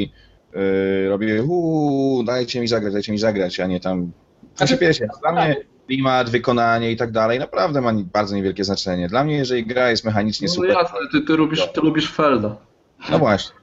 yy, 0.53 1.09
robię 1.09 1.43
uuu, 1.43 2.23
dajcie 2.23 2.61
mi 2.61 2.67
zagrać, 2.67 2.93
dajcie 2.93 3.11
mi 3.11 3.17
zagrać, 3.17 3.59
a 3.59 3.67
nie 3.67 3.79
tam... 3.79 4.11
Znaczy- 4.55 4.75
Znaczy, 4.75 4.77
wiecie, 4.85 5.07
dla 5.21 5.31
mnie 5.31 5.55
klimat, 5.87 6.29
wykonanie 6.29 6.91
i 6.91 6.97
tak 6.97 7.11
dalej 7.11 7.39
naprawdę 7.39 7.81
ma 7.81 7.93
bardzo 7.93 8.35
niewielkie 8.35 8.63
znaczenie. 8.63 9.07
Dla 9.07 9.23
mnie, 9.23 9.37
jeżeli 9.37 9.65
gra 9.65 9.89
jest 9.89 10.05
mechanicznie 10.05 10.47
No 10.47 10.53
super, 10.53 10.69
jasne, 10.69 10.97
ty, 11.11 11.21
ty, 11.21 11.33
lubisz, 11.33 11.67
ty 11.73 11.81
lubisz 11.81 12.11
Felda. 12.11 12.55
no 13.11 13.19
właśnie. 13.19 13.55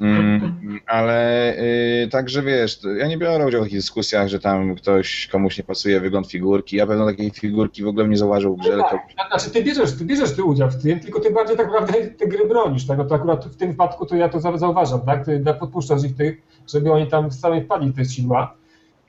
Mm, 0.00 0.80
ale 0.86 1.52
y, 1.58 2.08
także 2.10 2.42
wiesz, 2.42 2.78
to 2.78 2.88
ja 2.90 3.06
nie 3.06 3.18
biorę 3.18 3.46
udziału 3.46 3.64
w 3.64 3.66
takich 3.66 3.78
dyskusjach, 3.78 4.28
że 4.28 4.38
tam 4.40 4.74
ktoś 4.74 5.28
komuś 5.32 5.58
nie 5.58 5.64
pasuje 5.64 6.00
wygląd 6.00 6.26
figurki. 6.30 6.76
Ja 6.76 6.86
pewno 6.86 7.06
takiej 7.06 7.30
figurki 7.30 7.82
w 7.82 7.86
ogóle 7.88 8.08
nie 8.08 8.16
zauważył 8.16 8.56
w 8.56 8.60
grze. 8.60 8.76
No 8.76 8.82
tak, 8.90 9.00
znaczy 9.28 9.50
ty 9.50 9.62
bierzesz, 9.64 9.92
ty 9.98 10.04
bierzesz 10.04 10.36
ty 10.36 10.44
udział 10.44 10.70
w 10.70 10.82
tym, 10.82 11.00
tylko 11.00 11.20
ty 11.20 11.30
bardziej 11.30 11.56
tak 11.56 11.66
naprawdę 11.66 11.92
te 12.06 12.26
gry 12.26 12.46
bronisz, 12.48 12.86
tak? 12.86 12.98
No 12.98 13.04
to 13.04 13.14
akurat 13.14 13.44
w 13.44 13.56
tym 13.56 13.70
wypadku 13.70 14.06
to 14.06 14.16
ja 14.16 14.28
to 14.28 14.40
za- 14.40 14.58
zauważam, 14.58 15.00
tak? 15.00 15.24
Ty 15.24 15.38
da- 15.38 15.54
podpuszczasz 15.54 16.04
ich 16.04 16.16
tych, 16.16 16.42
żeby 16.72 16.92
oni 16.92 17.06
tam 17.06 17.32
sami 17.32 17.62
wpadli 17.62 17.90
w 17.92 17.96
te 17.96 18.04
sidła. 18.04 18.54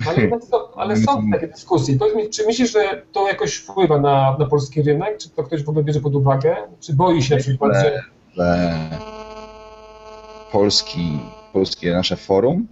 Ale, 0.08 0.40
to, 0.52 0.74
ale 0.76 0.98
są 0.98 1.32
takie 1.32 1.48
dyskusje. 1.48 1.98
Powiedz 1.98 2.36
czy 2.38 2.46
myślisz, 2.46 2.72
że 2.72 3.02
to 3.12 3.28
jakoś 3.28 3.56
wpływa 3.56 4.00
na, 4.00 4.36
na 4.40 4.46
polski 4.46 4.82
rynek? 4.82 5.18
Czy 5.18 5.30
to 5.30 5.44
ktoś 5.44 5.64
w 5.64 5.70
ogóle 5.70 5.84
bierze 5.86 6.00
pod 6.02 6.16
uwagę? 6.16 6.56
Czy 6.80 6.94
boi 6.94 7.24
się 7.24 7.36
na 7.36 7.42
przykład, 7.42 7.74
że... 7.74 8.04
polski, 10.56 11.20
polskie 11.54 11.94
nasze 11.94 12.16
forum 12.16 12.68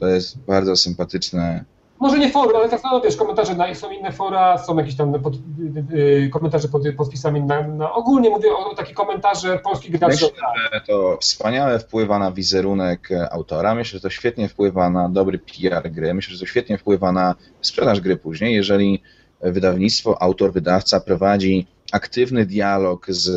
to 0.00 0.06
jest 0.06 0.38
bardzo 0.38 0.76
sympatyczne. 0.76 1.64
Może 2.00 2.18
nie 2.18 2.30
forum, 2.30 2.56
ale 2.56 2.68
tak 2.68 2.80
samo 2.80 3.00
wiesz, 3.00 3.16
komentarze 3.16 3.54
na, 3.54 3.74
są 3.74 3.90
inne 3.90 4.12
fora, 4.12 4.58
są 4.58 4.78
jakieś 4.78 4.96
tam 4.96 5.22
pod, 5.22 5.34
y, 5.34 5.96
y, 5.96 6.28
komentarze 6.32 6.68
pod, 6.68 6.82
pod 6.96 7.08
wpisami 7.08 7.40
na, 7.42 7.68
na 7.68 7.92
ogólnie 7.92 8.30
mówię 8.30 8.52
o 8.52 8.74
takich 8.74 8.94
komentarzach 8.94 9.62
polskich 9.62 9.98
graczy. 9.98 10.14
Myślę, 10.14 10.28
że 10.72 10.80
to 10.86 11.18
wspaniale 11.20 11.78
wpływa 11.78 12.18
na 12.18 12.32
wizerunek 12.32 13.10
e, 13.10 13.32
autora. 13.32 13.74
Myślę, 13.74 13.98
że 13.98 14.02
to 14.02 14.10
świetnie 14.10 14.48
wpływa 14.48 14.90
na 14.90 15.08
dobry 15.08 15.38
PR 15.38 15.90
gry. 15.90 16.14
Myślę, 16.14 16.34
że 16.34 16.40
to 16.40 16.46
świetnie 16.46 16.78
wpływa 16.78 17.12
na 17.12 17.34
sprzedaż 17.60 18.00
gry 18.00 18.16
później, 18.16 18.54
jeżeli 18.54 19.02
wydawnictwo, 19.40 20.22
autor, 20.22 20.52
wydawca 20.52 21.00
prowadzi 21.00 21.66
aktywny 21.92 22.46
dialog 22.46 23.06
z 23.08 23.28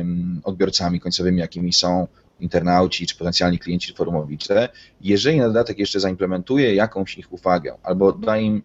mm, 0.00 0.40
odbiorcami 0.44 1.00
końcowymi, 1.00 1.40
jakimi 1.40 1.72
są 1.72 2.06
internauci, 2.40 3.06
czy 3.06 3.16
potencjalni 3.16 3.58
klienci, 3.58 3.92
forumowicze. 3.92 4.68
Jeżeli 5.00 5.38
na 5.38 5.46
dodatek 5.46 5.78
jeszcze 5.78 6.00
zaimplementuje 6.00 6.74
jakąś 6.74 7.18
ich 7.18 7.32
uwagę, 7.32 7.74
albo 7.82 8.12
da 8.12 8.38
im 8.38 8.62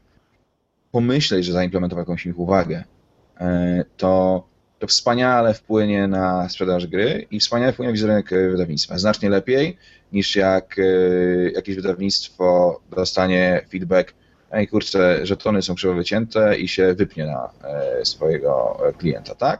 pomyśleć, 0.92 1.46
że 1.46 1.54
zaimplementował 1.54 2.02
jakąś 2.02 2.26
ich 2.26 2.40
uwagę, 2.40 2.84
e, 3.40 3.86
to 3.98 4.44
to 4.80 4.88
wspaniale 4.88 5.54
wpłynie 5.54 6.08
na 6.08 6.50
sprzedaż 6.50 6.88
gry 6.88 7.28
i 7.32 7.40
wspaniale 7.40 7.74
wpłynie 7.74 7.88
na 7.90 7.94
wizerunek 7.94 8.34
e, 8.34 8.50
wydawnictwa. 8.50 8.98
Znacznie 8.98 9.30
lepiej 9.30 9.78
niż 10.14 10.36
jak 10.36 10.80
e, 10.80 10.84
jakieś 11.52 11.76
wydawnictwo 11.76 12.80
dostanie 12.90 13.66
feedback, 13.72 14.14
ej 14.52 14.68
kurczę, 14.68 15.26
żetony 15.26 15.62
są 15.62 15.76
krzywo 15.76 15.94
wycięte 15.94 16.58
i 16.58 16.68
się 16.68 16.94
wypnie 16.94 17.26
na 17.26 17.50
swojego 18.04 18.78
klienta, 18.98 19.36
tak? 19.36 19.60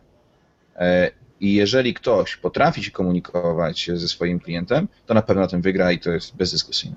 I 1.40 1.54
jeżeli 1.54 1.94
ktoś 1.94 2.38
potrafi 2.38 2.84
się 2.84 2.92
komunikować 2.92 3.92
ze 3.94 4.08
swoim 4.08 4.40
klientem, 4.40 4.88
to 5.06 5.14
na 5.14 5.22
pewno 5.22 5.42
na 5.42 5.48
tym 5.48 5.62
wygra 5.62 5.92
i 5.92 6.00
to 6.00 6.12
jest 6.12 6.36
bezdyskusyjne. 6.36 6.96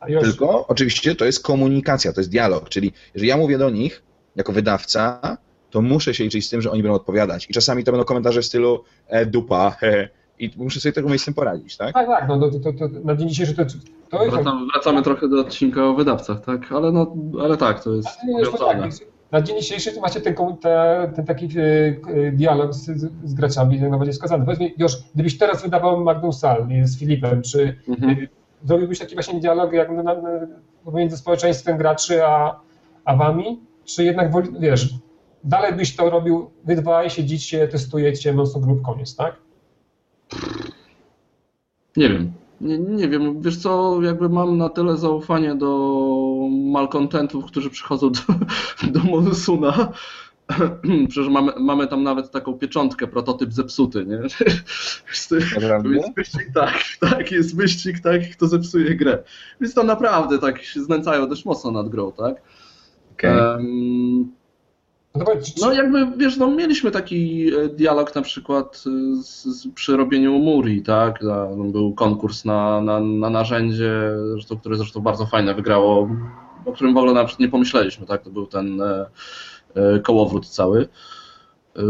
A 0.00 0.08
już, 0.08 0.22
Tylko 0.22 0.66
oczywiście 0.66 1.14
to 1.14 1.24
jest 1.24 1.44
komunikacja, 1.44 2.12
to 2.12 2.20
jest 2.20 2.30
dialog, 2.30 2.68
czyli 2.68 2.92
jeżeli 3.14 3.28
ja 3.28 3.36
mówię 3.36 3.58
do 3.58 3.70
nich 3.70 4.02
jako 4.36 4.52
wydawca, 4.52 5.36
to 5.70 5.82
muszę 5.82 6.14
się 6.14 6.24
liczyć 6.24 6.46
z 6.46 6.50
tym, 6.50 6.62
że 6.62 6.70
oni 6.70 6.82
będą 6.82 6.96
odpowiadać. 6.96 7.50
I 7.50 7.52
czasami 7.52 7.84
to 7.84 7.92
będą 7.92 8.04
komentarze 8.04 8.42
w 8.42 8.46
stylu 8.46 8.84
e, 9.06 9.26
dupa, 9.26 9.70
he, 9.70 10.08
i 10.38 10.50
muszę 10.56 10.80
sobie 10.80 10.92
tego 10.92 11.08
miejsce 11.08 11.22
z 11.22 11.24
tym 11.24 11.34
poradzić, 11.34 11.76
tak? 11.76 11.94
Tak, 11.94 12.06
tak, 12.06 12.28
no 12.28 12.38
to, 12.38 12.58
to, 12.60 12.72
to, 12.72 12.88
na 13.04 13.16
dzień 13.16 13.28
dzisiejszy 13.28 13.54
to, 13.54 13.64
to 14.10 14.24
jest... 14.24 14.34
Wracamy, 14.34 14.66
wracamy 14.72 15.02
trochę 15.02 15.28
do 15.28 15.40
odcinka 15.40 15.84
o 15.86 15.94
wydawcach, 15.94 16.44
tak? 16.44 16.72
Ale, 16.72 16.92
no, 16.92 17.16
ale 17.40 17.56
tak, 17.56 17.84
to 17.84 17.94
jest 17.94 18.08
Nie, 18.24 18.44
już 19.32 19.40
na 19.40 19.40
dzień 19.40 19.60
dzisiejszy 19.60 20.00
macie 20.00 20.20
ten, 20.20 20.34
ten 21.16 21.26
taki 21.26 21.48
e, 21.58 21.62
e, 22.26 22.32
dialog 22.32 22.74
z, 22.74 22.84
z, 23.24 23.34
graczami, 23.34 23.80
jak 23.80 23.90
najbardziej 23.90 24.12
wskazany. 24.12 24.44
Powiedz 24.44 24.60
mi, 24.60 24.74
Josz, 24.78 24.96
gdybyś 25.14 25.38
teraz 25.38 25.62
wydawał 25.62 26.04
Magnum 26.04 26.32
Sal 26.32 26.68
z 26.82 26.98
Filipem, 26.98 27.42
czy 27.42 27.76
Mhm. 27.88 28.10
e, 28.10 28.16
zrobiłbyś 28.64 28.98
taki 28.98 29.14
właśnie 29.14 29.40
dialog 29.40 29.72
jak 29.72 29.90
na, 29.90 30.02
na, 30.02 30.16
pomiędzy 30.84 31.16
społeczeństwem 31.16 31.78
graczy 31.78 32.24
a, 32.24 32.60
a 33.04 33.16
wami? 33.16 33.60
Czy 33.84 34.04
jednak, 34.04 34.32
wiesz, 34.60 34.94
dalej 35.44 35.72
byś 35.72 35.96
to 35.96 36.10
robił, 36.10 36.50
wy 36.64 36.76
dwaj 36.76 37.10
siedzicie, 37.10 37.68
testujecie 37.68 38.32
mocno 38.32 38.60
grup, 38.60 38.82
koniec, 38.82 39.16
tak? 39.16 39.36
Nie 41.96 42.08
wiem. 42.08 42.32
Nie, 42.60 42.78
nie 42.78 43.08
wiem, 43.08 43.42
wiesz 43.42 43.56
co, 43.56 43.98
jakby 44.02 44.28
mam 44.28 44.58
na 44.58 44.68
tyle 44.68 44.96
zaufanie 44.96 45.54
do 45.54 46.48
malkontentów, 46.50 47.44
którzy 47.44 47.70
przychodzą 47.70 48.12
do, 48.12 48.20
do 48.92 49.00
Monsuna. 49.00 49.92
Przecież 51.08 51.28
mamy, 51.28 51.52
mamy 51.58 51.86
tam 51.86 52.02
nawet 52.02 52.30
taką 52.30 52.54
pieczątkę, 52.54 53.06
prototyp 53.06 53.52
zepsuty, 53.52 54.06
nie? 54.06 54.20
Jest 55.96 56.14
wyścig, 56.16 56.46
tak, 56.54 56.74
tak, 57.00 57.32
jest 57.32 57.56
wyścig, 57.56 58.00
tak, 58.00 58.30
kto 58.32 58.46
zepsuje 58.46 58.96
grę. 58.96 59.22
Więc 59.60 59.74
tam 59.74 59.86
naprawdę 59.86 60.38
tak 60.38 60.62
się 60.62 60.80
znęcają 60.82 61.28
dość 61.28 61.44
mocno 61.44 61.70
nad 61.70 61.88
grą, 61.88 62.12
tak? 62.12 62.42
Okej. 63.12 63.38
Em, 63.38 64.32
No, 65.14 65.24
no 65.60 65.72
jakby, 65.72 66.06
wiesz, 66.16 66.36
no 66.36 66.50
mieliśmy 66.50 66.90
taki 66.90 67.50
e, 67.54 67.68
dialog 67.68 68.14
na 68.14 68.22
przykład 68.22 68.84
e, 68.86 69.22
z, 69.22 69.44
z, 69.44 69.68
przy 69.74 69.96
robieniu 69.96 70.38
Muri, 70.38 70.82
tak? 70.82 71.22
Na- 71.22 71.46
Był 71.64 71.94
konkurs 71.94 72.44
na, 72.44 72.80
na, 72.80 73.00
na 73.00 73.30
narzędzie, 73.30 73.92
zresztą, 74.32 74.58
które 74.58 74.76
zresztą 74.76 75.00
bardzo 75.00 75.26
fajne 75.26 75.54
wygrało, 75.54 76.08
o 76.64 76.72
którym 76.72 76.94
w 76.94 76.96
ogóle 76.96 77.12
nawet 77.12 77.38
nie 77.38 77.48
pomyśleliśmy, 77.48 78.06
tak? 78.06 78.22
To 78.22 78.30
był 78.30 78.46
ten 78.46 78.80
e, 78.82 79.06
e, 79.74 80.00
kołowrót 80.00 80.48
cały. 80.48 80.88
E, 81.76 81.82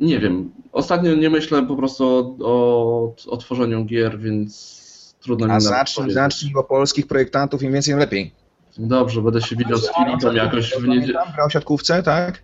nie 0.00 0.18
wiem, 0.18 0.50
ostatnio 0.72 1.14
nie 1.14 1.30
myślę 1.30 1.66
po 1.66 1.76
prostu 1.76 2.04
o, 2.04 2.36
o, 2.44 3.14
o 3.26 3.36
tworzeniu 3.36 3.84
gier, 3.84 4.18
więc 4.18 4.82
trudno 5.20 5.46
mi 5.46 5.52
A 5.52 5.54
nawet 5.54 5.68
zacznij, 5.68 6.10
zacznij, 6.10 6.52
bo 6.52 6.64
polskich 6.64 7.06
projektantów 7.06 7.62
im 7.62 7.72
więcej, 7.72 7.92
im 7.92 7.98
lepiej. 8.00 8.41
Dobrze, 8.78 9.22
będę 9.22 9.42
się 9.42 9.56
widział 9.56 9.78
z 9.78 9.90
Filipem 9.94 10.36
jakoś 10.36 10.74
w 10.74 10.88
niedzielę. 10.88 11.22
Grał 11.34 11.48
w 11.48 11.52
siatkówce, 11.52 12.02
tak? 12.02 12.42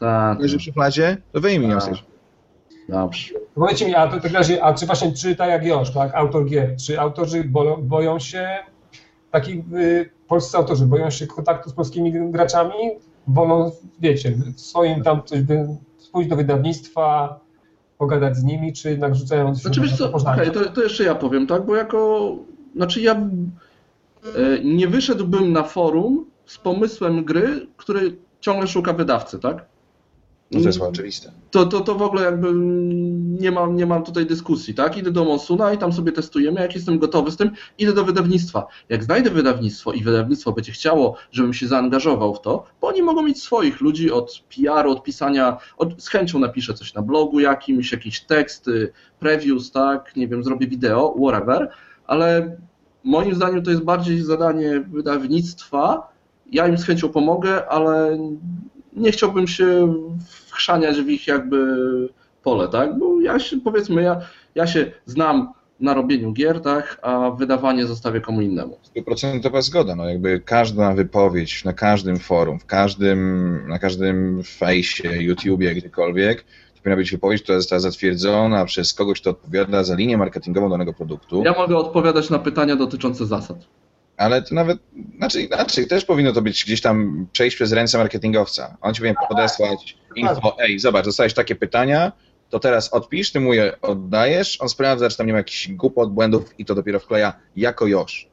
Tak, 0.00 0.40
Leży 0.40 0.58
przy 0.58 0.72
plazie, 0.72 1.16
to 1.32 1.40
wyjmij 1.40 1.70
ją 1.70 1.78
tej 1.78 1.94
dobrze. 2.88 3.34
powiedzcie 3.54 3.86
mi, 3.86 3.94
a 3.94 4.08
to 4.08 4.16
w 4.16 4.22
takim 4.22 4.36
razie, 4.36 4.64
a 4.64 4.74
czy 4.74 4.86
właśnie, 4.86 5.12
czy 5.12 5.36
tak 5.36 5.48
jak 5.48 5.66
Josz, 5.66 5.90
tak, 5.90 6.14
autor 6.14 6.44
gier, 6.44 6.76
czy 6.76 7.00
autorzy 7.00 7.44
bo, 7.44 7.76
boją 7.76 8.18
się, 8.18 8.48
takich 9.30 9.72
y, 9.72 10.10
polscy 10.28 10.56
autorzy 10.56 10.86
boją 10.86 11.10
się 11.10 11.26
kontaktu 11.26 11.70
z 11.70 11.72
polskimi 11.72 12.30
graczami, 12.30 12.74
wolą, 13.28 13.70
wiecie, 14.00 14.32
w 14.56 14.60
swoim 14.60 15.02
tam 15.02 15.22
coś, 15.24 15.40
by, 15.40 15.66
pójść 16.12 16.30
do 16.30 16.36
wydawnictwa, 16.36 17.40
pogadać 17.98 18.36
z 18.36 18.42
nimi, 18.42 18.72
czy 18.72 18.90
jednak 18.90 19.14
rzucają 19.14 19.54
się 19.54 19.60
Znaczy 19.60 19.80
wiesz 19.80 19.96
co, 19.96 20.12
okej, 20.12 20.50
to, 20.50 20.64
to 20.64 20.82
jeszcze 20.82 21.04
ja 21.04 21.14
powiem, 21.14 21.46
tak, 21.46 21.66
bo 21.66 21.76
jako, 21.76 22.30
znaczy 22.76 23.00
ja 23.00 23.16
nie 24.64 24.88
wyszedłbym 24.88 25.52
na 25.52 25.62
forum 25.62 26.26
z 26.46 26.58
pomysłem 26.58 27.24
gry, 27.24 27.66
który 27.76 28.16
ciągle 28.40 28.68
szuka 28.68 28.92
wydawcy, 28.92 29.38
tak? 29.38 29.66
No 30.50 30.60
to 30.60 30.66
jest 30.66 30.80
oczywiste. 30.80 31.32
To, 31.50 31.66
to, 31.66 31.80
to 31.80 31.94
w 31.94 32.02
ogóle 32.02 32.22
jakby 32.22 32.48
nie 33.40 33.50
mam, 33.50 33.76
nie 33.76 33.86
mam 33.86 34.04
tutaj 34.04 34.26
dyskusji, 34.26 34.74
tak? 34.74 34.96
Idę 34.96 35.10
do 35.10 35.24
Monsuna 35.24 35.72
i 35.72 35.78
tam 35.78 35.92
sobie 35.92 36.12
testujemy, 36.12 36.60
jak 36.60 36.74
jestem 36.74 36.98
gotowy 36.98 37.30
z 37.30 37.36
tym, 37.36 37.50
idę 37.78 37.92
do 37.92 38.04
wydawnictwa. 38.04 38.66
Jak 38.88 39.04
znajdę 39.04 39.30
wydawnictwo 39.30 39.92
i 39.92 40.02
wydawnictwo 40.02 40.52
będzie 40.52 40.72
chciało, 40.72 41.16
żebym 41.32 41.54
się 41.54 41.66
zaangażował 41.66 42.34
w 42.34 42.40
to, 42.40 42.64
bo 42.80 42.88
oni 42.88 43.02
mogą 43.02 43.22
mieć 43.22 43.42
swoich 43.42 43.80
ludzi 43.80 44.10
od 44.10 44.42
PR-u, 44.56 44.90
od 44.90 45.02
pisania, 45.02 45.56
od, 45.76 46.02
z 46.02 46.08
chęcią 46.08 46.38
napiszę 46.38 46.74
coś 46.74 46.94
na 46.94 47.02
blogu 47.02 47.40
jakimś, 47.40 47.92
jakieś 47.92 48.20
teksty, 48.20 48.92
previews, 49.18 49.70
tak, 49.70 50.16
nie 50.16 50.28
wiem, 50.28 50.44
zrobię 50.44 50.66
wideo, 50.66 51.14
whatever, 51.18 51.70
ale 52.06 52.56
moim 53.04 53.34
zdaniem 53.34 53.62
to 53.62 53.70
jest 53.70 53.82
bardziej 53.82 54.22
zadanie 54.22 54.80
wydawnictwa, 54.80 56.12
ja 56.52 56.68
im 56.68 56.78
z 56.78 56.84
chęcią 56.84 57.08
pomogę, 57.08 57.68
ale 57.68 58.18
nie 58.92 59.12
chciałbym 59.12 59.46
się 59.46 59.94
wchrzaniać 60.46 61.00
w 61.00 61.08
ich 61.08 61.26
jakby 61.26 61.58
pole, 62.42 62.68
tak? 62.68 62.98
Bo 62.98 63.20
ja 63.20 63.38
się, 63.38 63.60
powiedzmy, 63.60 64.02
ja, 64.02 64.20
ja 64.54 64.66
się 64.66 64.92
znam 65.06 65.52
na 65.80 65.94
robieniu 65.94 66.32
gier, 66.32 66.60
tak? 66.60 66.98
A 67.02 67.30
wydawanie 67.30 67.86
zostawię 67.86 68.20
komu 68.20 68.40
innemu. 68.40 68.78
Stuprocentowa 68.82 69.62
zgoda, 69.62 69.96
no 69.96 70.08
jakby 70.08 70.40
każda 70.40 70.94
wypowiedź 70.94 71.64
na 71.64 71.72
każdym 71.72 72.16
forum, 72.18 72.58
w 72.58 72.66
każdym, 72.66 73.60
na 73.68 73.78
każdym 73.78 74.42
fejsie, 74.42 75.22
YouTubie, 75.22 75.74
gdziekolwiek, 75.74 76.44
powinna 76.84 76.96
być 76.96 77.10
wypowiedź, 77.10 77.42
która 77.42 77.58
została 77.58 77.80
zatwierdzona 77.80 78.64
przez 78.64 78.94
kogoś, 78.94 79.20
kto 79.20 79.30
odpowiada 79.30 79.84
za 79.84 79.94
linię 79.94 80.18
marketingową 80.18 80.70
danego 80.70 80.92
produktu, 80.92 81.42
Ja 81.44 81.52
mogę 81.52 81.76
odpowiadać 81.76 82.30
na 82.30 82.38
pytania 82.38 82.76
dotyczące 82.76 83.26
zasad. 83.26 83.56
ale 84.16 84.42
to 84.42 84.54
nawet, 84.54 84.78
znaczy 85.18 85.42
inaczej, 85.42 85.86
też 85.86 86.04
powinno 86.04 86.32
to 86.32 86.42
być 86.42 86.64
gdzieś 86.64 86.80
tam 86.80 87.26
przejść 87.32 87.56
przez 87.56 87.72
ręce 87.72 87.98
marketingowca. 87.98 88.76
On 88.80 88.94
ci 88.94 89.00
powinien 89.00 89.16
podesłać 89.28 89.96
info, 90.16 90.56
ej, 90.60 90.78
zobacz, 90.78 91.04
dostałeś 91.04 91.34
takie 91.34 91.54
pytania, 91.54 92.12
to 92.50 92.58
teraz 92.58 92.92
odpisz, 92.92 93.32
ty 93.32 93.40
mu 93.40 93.54
je 93.54 93.80
oddajesz, 93.80 94.60
on 94.60 94.68
sprawdza, 94.68 95.08
czy 95.10 95.16
tam 95.16 95.26
nie 95.26 95.32
ma 95.32 95.38
jakichś 95.38 95.68
głupot, 95.68 96.12
błędów 96.12 96.44
i 96.58 96.64
to 96.64 96.74
dopiero 96.74 97.00
wkleja 97.00 97.32
jako 97.56 97.86
Josz. 97.86 98.28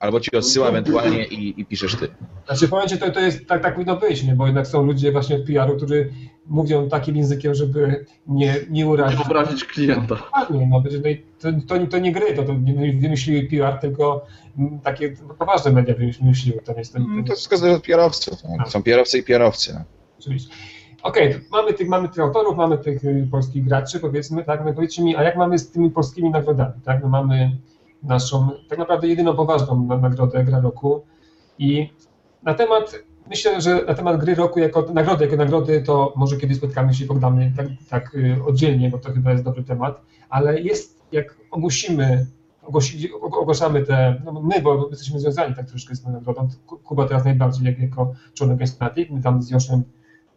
Albo 0.00 0.20
ci 0.20 0.36
odsyła 0.36 0.68
ewentualnie 0.68 1.24
i, 1.24 1.60
i 1.60 1.64
piszesz 1.64 1.96
ty. 1.96 2.08
Znaczy 2.46 2.68
powiem 2.68 2.88
ci, 2.88 2.98
to, 2.98 3.10
to 3.10 3.20
jest, 3.20 3.46
tak, 3.46 3.62
tak 3.62 3.74
powinno 3.74 3.96
być, 3.96 4.22
nie? 4.22 4.34
bo 4.34 4.46
jednak 4.46 4.66
są 4.66 4.82
ludzie 4.82 5.12
właśnie 5.12 5.36
od 5.36 5.42
PR-u, 5.42 5.76
którzy 5.76 6.10
mówią 6.46 6.88
takim 6.88 7.16
językiem, 7.16 7.54
żeby 7.54 8.06
nie, 8.26 8.56
nie 8.70 8.86
urazić. 8.86 9.20
Obrazić 9.20 9.64
klienta. 9.64 10.14
Dokładnie, 10.14 10.66
no, 10.70 10.82
no 11.00 11.12
to, 11.40 11.48
to, 11.68 11.86
to 11.86 11.98
nie 11.98 12.12
gry, 12.12 12.34
to, 12.34 12.42
to 12.42 12.52
nie 12.52 12.92
wymyśliły 12.92 13.42
PR, 13.42 13.78
tylko 13.80 14.26
takie 14.82 15.16
poważne 15.38 15.70
media 15.70 15.94
wymyśliły. 15.94 16.60
To 16.62 16.72
jest, 16.72 16.92
to, 16.92 16.98
No 16.98 17.22
to, 17.22 17.28
to 17.28 17.34
wszystko 17.34 17.56
zależy 17.56 17.76
od 17.76 17.84
PR-owców. 17.84 18.38
No. 18.58 18.70
Są 18.70 18.82
PR-owcy 18.82 19.18
i 19.18 19.22
PR-owcy. 19.22 19.74
No. 19.74 19.80
Oczywiście. 20.18 20.54
Okej, 21.02 21.40
mamy, 21.52 21.74
tych, 21.74 21.88
mamy 21.88 22.08
tych 22.08 22.18
autorów, 22.18 22.56
mamy 22.56 22.78
tych 22.78 23.04
y, 23.04 23.28
polskich 23.30 23.64
graczy, 23.64 24.00
powiedzmy, 24.00 24.44
tak, 24.44 24.64
no 24.64 24.72
powiedzcie 24.72 25.02
mi, 25.02 25.16
a 25.16 25.22
jak 25.22 25.36
mamy 25.36 25.58
z 25.58 25.70
tymi 25.70 25.90
polskimi 25.90 26.30
nagrodami, 26.30 26.80
tak, 26.84 27.02
no 27.02 27.08
mamy 27.08 27.56
naszą, 28.02 28.48
tak 28.68 28.78
naprawdę 28.78 29.08
jedyną 29.08 29.36
poważną 29.36 29.86
na- 29.86 29.96
nagrodę 29.98 30.44
Gra 30.44 30.60
Roku. 30.60 31.02
I 31.58 31.90
na 32.42 32.54
temat, 32.54 32.92
myślę, 33.30 33.60
że 33.60 33.84
na 33.84 33.94
temat 33.94 34.20
Gry 34.20 34.34
Roku 34.34 34.58
jako 34.60 34.82
nagrody, 34.94 35.24
jako 35.24 35.36
nagrody, 35.36 35.82
to 35.82 36.12
może 36.16 36.36
kiedyś 36.36 36.56
spotkamy 36.56 36.94
się 36.94 37.04
i 37.04 37.08
pogadamy 37.08 37.52
tak, 37.56 37.66
tak 37.88 38.14
y, 38.14 38.36
oddzielnie, 38.46 38.90
bo 38.90 38.98
to 38.98 39.12
chyba 39.12 39.32
jest 39.32 39.44
dobry 39.44 39.64
temat, 39.64 40.02
ale 40.28 40.60
jest, 40.60 41.00
jak 41.12 41.36
ogłosimy, 41.50 42.26
ogłosi, 42.62 43.10
og- 43.12 43.38
ogłaszamy 43.38 43.82
te, 43.82 44.22
no 44.24 44.40
my, 44.42 44.60
bo 44.62 44.88
jesteśmy 44.90 45.20
związani 45.20 45.54
tak 45.54 45.66
troszkę 45.66 45.94
z 45.94 46.02
tą 46.02 46.12
nagrodą, 46.12 46.48
Ku- 46.66 46.78
Kuba 46.78 47.08
teraz 47.08 47.24
najbardziej 47.24 47.66
jak, 47.66 47.78
jako 47.78 48.12
członek 48.34 48.58
Fnatic, 48.76 49.10
my 49.10 49.22
tam 49.22 49.42
z 49.42 49.50
Joszem 49.50 49.82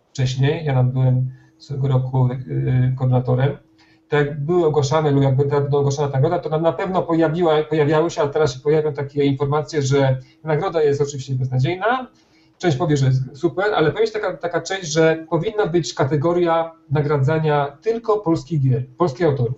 wcześniej, 0.10 0.66
ja 0.66 0.74
tam 0.74 0.92
byłem 0.92 1.32
swego 1.58 1.88
roku 1.88 2.30
y, 2.32 2.94
koordynatorem, 2.98 3.58
to 4.14 4.18
jak 4.18 4.40
były 4.46 4.66
ogłaszane 4.66 5.12
lub 5.12 5.24
jak 5.24 5.36
będą 5.36 5.78
ogłaszana 5.78 6.10
nagroda, 6.10 6.40
to 6.40 6.60
na- 6.60 6.72
pewno 6.72 7.02
pojawiła, 7.02 7.64
pojawiały 7.64 8.10
się, 8.10 8.22
a 8.22 8.28
teraz 8.28 8.54
się 8.54 8.60
pojawią 8.60 8.94
takie 8.94 9.24
informacje, 9.24 9.82
że 9.82 10.18
nagroda 10.44 10.84
jest 10.84 11.02
oczywiście 11.02 11.36
beznadziejna, 11.36 12.08
część 12.58 12.78
powie, 12.78 12.98
że 12.98 13.06
jest 13.06 13.22
super, 13.34 13.66
ale 13.76 14.06
się 14.06 14.12
taka, 14.14 14.38
taka 14.38 14.62
część, 14.62 14.92
że 14.94 15.26
powinna 15.30 15.66
być 15.66 15.94
kategoria 15.94 16.72
nagradzania 16.92 17.78
tylko 17.82 18.18
polskich 18.18 18.62
gier, 18.62 18.84
polskich 18.98 19.26
autorów. 19.26 19.56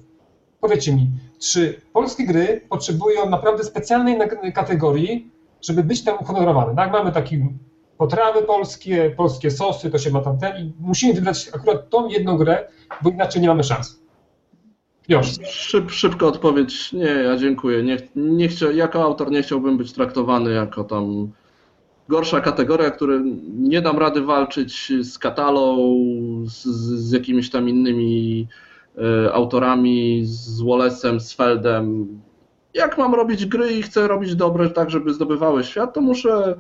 Powiedzcie 0.60 0.96
mi, 0.96 1.12
czy 1.40 1.82
polskie 1.94 2.26
gry 2.26 2.62
potrzebują 2.70 3.30
naprawdę 3.30 3.64
specjalnej 3.64 4.18
kategorii, 4.54 5.32
żeby 5.62 5.84
być 5.84 6.04
tam 6.04 6.18
uhonorowane? 6.22 6.76
Tak, 6.76 6.92
mamy 6.92 7.12
taki 7.12 7.46
potrawy 7.98 8.42
polskie, 8.44 9.14
polskie 9.18 9.52
sosy, 9.52 9.90
to 9.92 9.98
się 9.98 10.12
ma 10.12 10.22
tam 10.22 10.38
ten 10.38 10.58
i 10.58 10.74
musimy 10.80 11.14
wybrać 11.14 11.50
akurat 11.56 11.90
tą 11.90 12.08
jedną 12.08 12.38
grę, 12.38 12.68
bo 13.02 13.10
inaczej 13.10 13.42
nie 13.42 13.48
mamy 13.48 13.64
szans. 13.64 14.05
Już. 15.10 15.28
Szyb, 15.50 15.92
szybka 15.92 16.26
odpowiedź. 16.26 16.94
Nie, 16.94 17.06
ja 17.06 17.38
dziękuję. 17.38 17.84
Nie, 17.84 17.98
nie 18.16 18.48
chcia, 18.48 18.72
jako 18.72 19.04
autor 19.04 19.32
nie 19.32 19.44
chciałbym 19.44 19.78
być 19.78 19.94
traktowany 19.94 20.52
jako 20.52 20.84
tam 20.84 21.32
gorsza 22.10 22.42
kategoria, 22.42 22.92
który 22.92 23.22
nie 23.54 23.82
dam 23.82 23.98
rady 23.98 24.22
walczyć 24.22 24.92
z 25.02 25.18
Katalą, 25.18 25.78
z, 26.46 26.66
z 27.08 27.12
jakimiś 27.12 27.50
tam 27.50 27.70
innymi 27.70 28.48
e, 28.98 29.34
autorami, 29.34 30.22
z 30.26 30.62
Wallace'em, 30.62 31.20
z 31.20 31.34
Feldem. 31.34 32.08
Jak 32.74 32.98
mam 32.98 33.16
robić 33.16 33.46
gry 33.46 33.74
i 33.74 33.82
chcę 33.82 34.08
robić 34.08 34.36
dobre 34.36 34.70
tak, 34.70 34.90
żeby 34.90 35.14
zdobywały 35.14 35.64
świat, 35.64 35.94
to 35.94 36.02
muszę 36.02 36.56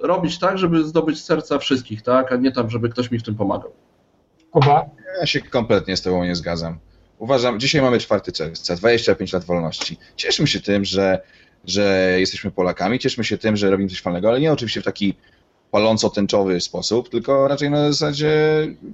robić 0.00 0.38
tak, 0.38 0.58
żeby 0.58 0.84
zdobyć 0.84 1.24
serca 1.24 1.58
wszystkich, 1.58 2.02
tak, 2.02 2.32
a 2.32 2.36
nie 2.36 2.52
tam, 2.52 2.70
żeby 2.70 2.88
ktoś 2.88 3.10
mi 3.10 3.18
w 3.18 3.22
tym 3.22 3.34
pomagał. 3.34 3.72
Kuba? 4.50 4.84
Ja 5.20 5.26
się 5.26 5.40
kompletnie 5.40 5.96
z 5.96 6.02
tobą 6.02 6.24
nie 6.24 6.36
zgadzam. 6.36 6.78
Uważam, 7.20 7.60
dzisiaj 7.60 7.82
mamy 7.82 7.98
4 7.98 8.32
czerwca, 8.32 8.76
25 8.76 9.32
lat 9.32 9.44
wolności. 9.44 9.98
Cieszmy 10.16 10.46
się 10.46 10.60
tym, 10.60 10.84
że, 10.84 11.22
że 11.64 12.16
jesteśmy 12.18 12.50
Polakami, 12.50 12.98
cieszmy 12.98 13.24
się 13.24 13.38
tym, 13.38 13.56
że 13.56 13.70
robimy 13.70 13.90
coś 13.90 14.00
fajnego, 14.00 14.28
ale 14.28 14.40
nie 14.40 14.52
oczywiście 14.52 14.80
w 14.80 14.84
taki 14.84 15.14
paląco-tęczowy 15.70 16.60
sposób, 16.60 17.08
tylko 17.08 17.48
raczej 17.48 17.70
na 17.70 17.92
zasadzie, 17.92 18.32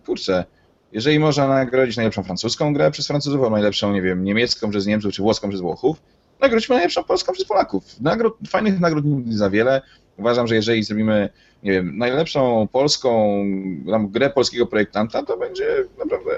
kurczę, 0.06 0.44
jeżeli 0.92 1.18
można 1.18 1.48
nagrodzić 1.48 1.96
najlepszą 1.96 2.22
francuską 2.22 2.74
grę 2.74 2.90
przez 2.90 3.06
Francuzów, 3.06 3.40
albo 3.40 3.50
najlepszą, 3.50 3.92
nie 3.92 4.02
wiem, 4.02 4.24
niemiecką 4.24 4.70
przez 4.70 4.86
Niemców, 4.86 5.12
czy 5.12 5.22
włoską 5.22 5.48
przez 5.48 5.60
Włochów, 5.60 6.02
nagrodźmy 6.40 6.74
najlepszą 6.74 7.04
Polską 7.04 7.32
przez 7.32 7.44
Polaków. 7.44 8.00
Nagród, 8.00 8.36
fajnych 8.48 8.80
nagród 8.80 9.04
nie 9.04 9.36
za 9.36 9.50
wiele. 9.50 9.82
Uważam, 10.16 10.46
że 10.46 10.54
jeżeli 10.54 10.82
zrobimy, 10.82 11.28
nie 11.62 11.72
wiem, 11.72 11.98
najlepszą 11.98 12.68
polską 12.72 13.42
grę 14.08 14.30
polskiego 14.30 14.66
projektanta, 14.66 15.22
to 15.22 15.36
będzie 15.36 15.66
naprawdę, 15.98 16.30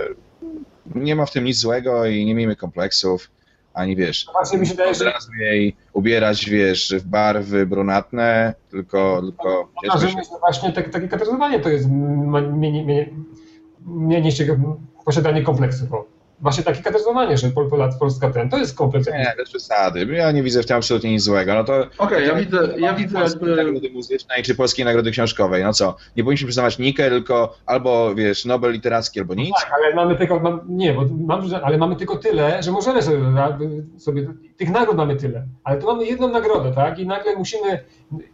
nie 0.94 1.16
ma 1.16 1.26
w 1.26 1.30
tym 1.32 1.44
nic 1.44 1.56
złego 1.58 2.06
i 2.06 2.24
nie 2.26 2.34
miejmy 2.34 2.56
kompleksów, 2.56 3.30
ani 3.74 3.96
wiesz, 3.96 4.26
Właśnie 4.32 4.58
mi 4.58 4.66
się 4.66 4.72
wydaje, 4.72 4.90
od 4.90 4.96
że 4.96 5.04
razu 5.04 5.34
jej 5.34 5.76
ubierać, 5.92 6.50
wiesz, 6.50 6.94
w 6.98 7.06
barwy 7.06 7.66
brunatne, 7.66 8.54
tylko, 8.70 9.20
tylko 9.22 9.68
cieszmy 9.82 9.94
Może 9.94 10.10
się. 10.10 10.16
myślę, 10.16 10.36
właśnie 10.40 10.72
takie, 10.72 10.90
takie 10.90 11.08
kategoryzowanie 11.08 11.60
to 11.60 11.68
jest 11.68 11.88
ma- 12.26 12.40
mniej, 12.40 12.84
mniej, 12.84 13.14
mniej 13.86 14.22
niż 14.22 14.42
posiadanie 15.04 15.42
kompleksów. 15.42 15.88
Właśnie 16.40 16.64
takie 16.64 16.78
kategoryzowanie, 16.78 17.38
że 17.38 17.50
Pol, 17.50 17.70
Pol, 17.70 17.90
Polska 17.98 18.30
ten, 18.30 18.50
to 18.50 18.58
jest 18.58 18.76
kompleks. 18.76 19.06
Nie, 19.06 19.34
bez 19.36 19.48
przesady. 19.48 20.06
Ja 20.12 20.32
nie 20.32 20.42
widzę 20.42 20.62
w 20.62 20.66
tym 20.66 20.76
absolutnie 20.76 21.10
nic 21.10 21.22
złego. 21.22 21.54
No 21.54 21.64
to 21.64 21.86
Okej, 21.98 22.26
ja 22.26 22.34
widzę, 22.34 22.74
ja 22.76 22.94
widzę 22.94 23.18
jakby... 23.18 23.56
nagrody 23.56 23.90
muzycznej 23.90 24.42
czy 24.42 24.54
polskiej 24.54 24.84
nagrody 24.84 25.10
książkowej. 25.10 25.64
No 25.64 25.72
co? 25.72 25.96
Nie 26.16 26.24
powinniśmy 26.24 26.46
przyznawać 26.46 26.78
Nikę, 26.78 27.08
tylko 27.08 27.56
albo 27.66 28.14
wiesz, 28.14 28.44
Nobel 28.44 28.72
literacki, 28.72 29.20
albo 29.20 29.34
nic. 29.34 29.54
Tak, 29.60 29.72
ale 29.74 29.94
mamy 29.94 30.16
tylko, 30.16 30.40
mam, 30.40 30.60
nie, 30.68 30.94
bo 30.94 31.04
mam, 31.26 31.42
ale 31.62 31.78
mamy 31.78 31.96
tylko 31.96 32.16
tyle, 32.16 32.62
że 32.62 32.72
możemy 32.72 33.02
sobie, 33.02 33.20
sobie, 33.98 34.26
tych 34.58 34.70
nagród 34.70 34.96
mamy 34.96 35.16
tyle, 35.16 35.46
ale 35.64 35.80
tu 35.80 35.86
mamy 35.86 36.06
jedną 36.06 36.28
nagrodę, 36.28 36.72
tak, 36.74 36.98
i 36.98 37.06
nagle 37.06 37.36
musimy 37.36 37.84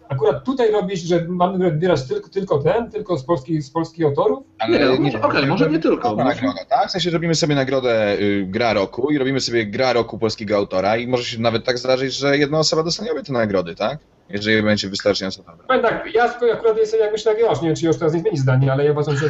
akurat 0.09 0.45
tutaj 0.45 0.73
robić, 0.73 1.01
że 1.03 1.25
mamy 1.29 1.71
wybierać 1.71 2.09
tylko, 2.09 2.29
tylko 2.29 2.59
ten, 2.59 2.91
tylko 2.91 3.19
z 3.19 3.25
polskich, 3.25 3.63
z 3.63 3.71
polskich 3.71 4.05
autorów, 4.05 4.45
Ale 4.59 4.79
Nie, 4.79 5.01
może- 5.01 5.23
okej, 5.23 5.47
może 5.47 5.71
nie 5.71 5.79
tylko. 5.79 6.17
Nagroda, 6.17 6.65
tak? 6.69 6.89
W 6.89 6.91
sensie 6.91 7.11
robimy 7.11 7.35
sobie 7.35 7.55
nagrodę 7.55 8.17
y, 8.21 8.47
gra 8.49 8.73
roku 8.73 9.11
i 9.11 9.19
robimy 9.19 9.41
sobie 9.41 9.67
gra 9.67 9.93
roku 9.93 10.19
polskiego 10.19 10.57
autora 10.57 10.97
i 10.97 11.07
może 11.07 11.25
się 11.25 11.41
nawet 11.41 11.65
tak 11.65 11.79
zdarzyć, 11.79 12.15
że 12.15 12.39
jedna 12.39 12.59
osoba 12.59 12.83
dostanie 12.83 13.13
obie 13.13 13.23
te 13.23 13.33
nagrody, 13.33 13.75
tak? 13.75 13.99
Jeżeli 14.31 14.63
będzie 14.63 14.89
wystarczająco 14.89 15.43
dobra. 15.43 15.67
Powiem 15.67 15.83
tak, 15.83 16.15
ja 16.15 16.25
akurat 16.55 16.77
jestem 16.77 17.01
jak 17.01 17.13
myślę 17.13 17.41
jak 17.41 17.63
nie 17.63 17.69
wiem 17.69 17.77
czy 17.77 17.87
Josz 17.87 17.99
teraz 17.99 18.15
nie 18.15 18.21
zmieni 18.21 18.39
zdanie, 18.39 18.73
ale 18.73 18.85
ja 18.85 18.93
uważam, 18.93 19.17
że 19.17 19.29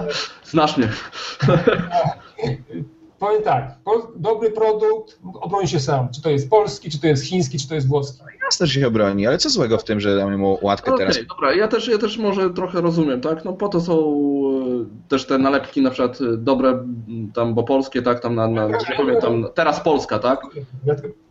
Znasz 0.44 0.76
mnie. 0.76 0.88
powiem 3.24 3.42
tak, 3.42 3.74
pol, 3.84 4.02
dobry 4.16 4.50
produkt 4.50 5.18
obroni 5.40 5.68
się 5.68 5.80
sam, 5.80 6.08
czy 6.14 6.22
to 6.22 6.30
jest 6.30 6.50
polski, 6.50 6.90
czy 6.90 7.00
to 7.00 7.06
jest 7.06 7.24
chiński, 7.24 7.58
czy 7.58 7.68
to 7.68 7.74
jest 7.74 7.88
włoski. 7.88 8.22
Jasne, 8.44 8.66
że 8.66 8.80
się 8.80 8.86
obroni, 8.86 9.26
ale 9.26 9.38
co 9.38 9.50
złego 9.50 9.78
w 9.78 9.84
tym, 9.84 10.00
że 10.00 10.16
damy 10.16 10.36
mu 10.36 10.58
łatkę 10.62 10.94
Okej, 10.94 11.06
teraz? 11.06 11.26
dobra, 11.26 11.54
ja 11.54 11.68
też, 11.68 11.88
ja 11.88 11.98
też 11.98 12.18
może 12.18 12.50
trochę 12.50 12.80
rozumiem, 12.80 13.20
tak? 13.20 13.44
No 13.44 13.52
po 13.52 13.68
to 13.68 13.80
są 13.80 13.94
e, 13.98 15.08
też 15.08 15.26
te 15.26 15.38
nalepki 15.38 15.82
na 15.82 15.90
przykład 15.90 16.20
e, 16.20 16.36
dobre, 16.36 16.84
tam, 17.34 17.54
bo 17.54 17.62
polskie, 17.62 18.02
tak, 18.02 18.20
tam 18.20 18.34
na, 18.34 18.48
na 18.48 18.68
powiem, 18.96 19.20
tam, 19.20 19.46
teraz 19.54 19.80
Polska, 19.80 20.18
tak? 20.18 20.40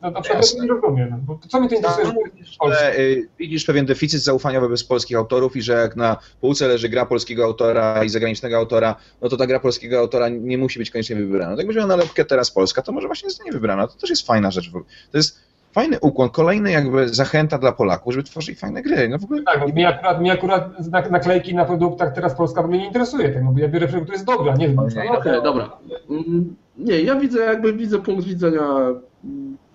Ja 0.04 0.10
no, 0.10 0.16
na 0.16 0.22
przykład 0.22 0.52
tego 0.52 0.64
nie 0.64 0.70
rozumiem, 0.70 1.22
bo 1.26 1.40
co 1.48 1.60
mnie 1.60 1.70
to 1.70 1.76
interesuje, 1.76 2.06
że 2.06 2.14
Polska. 2.60 2.80
że 2.80 3.00
y, 3.00 3.28
widzisz 3.40 3.66
pewien 3.66 3.86
deficyt 3.86 4.22
zaufania 4.22 4.62
wobec 4.62 4.84
polskich 4.84 5.18
autorów 5.18 5.56
i 5.56 5.62
że 5.62 5.74
jak 5.74 5.96
na 5.96 6.18
półce 6.42 6.68
leży 6.68 6.90
gra 6.90 7.06
polskiego 7.06 7.44
autora 7.44 8.04
i 8.04 8.10
zagranicznego 8.10 8.58
autora, 8.58 8.96
no 9.22 9.30
to 9.30 9.38
ta 9.38 9.48
gra 9.48 9.60
polskiego 9.60 10.00
autora 10.00 10.30
nie 10.30 10.58
musi 10.58 10.80
być 10.80 10.92
koniecznie 10.92 11.16
wybrana. 11.16 11.52
No, 11.52 11.58
jak 11.58 11.68
będzie 11.68 11.86
nalepkę 11.86 12.26
teraz 12.26 12.52
Polska, 12.52 12.82
to 12.82 12.92
może 12.92 13.08
właśnie 13.08 13.30
zostanie 13.30 13.52
wybrana. 13.52 13.88
To 13.88 13.94
też 13.98 14.10
jest 14.10 14.28
fajna 14.28 14.52
rzecz. 14.52 14.72
To 15.12 15.18
jest 15.18 15.40
fajny 15.72 16.00
ukłon, 16.00 16.30
kolejny 16.30 16.72
jakby 16.72 17.10
zachęta 17.10 17.58
dla 17.58 17.72
Polaków, 17.72 18.14
żeby 18.14 18.24
tworzyli 18.24 18.58
fajne 18.58 18.82
gry. 18.82 19.10
No 19.10 19.18
w 19.20 19.24
ogóle 19.24 19.44
Tak, 19.44 19.60
bo 19.60 19.68
mnie 19.68 19.88
akurat, 19.88 20.20
mnie 20.20 20.32
akurat 20.32 20.70
naklejki 21.12 21.56
na 21.56 21.66
produktach 21.66 22.14
teraz 22.14 22.36
Polska 22.36 22.68
mnie 22.68 22.78
nie 22.80 22.88
interesuje, 22.88 23.30
tak, 23.30 23.44
no 23.44 23.52
bo 23.52 23.60
ja 23.60 23.68
biorę 23.68 23.88
produkt, 23.88 24.04
który 24.06 24.16
jest 24.16 24.26
dobry, 24.26 24.52
a 24.52 24.56
nie 24.56 24.68
wiem. 24.68 24.80
Okej, 24.80 25.10
No 25.10 25.18
Okej, 25.18 25.44
dobra. 25.44 25.78
Mm, 26.10 26.56
Nie, 26.78 27.02
ja 27.02 27.16
widzę 27.16 27.40
jakby 27.40 27.74
widzę 27.74 28.00
punkt 28.00 28.26
widzenia 28.26 28.62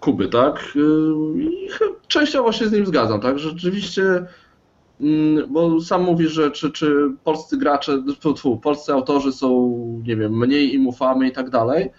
Kuby, 0.01 0.29
tak? 0.29 0.73
I 1.39 1.69
częściowo 2.09 2.53
się 2.53 2.69
z 2.69 2.73
nim 2.73 2.87
zgadzam, 2.87 3.21
tak? 3.21 3.39
że 3.39 3.49
Rzeczywiście, 3.51 4.03
mm, 5.01 5.53
bo 5.53 5.81
sam 5.81 6.03
mówisz, 6.03 6.33
że 6.33 6.51
czy, 6.51 6.73
czy 6.73 7.11
polscy 7.25 7.57
gracze, 7.57 8.03
tfu, 8.21 8.35
tfu, 8.35 8.57
polscy 8.57 8.93
autorzy 8.93 9.33
są, 9.33 9.79
nie 10.07 10.17
wiem, 10.17 10.39
mniej 10.39 10.75
im 10.75 10.87
ufamy 10.87 11.29
i 11.29 11.33
tak 11.33 11.51
dalej. 11.51 11.91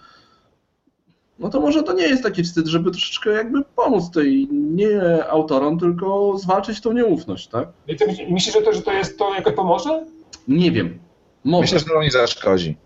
No 1.40 1.50
to 1.50 1.60
może 1.60 1.84
to 1.84 1.94
nie 1.94 2.04
jest 2.08 2.24
taki 2.24 2.44
wstyd, 2.44 2.68
żeby 2.68 2.92
troszeczkę 2.92 3.30
jakby 3.30 3.64
pomóc 3.76 4.12
tej 4.12 4.48
nie 4.52 5.26
autorom, 5.30 5.80
tylko 5.80 6.38
zwalczyć 6.38 6.82
tą 6.82 6.94
nieufność, 6.94 7.48
tak? 7.48 7.68
I 7.88 7.96
ty 7.96 8.06
myśl- 8.06 8.32
myślisz, 8.32 8.56
że 8.56 8.62
to, 8.62 8.74
że 8.74 8.82
to 8.82 8.94
jest 8.94 9.18
to 9.20 9.36
jakoś 9.36 9.54
pomoże? 9.54 10.06
Nie 10.48 10.72
wiem. 10.72 11.00
Może. 11.44 11.62
myślę, 11.62 11.80
że 11.80 11.86
to 11.86 12.04
nie 12.04 12.12
zaszkodzi. 12.12 12.78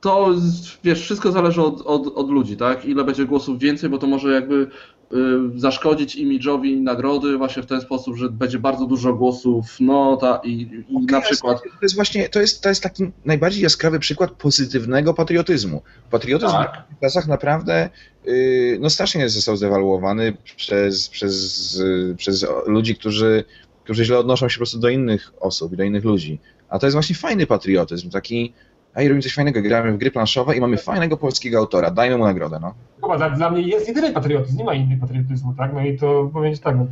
To 0.00 0.34
wiesz, 0.84 1.02
wszystko 1.02 1.32
zależy 1.32 1.62
od, 1.62 1.80
od, 1.80 2.06
od 2.06 2.30
ludzi, 2.30 2.56
tak? 2.56 2.84
Ile 2.84 3.04
będzie 3.04 3.24
głosów 3.24 3.58
więcej, 3.58 3.90
bo 3.90 3.98
to 3.98 4.06
może 4.06 4.32
jakby 4.32 4.54
y, 5.12 5.16
zaszkodzić 5.60 6.16
imidżowi 6.16 6.80
nagrody 6.80 7.36
właśnie 7.36 7.62
w 7.62 7.66
ten 7.66 7.80
sposób, 7.80 8.16
że 8.16 8.30
będzie 8.30 8.58
bardzo 8.58 8.86
dużo 8.86 9.14
głosów 9.14 9.76
no 9.80 10.16
ta 10.16 10.40
i, 10.44 10.84
i 10.88 10.98
na 10.98 11.20
przykład. 11.20 11.62
To 11.62 11.68
jest 11.82 11.94
właśnie, 11.94 12.28
to 12.28 12.40
jest, 12.40 12.62
to 12.62 12.68
jest 12.68 12.82
taki 12.82 13.10
najbardziej 13.24 13.62
jaskrawy 13.62 13.98
przykład 13.98 14.30
pozytywnego 14.30 15.14
patriotyzmu. 15.14 15.82
Patriotyzm 16.10 16.52
Tak. 16.52 16.84
w 16.96 17.00
czasach 17.00 17.26
naprawdę 17.26 17.90
yy, 18.24 18.78
no 18.80 18.90
strasznie 18.90 19.28
został 19.28 19.56
zdewaluowany 19.56 20.36
przez, 20.56 21.08
przez, 21.08 21.82
przez 22.16 22.46
ludzi, 22.66 22.96
którzy, 22.96 23.44
którzy 23.84 24.04
źle 24.04 24.18
odnoszą 24.18 24.48
się 24.48 24.54
po 24.54 24.58
prostu 24.58 24.78
do 24.78 24.88
innych 24.88 25.32
osób 25.40 25.72
i 25.72 25.76
do 25.76 25.84
innych 25.84 26.04
ludzi. 26.04 26.38
A 26.68 26.78
to 26.78 26.86
jest 26.86 26.94
właśnie 26.94 27.16
fajny 27.16 27.46
patriotyzm, 27.46 28.10
taki 28.10 28.52
ej, 28.96 29.08
robimy 29.08 29.22
coś 29.22 29.34
fajnego, 29.34 29.62
gramy 29.62 29.92
w 29.92 29.96
gry 29.98 30.10
planszowe 30.10 30.56
i 30.56 30.60
mamy 30.60 30.76
fajnego 30.76 31.16
polskiego 31.16 31.58
autora, 31.58 31.90
dajmy 31.90 32.18
mu 32.18 32.24
nagrodę, 32.24 32.58
no. 32.62 32.74
Chyba 33.02 33.16
dla, 33.16 33.30
dla 33.30 33.50
mnie 33.50 33.62
jest 33.62 33.88
jedyny 33.88 34.12
patriotyzm, 34.12 34.58
nie 34.58 34.64
ma 34.64 34.74
innych 34.74 35.00
patriotyzmu, 35.00 35.54
tak? 35.58 35.72
No 35.74 35.80
i 35.80 35.98
to 35.98 36.30
powiedzieć 36.32 36.60
tak, 36.60 36.76
no, 36.76 36.86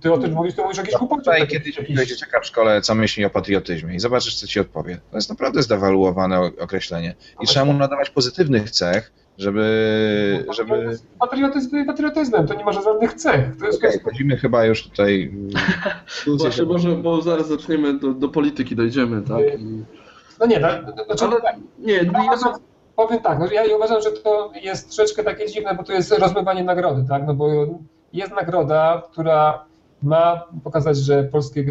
ty 0.00 0.12
o 0.12 0.18
tym 0.18 0.32
mówisz, 0.32 0.54
to 0.54 0.62
mówisz 0.62 0.78
o 0.78 0.80
jakiejś 0.80 0.98
głupocie. 0.98 1.20
Tutaj 1.20 1.40
tak, 1.40 1.48
kiedyś 1.48 1.78
jakiś- 1.78 2.08
dzieciaka 2.08 2.40
w 2.40 2.46
szkole, 2.46 2.80
co 2.80 2.94
myśli 2.94 3.24
o 3.24 3.30
patriotyzmie 3.30 3.94
i 3.94 4.00
zobaczysz, 4.00 4.34
co 4.34 4.46
ci 4.46 4.60
odpowie. 4.60 4.98
To 5.10 5.16
jest 5.16 5.30
naprawdę 5.30 5.62
zdewaluowane 5.62 6.40
określenie. 6.40 7.14
I 7.42 7.46
trzeba 7.46 7.64
mu 7.64 7.72
nadawać 7.72 8.10
pozytywnych 8.10 8.70
cech, 8.70 9.12
żeby... 9.38 10.44
żeby... 10.56 10.98
Patriotyzm 11.20 11.86
patriotyzmem, 11.86 12.46
to 12.46 12.54
nie 12.54 12.64
ma 12.64 12.72
żadnych 12.72 13.14
cech. 13.14 13.56
To 13.56 13.66
jest 13.66 13.84
Okej, 13.84 14.00
wchodzimy 14.00 14.36
chyba 14.36 14.64
już 14.64 14.82
tutaj... 14.82 15.32
Właśnie 16.38 16.64
może, 16.64 16.96
bo 16.96 17.22
zaraz 17.22 17.48
zaczniemy 17.48 17.98
do, 17.98 18.12
do 18.12 18.28
polityki 18.28 18.76
dojdziemy, 18.76 19.22
tak? 19.22 19.40
I, 19.60 19.84
No 20.42 20.48
nie, 20.48 20.60
tak, 20.60 20.82
znaczy, 21.06 21.24
ale 21.24 21.36
nie, 21.78 21.92
ja 21.92 22.22
uważam, 22.24 22.54
powiem 22.96 23.20
tak, 23.20 23.38
no, 23.38 23.46
ja 23.46 23.76
uważam, 23.76 24.02
że 24.02 24.12
to 24.12 24.52
jest 24.62 24.96
troszeczkę 24.96 25.24
takie 25.24 25.46
dziwne, 25.46 25.74
bo 25.74 25.82
to 25.82 25.92
jest 25.92 26.12
rozmywanie 26.12 26.64
nagrody, 26.64 27.04
tak? 27.08 27.26
No 27.26 27.34
bo 27.34 27.48
jest 28.12 28.32
nagroda, 28.32 29.02
która 29.12 29.64
ma 30.02 30.44
pokazać, 30.64 30.96
że 30.96 31.24
polskie. 31.24 31.64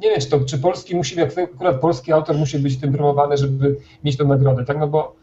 Nie 0.00 0.10
wiem, 0.10 0.20
czy, 0.20 0.30
to, 0.30 0.40
czy 0.40 0.58
polski 0.58 0.96
musi, 0.96 1.18
jak 1.18 1.38
akurat 1.38 1.80
polski 1.80 2.12
autor 2.12 2.36
musi 2.36 2.58
być 2.58 2.80
tym 2.80 2.92
promowany, 2.92 3.36
żeby 3.36 3.76
mieć 4.04 4.16
tę 4.16 4.24
nagrodę, 4.24 4.64
tak? 4.64 4.78
No 4.78 4.88
bo 4.88 5.14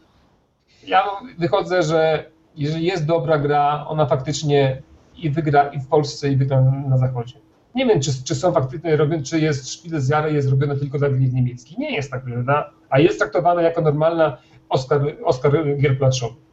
ja 0.86 1.04
wychodzę, 1.38 1.82
że 1.82 2.30
jeżeli 2.56 2.86
jest 2.86 3.06
dobra 3.06 3.38
gra, 3.38 3.84
ona 3.88 4.06
faktycznie 4.06 4.82
i 5.16 5.30
wygra 5.30 5.68
i 5.68 5.80
w 5.80 5.88
Polsce, 5.88 6.28
i 6.28 6.36
wygra 6.36 6.60
na 6.88 6.98
zachodzie. 6.98 7.34
Nie 7.74 7.86
wiem, 7.86 8.00
czy, 8.00 8.24
czy 8.24 8.34
są 8.34 8.52
faktycznie 8.52 8.96
robione, 8.96 9.22
czy 9.22 9.40
jest 9.40 9.70
Spiel 9.70 10.00
z 10.00 10.08
Jahre 10.08 10.32
jest 10.32 10.48
robione 10.48 10.76
tylko 10.76 10.98
dla 10.98 11.08
gry 11.08 11.28
niemieckiej. 11.32 11.78
Nie 11.78 11.96
jest 11.96 12.10
tak, 12.10 12.24
prawda? 12.24 12.70
A 12.90 13.00
jest 13.00 13.18
traktowana 13.18 13.62
jako 13.62 13.80
normalna 13.80 14.38
Oscar, 14.68 15.16
Oscar 15.24 15.52
gier 15.78 15.98
planszowych. 15.98 16.44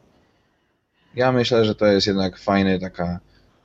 Ja 1.14 1.32
myślę, 1.32 1.64
że 1.64 1.74
to 1.74 1.86
jest 1.86 2.06
jednak 2.06 2.38
fajny, 2.38 2.78
taka 2.78 3.20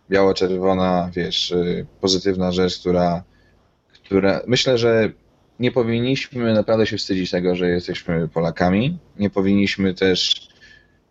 biało-czerwona, 0.09 1.09
wiesz, 1.13 1.51
y, 1.51 1.85
pozytywna 2.01 2.51
rzecz, 2.51 2.79
która, 2.79 3.23
która... 3.93 4.41
Myślę, 4.47 4.77
że 4.77 5.09
nie 5.59 5.71
powinniśmy 5.71 6.53
naprawdę 6.53 6.87
się 6.87 6.97
wstydzić 6.97 7.31
tego, 7.31 7.55
że 7.55 7.69
jesteśmy 7.69 8.27
Polakami. 8.27 8.99
Nie 9.19 9.29
powinniśmy 9.29 9.93
też 9.93 10.47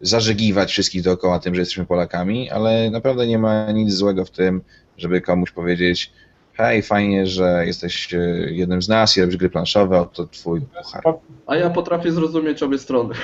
zażegiwać 0.01 0.71
wszystkich 0.71 1.03
dookoła 1.03 1.39
tym, 1.39 1.55
że 1.55 1.61
jesteśmy 1.61 1.87
Polakami, 1.87 2.51
ale 2.51 2.91
naprawdę 2.91 3.27
nie 3.27 3.39
ma 3.39 3.73
nic 3.73 3.93
złego 3.93 4.25
w 4.25 4.31
tym, 4.31 4.63
żeby 4.97 5.21
komuś 5.21 5.51
powiedzieć 5.51 6.13
hej, 6.57 6.83
fajnie, 6.83 7.27
że 7.27 7.67
jesteś 7.67 8.15
y, 8.15 8.49
jednym 8.53 8.83
z 8.83 8.89
nas 8.89 9.17
i 9.17 9.21
robisz 9.21 9.37
gry 9.37 9.51
planszowe, 9.51 10.01
oto 10.01 10.27
twój 10.27 10.61
puchar. 10.61 11.03
a 11.47 11.57
ja 11.57 11.71
potrafię 11.71 12.13
zrozumieć 12.13 12.63
obie 12.63 12.79
strony. 12.79 13.15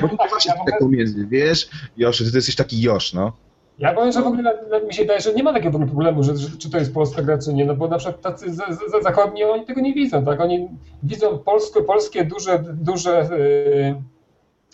Bo 0.00 0.08
właśnie 0.28 0.52
tak 0.66 0.78
pomiędzy, 0.78 1.26
wiesz, 1.26 1.68
Josz, 1.96 2.18
ty 2.18 2.24
jesteś 2.24 2.56
taki 2.56 2.82
Josz, 2.82 3.12
no. 3.12 3.32
Ja 3.78 3.94
powiem, 3.94 4.12
że 4.12 4.22
w 4.22 4.26
ogóle 4.26 4.54
mi 4.86 4.94
się 4.94 5.02
wydaje, 5.02 5.20
że 5.20 5.34
nie 5.34 5.42
ma 5.42 5.52
takiego 5.52 5.78
problemu, 5.78 6.22
że, 6.22 6.36
że, 6.36 6.48
czy 6.58 6.70
to 6.70 6.78
jest 6.78 6.94
polska 6.94 7.22
gra, 7.22 7.38
czy 7.38 7.54
nie, 7.54 7.64
no 7.64 7.74
bo 7.76 7.88
na 7.88 7.98
przykład 7.98 8.20
tacy 8.20 8.54
za, 8.54 8.64
za, 8.90 9.00
zachodni, 9.02 9.44
oni 9.44 9.64
tego 9.64 9.80
nie 9.80 9.94
widzą, 9.94 10.24
tak? 10.24 10.40
Oni 10.40 10.68
widzą 11.02 11.38
polskie, 11.38 11.82
polskie 11.82 12.24
duże, 12.24 12.64
duże 12.72 13.28
yy, 13.30 14.02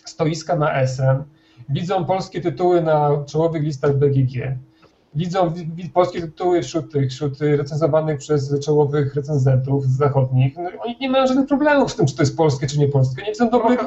stoiska 0.05 0.55
na 0.55 0.73
SM, 0.73 1.23
widzą 1.69 2.05
polskie 2.05 2.41
tytuły 2.41 2.81
na 2.81 3.23
czołowych 3.25 3.63
listach 3.63 3.95
BGG, 3.95 4.57
widzą 5.15 5.49
wi, 5.53 5.69
wi, 5.75 5.89
polskie 5.89 6.21
tytuły 6.21 6.61
wśród 6.61 6.91
tych, 6.91 7.09
wśród 7.11 7.39
recenzowanych 7.41 8.17
przez 8.19 8.59
czołowych 8.65 9.15
recenzentów 9.15 9.85
zachodnich. 9.85 10.53
No, 10.57 10.69
oni 10.85 10.97
nie 11.01 11.09
mają 11.09 11.27
żadnych 11.27 11.47
problemów 11.47 11.91
z 11.91 11.95
tym, 11.95 12.05
czy 12.05 12.15
to 12.15 12.21
jest 12.21 12.37
polskie, 12.37 12.67
czy 12.67 12.79
nie 12.79 12.87
polskie. 12.87 13.21
Nie 13.21 13.27
widzą 13.31 13.49
dobrych, 13.49 13.79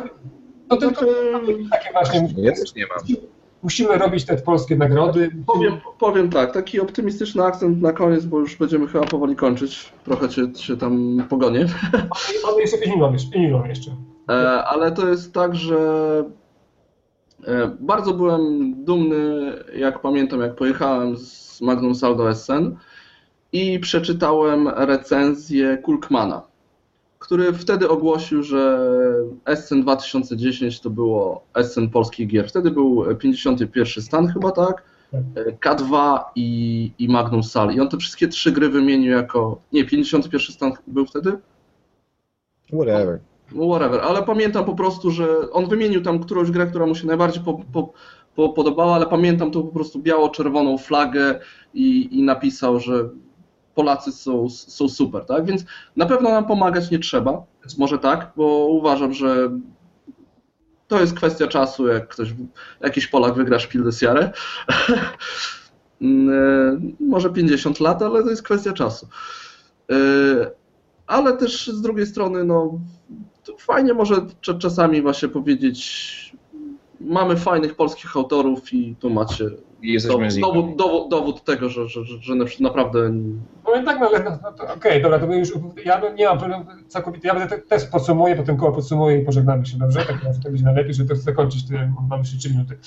to 0.68 0.76
tylko 0.76 1.00
Znaczy, 1.00 1.58
takie 1.70 1.92
właśnie 1.92 2.28
Ja 2.36 2.52
też 2.52 2.74
nie 2.74 2.86
mam. 2.86 3.16
musimy 3.62 3.98
robić 3.98 4.24
te 4.24 4.36
polskie 4.36 4.76
nagrody. 4.76 5.30
Powiem, 5.46 5.72
powiem 5.98 6.30
tak, 6.30 6.52
taki 6.52 6.80
optymistyczny 6.80 7.44
akcent 7.44 7.82
na 7.82 7.92
koniec, 7.92 8.24
bo 8.24 8.38
już 8.40 8.56
będziemy 8.56 8.86
chyba 8.86 9.04
powoli 9.06 9.36
kończyć. 9.36 9.92
Trochę 10.04 10.28
cię, 10.28 10.42
się 10.56 10.76
tam 10.76 11.24
pogonię. 11.28 11.66
Mamy 12.46 12.60
jeszcze 12.60 12.78
5 12.78 12.94
minut, 12.96 13.12
jeszcze, 13.12 13.30
5 13.30 13.44
minut 13.46 13.66
jeszcze. 13.66 13.90
E, 14.30 14.34
ale 14.64 14.92
to 14.92 15.08
jest 15.08 15.32
tak, 15.32 15.54
że 15.54 15.78
bardzo 17.80 18.14
byłem 18.14 18.74
dumny, 18.84 19.52
jak 19.76 20.00
pamiętam, 20.00 20.40
jak 20.40 20.54
pojechałem 20.54 21.16
z 21.16 21.60
Magnum 21.60 21.94
Saldo 21.94 22.30
Essen 22.30 22.76
i 23.52 23.78
przeczytałem 23.78 24.68
recenzję 24.68 25.78
Kulkmana, 25.78 26.42
który 27.18 27.52
wtedy 27.52 27.88
ogłosił, 27.88 28.42
że 28.42 28.78
Essen 29.44 29.82
2010 29.82 30.80
to 30.80 30.90
było 30.90 31.44
Essen 31.54 31.90
polskich 31.90 32.28
gier. 32.28 32.48
Wtedy 32.48 32.70
był 32.70 33.16
51 33.16 34.04
stan 34.04 34.28
chyba, 34.28 34.50
tak? 34.50 34.82
E, 35.12 35.52
K2 35.52 36.18
i, 36.36 36.90
i 36.98 37.08
Magnum 37.08 37.42
Sal. 37.42 37.74
I 37.74 37.80
on 37.80 37.88
te 37.88 37.96
wszystkie 37.96 38.28
trzy 38.28 38.52
gry 38.52 38.68
wymienił 38.68 39.12
jako... 39.12 39.60
Nie, 39.72 39.84
51 39.84 40.40
stan 40.40 40.72
był 40.86 41.06
wtedy? 41.06 41.38
Whatever. 42.72 43.18
No 43.52 43.66
whatever, 43.66 44.00
ale 44.00 44.22
pamiętam 44.22 44.64
po 44.64 44.74
prostu, 44.74 45.10
że 45.10 45.50
on 45.50 45.68
wymienił 45.68 46.02
tam 46.02 46.18
którąś 46.18 46.50
grę, 46.50 46.66
która 46.66 46.86
mu 46.86 46.94
się 46.94 47.06
najbardziej 47.06 47.44
po, 47.44 47.54
po, 47.72 47.92
po 48.34 48.48
podobała, 48.48 48.94
ale 48.94 49.06
pamiętam 49.06 49.50
tą 49.50 49.62
po 49.62 49.72
prostu 49.72 49.98
biało-czerwoną 49.98 50.78
flagę 50.78 51.40
i, 51.74 52.18
i 52.18 52.22
napisał, 52.22 52.80
że 52.80 53.08
Polacy 53.74 54.12
są, 54.12 54.48
są 54.50 54.88
super, 54.88 55.24
tak? 55.24 55.44
Więc 55.44 55.64
na 55.96 56.06
pewno 56.06 56.30
nam 56.30 56.46
pomagać 56.46 56.90
nie 56.90 56.98
trzeba, 56.98 57.42
może 57.78 57.98
tak, 57.98 58.32
bo 58.36 58.66
uważam, 58.66 59.12
że 59.12 59.50
to 60.88 61.00
jest 61.00 61.14
kwestia 61.14 61.46
czasu, 61.46 61.86
jak 61.86 62.08
ktoś, 62.08 62.34
jakiś 62.80 63.06
Polak 63.06 63.34
wygra 63.34 63.58
Spiel 63.58 63.84
des 63.84 64.02
Jahres. 64.02 64.30
może 67.00 67.30
50 67.30 67.80
lat, 67.80 68.02
ale 68.02 68.22
to 68.22 68.30
jest 68.30 68.42
kwestia 68.42 68.72
czasu. 68.72 69.08
Yy, 69.88 70.50
ale 71.06 71.36
też 71.36 71.66
z 71.68 71.80
drugiej 71.80 72.06
strony, 72.06 72.44
no, 72.44 72.80
fajnie 73.58 73.94
może 73.94 74.14
cz- 74.14 74.58
czasami 74.58 75.02
właśnie 75.02 75.28
powiedzieć, 75.28 76.14
mamy 77.00 77.36
fajnych 77.36 77.74
polskich 77.74 78.16
autorów 78.16 78.72
i 78.72 78.96
tu 79.00 79.10
macie 79.10 79.44
I 79.82 79.92
jesteśmy 79.92 80.30
z 80.30 80.38
dowód, 80.38 80.54
dowód, 80.64 80.76
dowód, 80.76 81.10
dowód 81.10 81.44
tego, 81.44 81.68
że, 81.68 81.88
że, 81.88 82.04
że, 82.04 82.18
że 82.22 82.34
na- 82.34 82.44
naprawdę 82.60 83.12
Powiem 83.64 83.84
tak, 83.84 84.00
no 84.00 84.10
no, 84.24 84.38
no, 84.58 84.74
okej, 84.74 85.02
dobra, 85.02 85.18
to 85.18 85.32
już, 85.34 85.52
ja 85.84 86.00
bym- 86.00 86.14
nie 86.16 86.26
mam 86.26 86.38
problemu 86.38 86.64
całkowicie, 86.88 87.28
ja 87.28 87.34
będę 87.34 87.56
te- 87.56 87.62
też 87.62 87.84
podsumuję, 87.86 88.36
potem 88.36 88.56
koło 88.56 88.72
podsumuję 88.72 89.18
i 89.18 89.24
pożegnamy 89.24 89.66
się, 89.66 89.78
dobrze? 89.78 90.00
Tak, 90.04 90.20
że 90.34 90.40
to 90.42 90.48
będzie 90.50 90.64
najlepiej, 90.64 90.94
żeby 90.94 91.08
to 91.08 91.16
zakończyć, 91.16 91.64
mamy 92.10 92.22
jeszcze 92.22 92.38
3 92.38 92.50
minuty. 92.50 92.78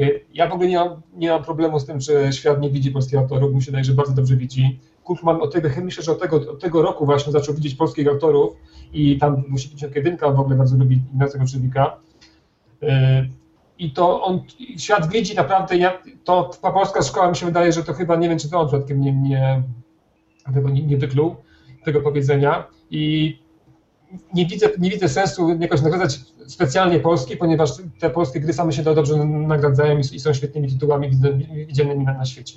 Y, 0.00 0.24
Ja 0.34 0.48
w 0.48 0.52
ogóle 0.52 0.68
nie 0.68 0.76
mam, 0.76 0.88
nie 1.16 1.30
mam 1.30 1.42
problemu 1.44 1.80
z 1.80 1.86
tym, 1.86 2.00
że 2.00 2.32
świat 2.32 2.60
nie 2.60 2.70
widzi 2.70 2.90
polskich 2.90 3.18
autorów, 3.18 3.54
mi 3.54 3.62
się 3.62 3.66
wydaje, 3.66 3.84
że 3.84 3.92
bardzo 3.92 4.12
dobrze 4.12 4.36
widzi. 4.36 4.78
Od 5.24 5.52
tego, 5.52 5.68
myślę, 5.82 6.04
że 6.04 6.12
od 6.12 6.20
tego, 6.20 6.36
od 6.36 6.60
tego 6.60 6.82
roku 6.82 7.06
właśnie 7.06 7.32
zaczął 7.32 7.54
widzieć 7.54 7.74
polskich 7.74 8.08
autorów 8.08 8.56
i 8.92 9.18
tam 9.18 9.42
musi 9.48 9.68
być 9.68 9.82
jedynka, 9.96 10.30
w 10.30 10.40
ogóle 10.40 10.56
bardzo 10.56 10.76
lubi 10.76 10.96
Ignacego 11.12 11.46
Czerwika. 11.46 11.96
Y, 12.82 12.86
I 13.78 13.92
to 13.92 14.22
on, 14.22 14.42
świat 14.78 15.12
widzi 15.12 15.34
naprawdę, 15.34 15.76
ja, 15.76 16.02
to 16.24 16.50
polska 16.62 17.02
szkoła 17.02 17.30
mi 17.30 17.36
się 17.36 17.46
wydaje, 17.46 17.72
że 17.72 17.84
to 17.84 17.92
chyba, 17.92 18.16
nie 18.16 18.28
wiem, 18.28 18.38
czy 18.38 18.50
to 18.50 18.60
on 18.60 18.68
przypadkiem 18.68 19.00
nie, 19.00 19.12
nie, 19.12 19.62
tego 20.54 20.70
nie, 20.70 20.82
nie 20.82 20.96
wykluł, 20.96 21.36
tego 21.84 22.00
powiedzenia 22.00 22.64
i 22.90 23.38
nie 24.34 24.46
widzę, 24.46 24.68
nie 24.78 24.90
widzę 24.90 25.08
sensu 25.08 25.56
jakoś 25.60 25.82
nagradzać 25.82 26.20
specjalnie 26.46 27.00
Polski, 27.00 27.36
ponieważ 27.36 27.70
te 28.00 28.10
polskie 28.10 28.40
gry 28.40 28.52
same 28.52 28.72
się 28.72 28.82
dobrze 28.82 29.24
nagradzają 29.24 29.98
i, 29.98 30.20
są 30.20 30.32
świetnymi 30.34 30.68
tytułami 30.68 31.10
widz- 31.10 31.66
widzianymi 31.66 32.04
na, 32.04 32.12
na 32.14 32.24
świecie. 32.24 32.54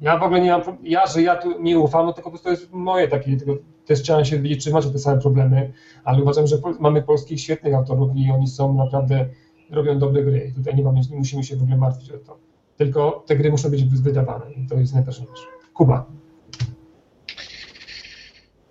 Ja 0.00 0.18
w 0.18 0.22
ogóle 0.22 0.40
nie 0.40 0.50
mam, 0.50 0.62
ja, 0.82 1.06
że 1.06 1.22
ja 1.22 1.36
tu 1.36 1.62
nie 1.62 1.78
ufam, 1.78 2.06
no 2.06 2.12
to 2.12 2.22
po 2.22 2.30
prostu 2.30 2.50
jest 2.50 2.72
moje 2.72 3.08
takie, 3.08 3.36
tylko 3.36 3.52
też 3.88 4.00
chciałem 4.00 4.24
się 4.24 4.38
wiedzieć, 4.38 4.64
czy 4.64 4.70
macie 4.70 4.90
te 4.90 4.98
same 4.98 5.20
problemy, 5.20 5.72
ale 6.04 6.22
uważam, 6.22 6.46
że 6.46 6.56
mamy 6.80 7.02
polskich 7.02 7.40
świetnych 7.40 7.74
autorów 7.74 8.10
i 8.16 8.30
oni 8.30 8.46
są 8.48 8.74
naprawdę, 8.74 9.28
robią 9.70 9.98
dobre 9.98 10.22
gry 10.22 10.48
i 10.50 10.52
tutaj 10.54 10.74
nie, 10.74 10.82
mamy, 10.82 11.00
nie 11.10 11.16
musimy 11.16 11.44
się 11.44 11.56
w 11.56 11.62
ogóle 11.62 11.76
martwić 11.76 12.10
o 12.10 12.18
to. 12.18 12.38
Tylko 12.76 13.24
te 13.26 13.36
gry 13.36 13.50
muszą 13.50 13.70
być 13.70 13.84
wydawane 13.84 14.52
i 14.52 14.66
to 14.66 14.74
jest 14.74 14.94
najważniejsze. 14.94 15.44
Kuba. 15.74 16.06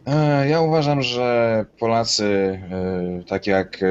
E, 0.05 0.49
Ja 0.49 0.61
uważam, 0.61 1.01
że 1.01 1.65
Polacy, 1.79 2.59
tak 3.27 3.47
jak, 3.47 3.83
e, 3.83 3.87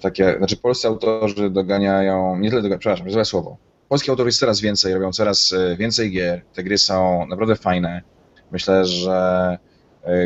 tak 0.00 0.18
jak, 0.18 0.38
znaczy 0.38 0.56
polscy 0.56 0.88
autorzy 0.88 1.50
doganiają, 1.50 2.38
nie 2.38 2.50
tyle 2.50 2.62
doganiają, 2.62 2.78
przepraszam, 2.78 3.10
złe 3.10 3.24
słowo. 3.24 3.56
Polskich 3.88 4.10
autorów 4.10 4.28
jest 4.28 4.40
coraz 4.40 4.60
więcej, 4.60 4.94
robią 4.94 5.12
coraz 5.12 5.54
więcej 5.78 6.10
gier, 6.10 6.42
te 6.54 6.62
gry 6.62 6.78
są 6.78 7.26
naprawdę 7.26 7.56
fajne. 7.56 8.02
Myślę, 8.52 8.84
że 8.84 9.58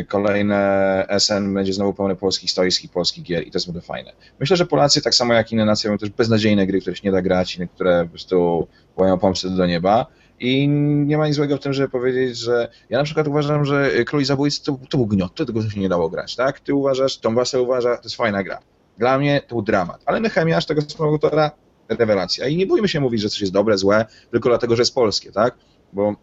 kolejne 0.07 1.05
SN 1.19 1.53
będzie 1.53 1.73
znowu 1.73 1.93
pełne 1.93 2.15
polskich 2.15 2.51
stoisk 2.51 2.83
i 2.83 2.89
polskich 2.89 3.23
gier 3.23 3.47
i 3.47 3.51
to 3.51 3.57
jest 3.57 3.67
naprawdę 3.67 3.87
fajne. 3.87 4.11
Myślę, 4.39 4.57
że 4.57 4.65
Polacy, 4.65 5.01
tak 5.01 5.15
samo 5.15 5.33
jak 5.33 5.51
inne 5.51 5.65
nacje, 5.65 5.89
mają 5.89 5.97
też 5.97 6.09
beznadziejne 6.09 6.67
gry, 6.67 6.81
które 6.81 6.95
się 6.95 7.01
nie 7.03 7.11
da 7.11 7.21
grać, 7.21 7.59
które 7.75 8.03
po 8.03 8.09
prostu 8.09 8.67
wołają 8.97 9.17
pomstę 9.17 9.49
do 9.49 9.65
nieba. 9.65 10.05
I 10.39 10.67
nie 10.67 11.17
ma 11.17 11.27
nic 11.27 11.35
złego 11.35 11.57
w 11.57 11.59
tym, 11.59 11.73
żeby 11.73 11.89
powiedzieć, 11.89 12.37
że 12.37 12.69
ja 12.89 12.97
na 12.97 13.03
przykład 13.03 13.27
uważam, 13.27 13.65
że 13.65 13.91
Król 14.05 14.25
Zabójcy 14.25 14.63
to, 14.63 14.79
to 14.89 14.97
był 14.97 15.07
gniot, 15.07 15.35
to 15.35 15.45
tego 15.45 15.69
się 15.69 15.79
nie 15.79 15.89
dało 15.89 16.09
grać, 16.09 16.35
tak? 16.35 16.59
Ty 16.59 16.73
uważasz, 16.73 17.17
Tom 17.17 17.35
Wasser 17.35 17.61
uważa, 17.61 17.97
to 17.97 18.03
jest 18.03 18.15
fajna 18.15 18.43
gra. 18.43 18.59
Dla 18.97 19.17
mnie 19.17 19.41
to 19.41 19.55
był 19.55 19.61
dramat, 19.61 20.01
ale 20.05 20.19
Nehemiasz 20.19 20.65
tego 20.65 20.81
samego 20.81 21.13
autora, 21.13 21.51
rewelacja. 21.89 22.47
I 22.47 22.57
nie 22.57 22.65
bójmy 22.65 22.87
się 22.87 22.99
mówić, 22.99 23.21
że 23.21 23.29
coś 23.29 23.41
jest 23.41 23.53
dobre, 23.53 23.77
złe, 23.77 24.05
tylko 24.31 24.49
dlatego, 24.49 24.75
że 24.75 24.81
jest 24.81 24.95
polskie, 24.95 25.31
tak? 25.31 25.55
Bo, 25.93 26.15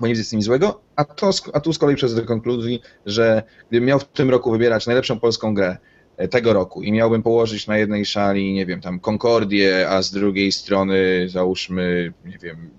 bo 0.00 0.06
nie 0.06 0.12
widzę 0.12 0.24
z 0.24 0.30
tym 0.30 0.36
nic 0.36 0.46
złego, 0.46 0.80
a, 0.96 1.04
to, 1.04 1.30
a 1.52 1.60
tu 1.60 1.72
z 1.72 1.78
kolei 1.78 1.96
przechodzę 1.96 2.20
do 2.20 2.28
konkluzji, 2.28 2.82
że 3.06 3.42
gdybym 3.70 3.88
miał 3.88 3.98
w 3.98 4.04
tym 4.04 4.30
roku 4.30 4.50
wybierać 4.50 4.86
najlepszą 4.86 5.20
polską 5.20 5.54
grę 5.54 5.76
e, 6.16 6.28
tego 6.28 6.52
roku 6.52 6.82
i 6.82 6.92
miałbym 6.92 7.22
położyć 7.22 7.66
na 7.66 7.78
jednej 7.78 8.06
szali, 8.06 8.52
nie 8.52 8.66
wiem, 8.66 8.80
tam 8.80 9.00
Concordię, 9.00 9.88
a 9.88 10.02
z 10.02 10.10
drugiej 10.10 10.52
strony 10.52 11.28
załóżmy, 11.28 12.12
nie 12.24 12.38
wiem, 12.38 12.70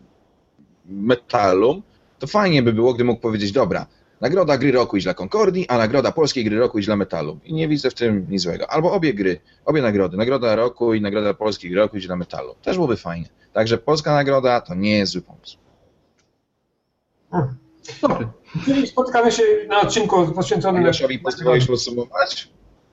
Metalum, 0.85 1.83
to 2.19 2.27
fajnie 2.27 2.63
by 2.63 2.73
było, 2.73 2.93
gdy 2.93 3.03
mógł 3.03 3.21
powiedzieć, 3.21 3.51
dobra, 3.51 3.87
nagroda 4.21 4.57
gry 4.57 4.71
roku 4.71 4.97
iść 4.97 5.05
dla 5.05 5.13
Concordii, 5.13 5.67
a 5.67 5.77
nagroda 5.77 6.11
polskiej 6.11 6.43
gry 6.45 6.59
roku 6.59 6.79
iść 6.79 6.85
dla 6.85 6.95
Metalum. 6.95 7.39
I 7.43 7.53
nie 7.53 7.67
widzę 7.67 7.89
w 7.89 7.93
tym 7.93 8.27
nic 8.29 8.41
złego. 8.41 8.71
Albo 8.71 8.91
obie 8.91 9.13
gry, 9.13 9.39
obie 9.65 9.81
nagrody, 9.81 10.17
nagroda 10.17 10.55
roku 10.55 10.93
i 10.93 11.01
nagroda 11.01 11.33
polskiej 11.33 11.71
gry 11.71 11.79
roku 11.79 11.97
iść 11.97 12.07
dla 12.07 12.15
Metalu. 12.15 12.55
Też 12.61 12.75
byłoby 12.75 12.97
fajnie. 12.97 13.29
Także 13.53 13.77
polska 13.77 14.13
nagroda 14.13 14.61
to 14.61 14.75
nie 14.75 14.97
jest 14.97 15.11
zły 15.11 15.21
pomysł. 15.21 15.57
Dobry. 18.01 18.27
Czyli 18.65 18.87
spotykamy 18.87 19.31
się 19.31 19.43
na 19.69 19.81
odcinku 19.81 20.27
poświęconym... 20.27 20.83
Joszowi 20.85 21.19
pozwolisz 21.19 21.67
podsumować? 21.67 22.49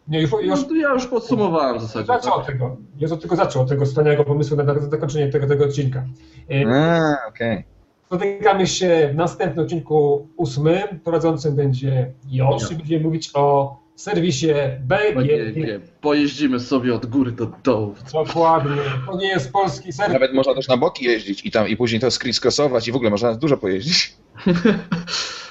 Nie, 0.09 0.21
już, 0.23 0.31
już 0.43 0.69
No, 0.69 0.77
ja 0.77 0.93
już 0.93 1.07
podsumowałem 1.07 1.79
w 1.79 1.83
zasadzie. 1.83 2.07
zaczął 2.07 2.31
Tak? 2.31 2.41
od 2.41 2.47
tego. 2.47 2.77
Ja 2.99 3.15
od 3.15 3.23
tego 3.23 3.37
zaczął, 3.37 3.63
od 3.63 3.69
tego 3.69 3.85
wspaniałego 3.85 4.25
pomysłu 4.25 4.57
na 4.57 4.81
zakończenie 4.81 5.29
tego, 5.29 5.47
tego 5.47 5.65
odcinka. 5.65 6.05
E, 6.51 6.67
A, 6.75 7.29
okej. 7.29 7.65
Spotykamy 8.07 8.67
się 8.67 9.11
w 9.13 9.17
następnym 9.17 9.65
odcinku 9.65 10.29
ósmym. 10.37 11.01
Prowadzącym 11.05 11.57
będzie 11.57 12.13
Josz 12.31 12.71
i 12.71 12.77
będziemy 12.77 13.05
mówić 13.05 13.31
o 13.35 13.77
serwisie 13.97 14.49
BGG. 14.81 15.81
Pojeździmy 16.01 16.61
sobie 16.61 16.95
od 16.95 17.07
góry 17.07 17.33
do 17.33 17.51
dołu. 17.65 17.95
Dokładnie. 18.13 18.83
To 19.07 19.17
nie 19.17 19.29
jest 19.29 19.53
polski 19.53 19.93
serwis. 19.93 20.13
Nawet 20.13 20.35
można 20.35 20.55
też 20.55 20.69
na 20.69 20.77
boki 20.77 21.05
jeździć 21.05 21.47
i 21.47 21.51
tam 21.51 21.69
i 21.69 21.77
później 21.77 22.01
to 22.01 22.11
skrosować 22.11 22.89
i 22.89 22.93
w 22.93 22.97
ogóle 22.97 23.11
można 23.11 23.35
dużo 23.35 23.57
pojeździć. 23.57 24.17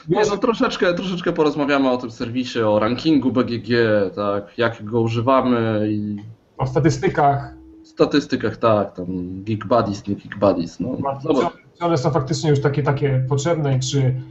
Nie, 0.10 0.22
no 0.30 0.38
troszeczkę, 0.38 0.94
troszeczkę 0.94 1.34
porozmawiamy 1.34 1.90
o 1.92 1.98
tym 1.98 2.12
serwisie, 2.12 2.60
o 2.60 2.80
rankingu 2.80 3.32
BGG, 3.32 3.68
tak, 4.16 4.58
jak 4.58 4.84
go 4.84 5.02
używamy 5.02 5.88
i 5.92 6.16
O 6.58 6.68
statystykach. 6.68 7.54
statystykach, 7.84 8.58
tak, 8.58 8.96
tam 8.96 9.06
Geek 9.44 9.66
Buddies, 9.68 10.08
nie 10.08 10.16
Geek 10.16 10.38
Buddies, 10.40 10.80
no. 10.80 10.98
no 11.24 11.34
bo, 11.34 11.42
Czy 11.42 11.58
czy 11.80 11.86
one 11.86 11.98
są 11.98 12.12
faktycznie 12.12 12.50
już 12.50 12.62
takie, 12.62 12.84
takie 12.84 13.26
potrzebne 13.30 13.80
czy 13.80 14.22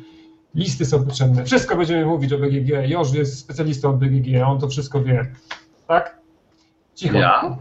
listy 0.55 0.85
są 0.87 1.05
potrzebne. 1.05 1.45
Wszystko 1.45 1.77
będziemy 1.77 2.07
mówić 2.07 2.33
o 2.33 2.39
BGG. 2.39 2.89
Josz 2.89 3.13
jest 3.13 3.39
specjalistą 3.39 3.91
od 3.91 3.99
BGG, 3.99 4.43
on 4.47 4.61
to 4.61 4.69
wszystko 4.69 5.03
wie. 5.03 5.27
Tak? 5.89 6.19
Cicho. 6.95 7.19
ja? 7.19 7.57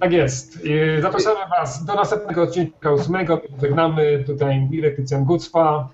Tak 0.00 0.12
jest. 0.12 0.64
I 0.64 1.02
Zapraszamy 1.02 1.40
Was 1.50 1.84
do 1.84 1.94
następnego 1.94 2.42
odcinka 2.42 2.92
ósmego. 2.92 3.40
Żegnamy 3.62 4.24
tutaj 4.26 4.60
Mirek 4.70 4.96
Tycjan 4.96 5.24
Gucwa. 5.24 5.88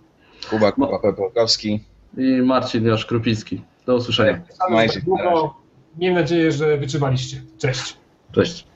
Kuba, 0.51 0.73
Kuba 0.73 0.99
Pepolkowski. 0.99 1.85
I 2.17 2.43
Marcin 2.43 2.87
Josz 2.87 3.07
Krupicki. 3.07 3.63
Do 3.87 3.95
usłyszenia. 3.95 4.41
Miejmy 5.99 6.21
nadzieję, 6.21 6.53
że 6.53 6.79
wytrzymaliście. 6.79 7.43
Cześć. 7.59 7.97
Cześć. 8.33 8.67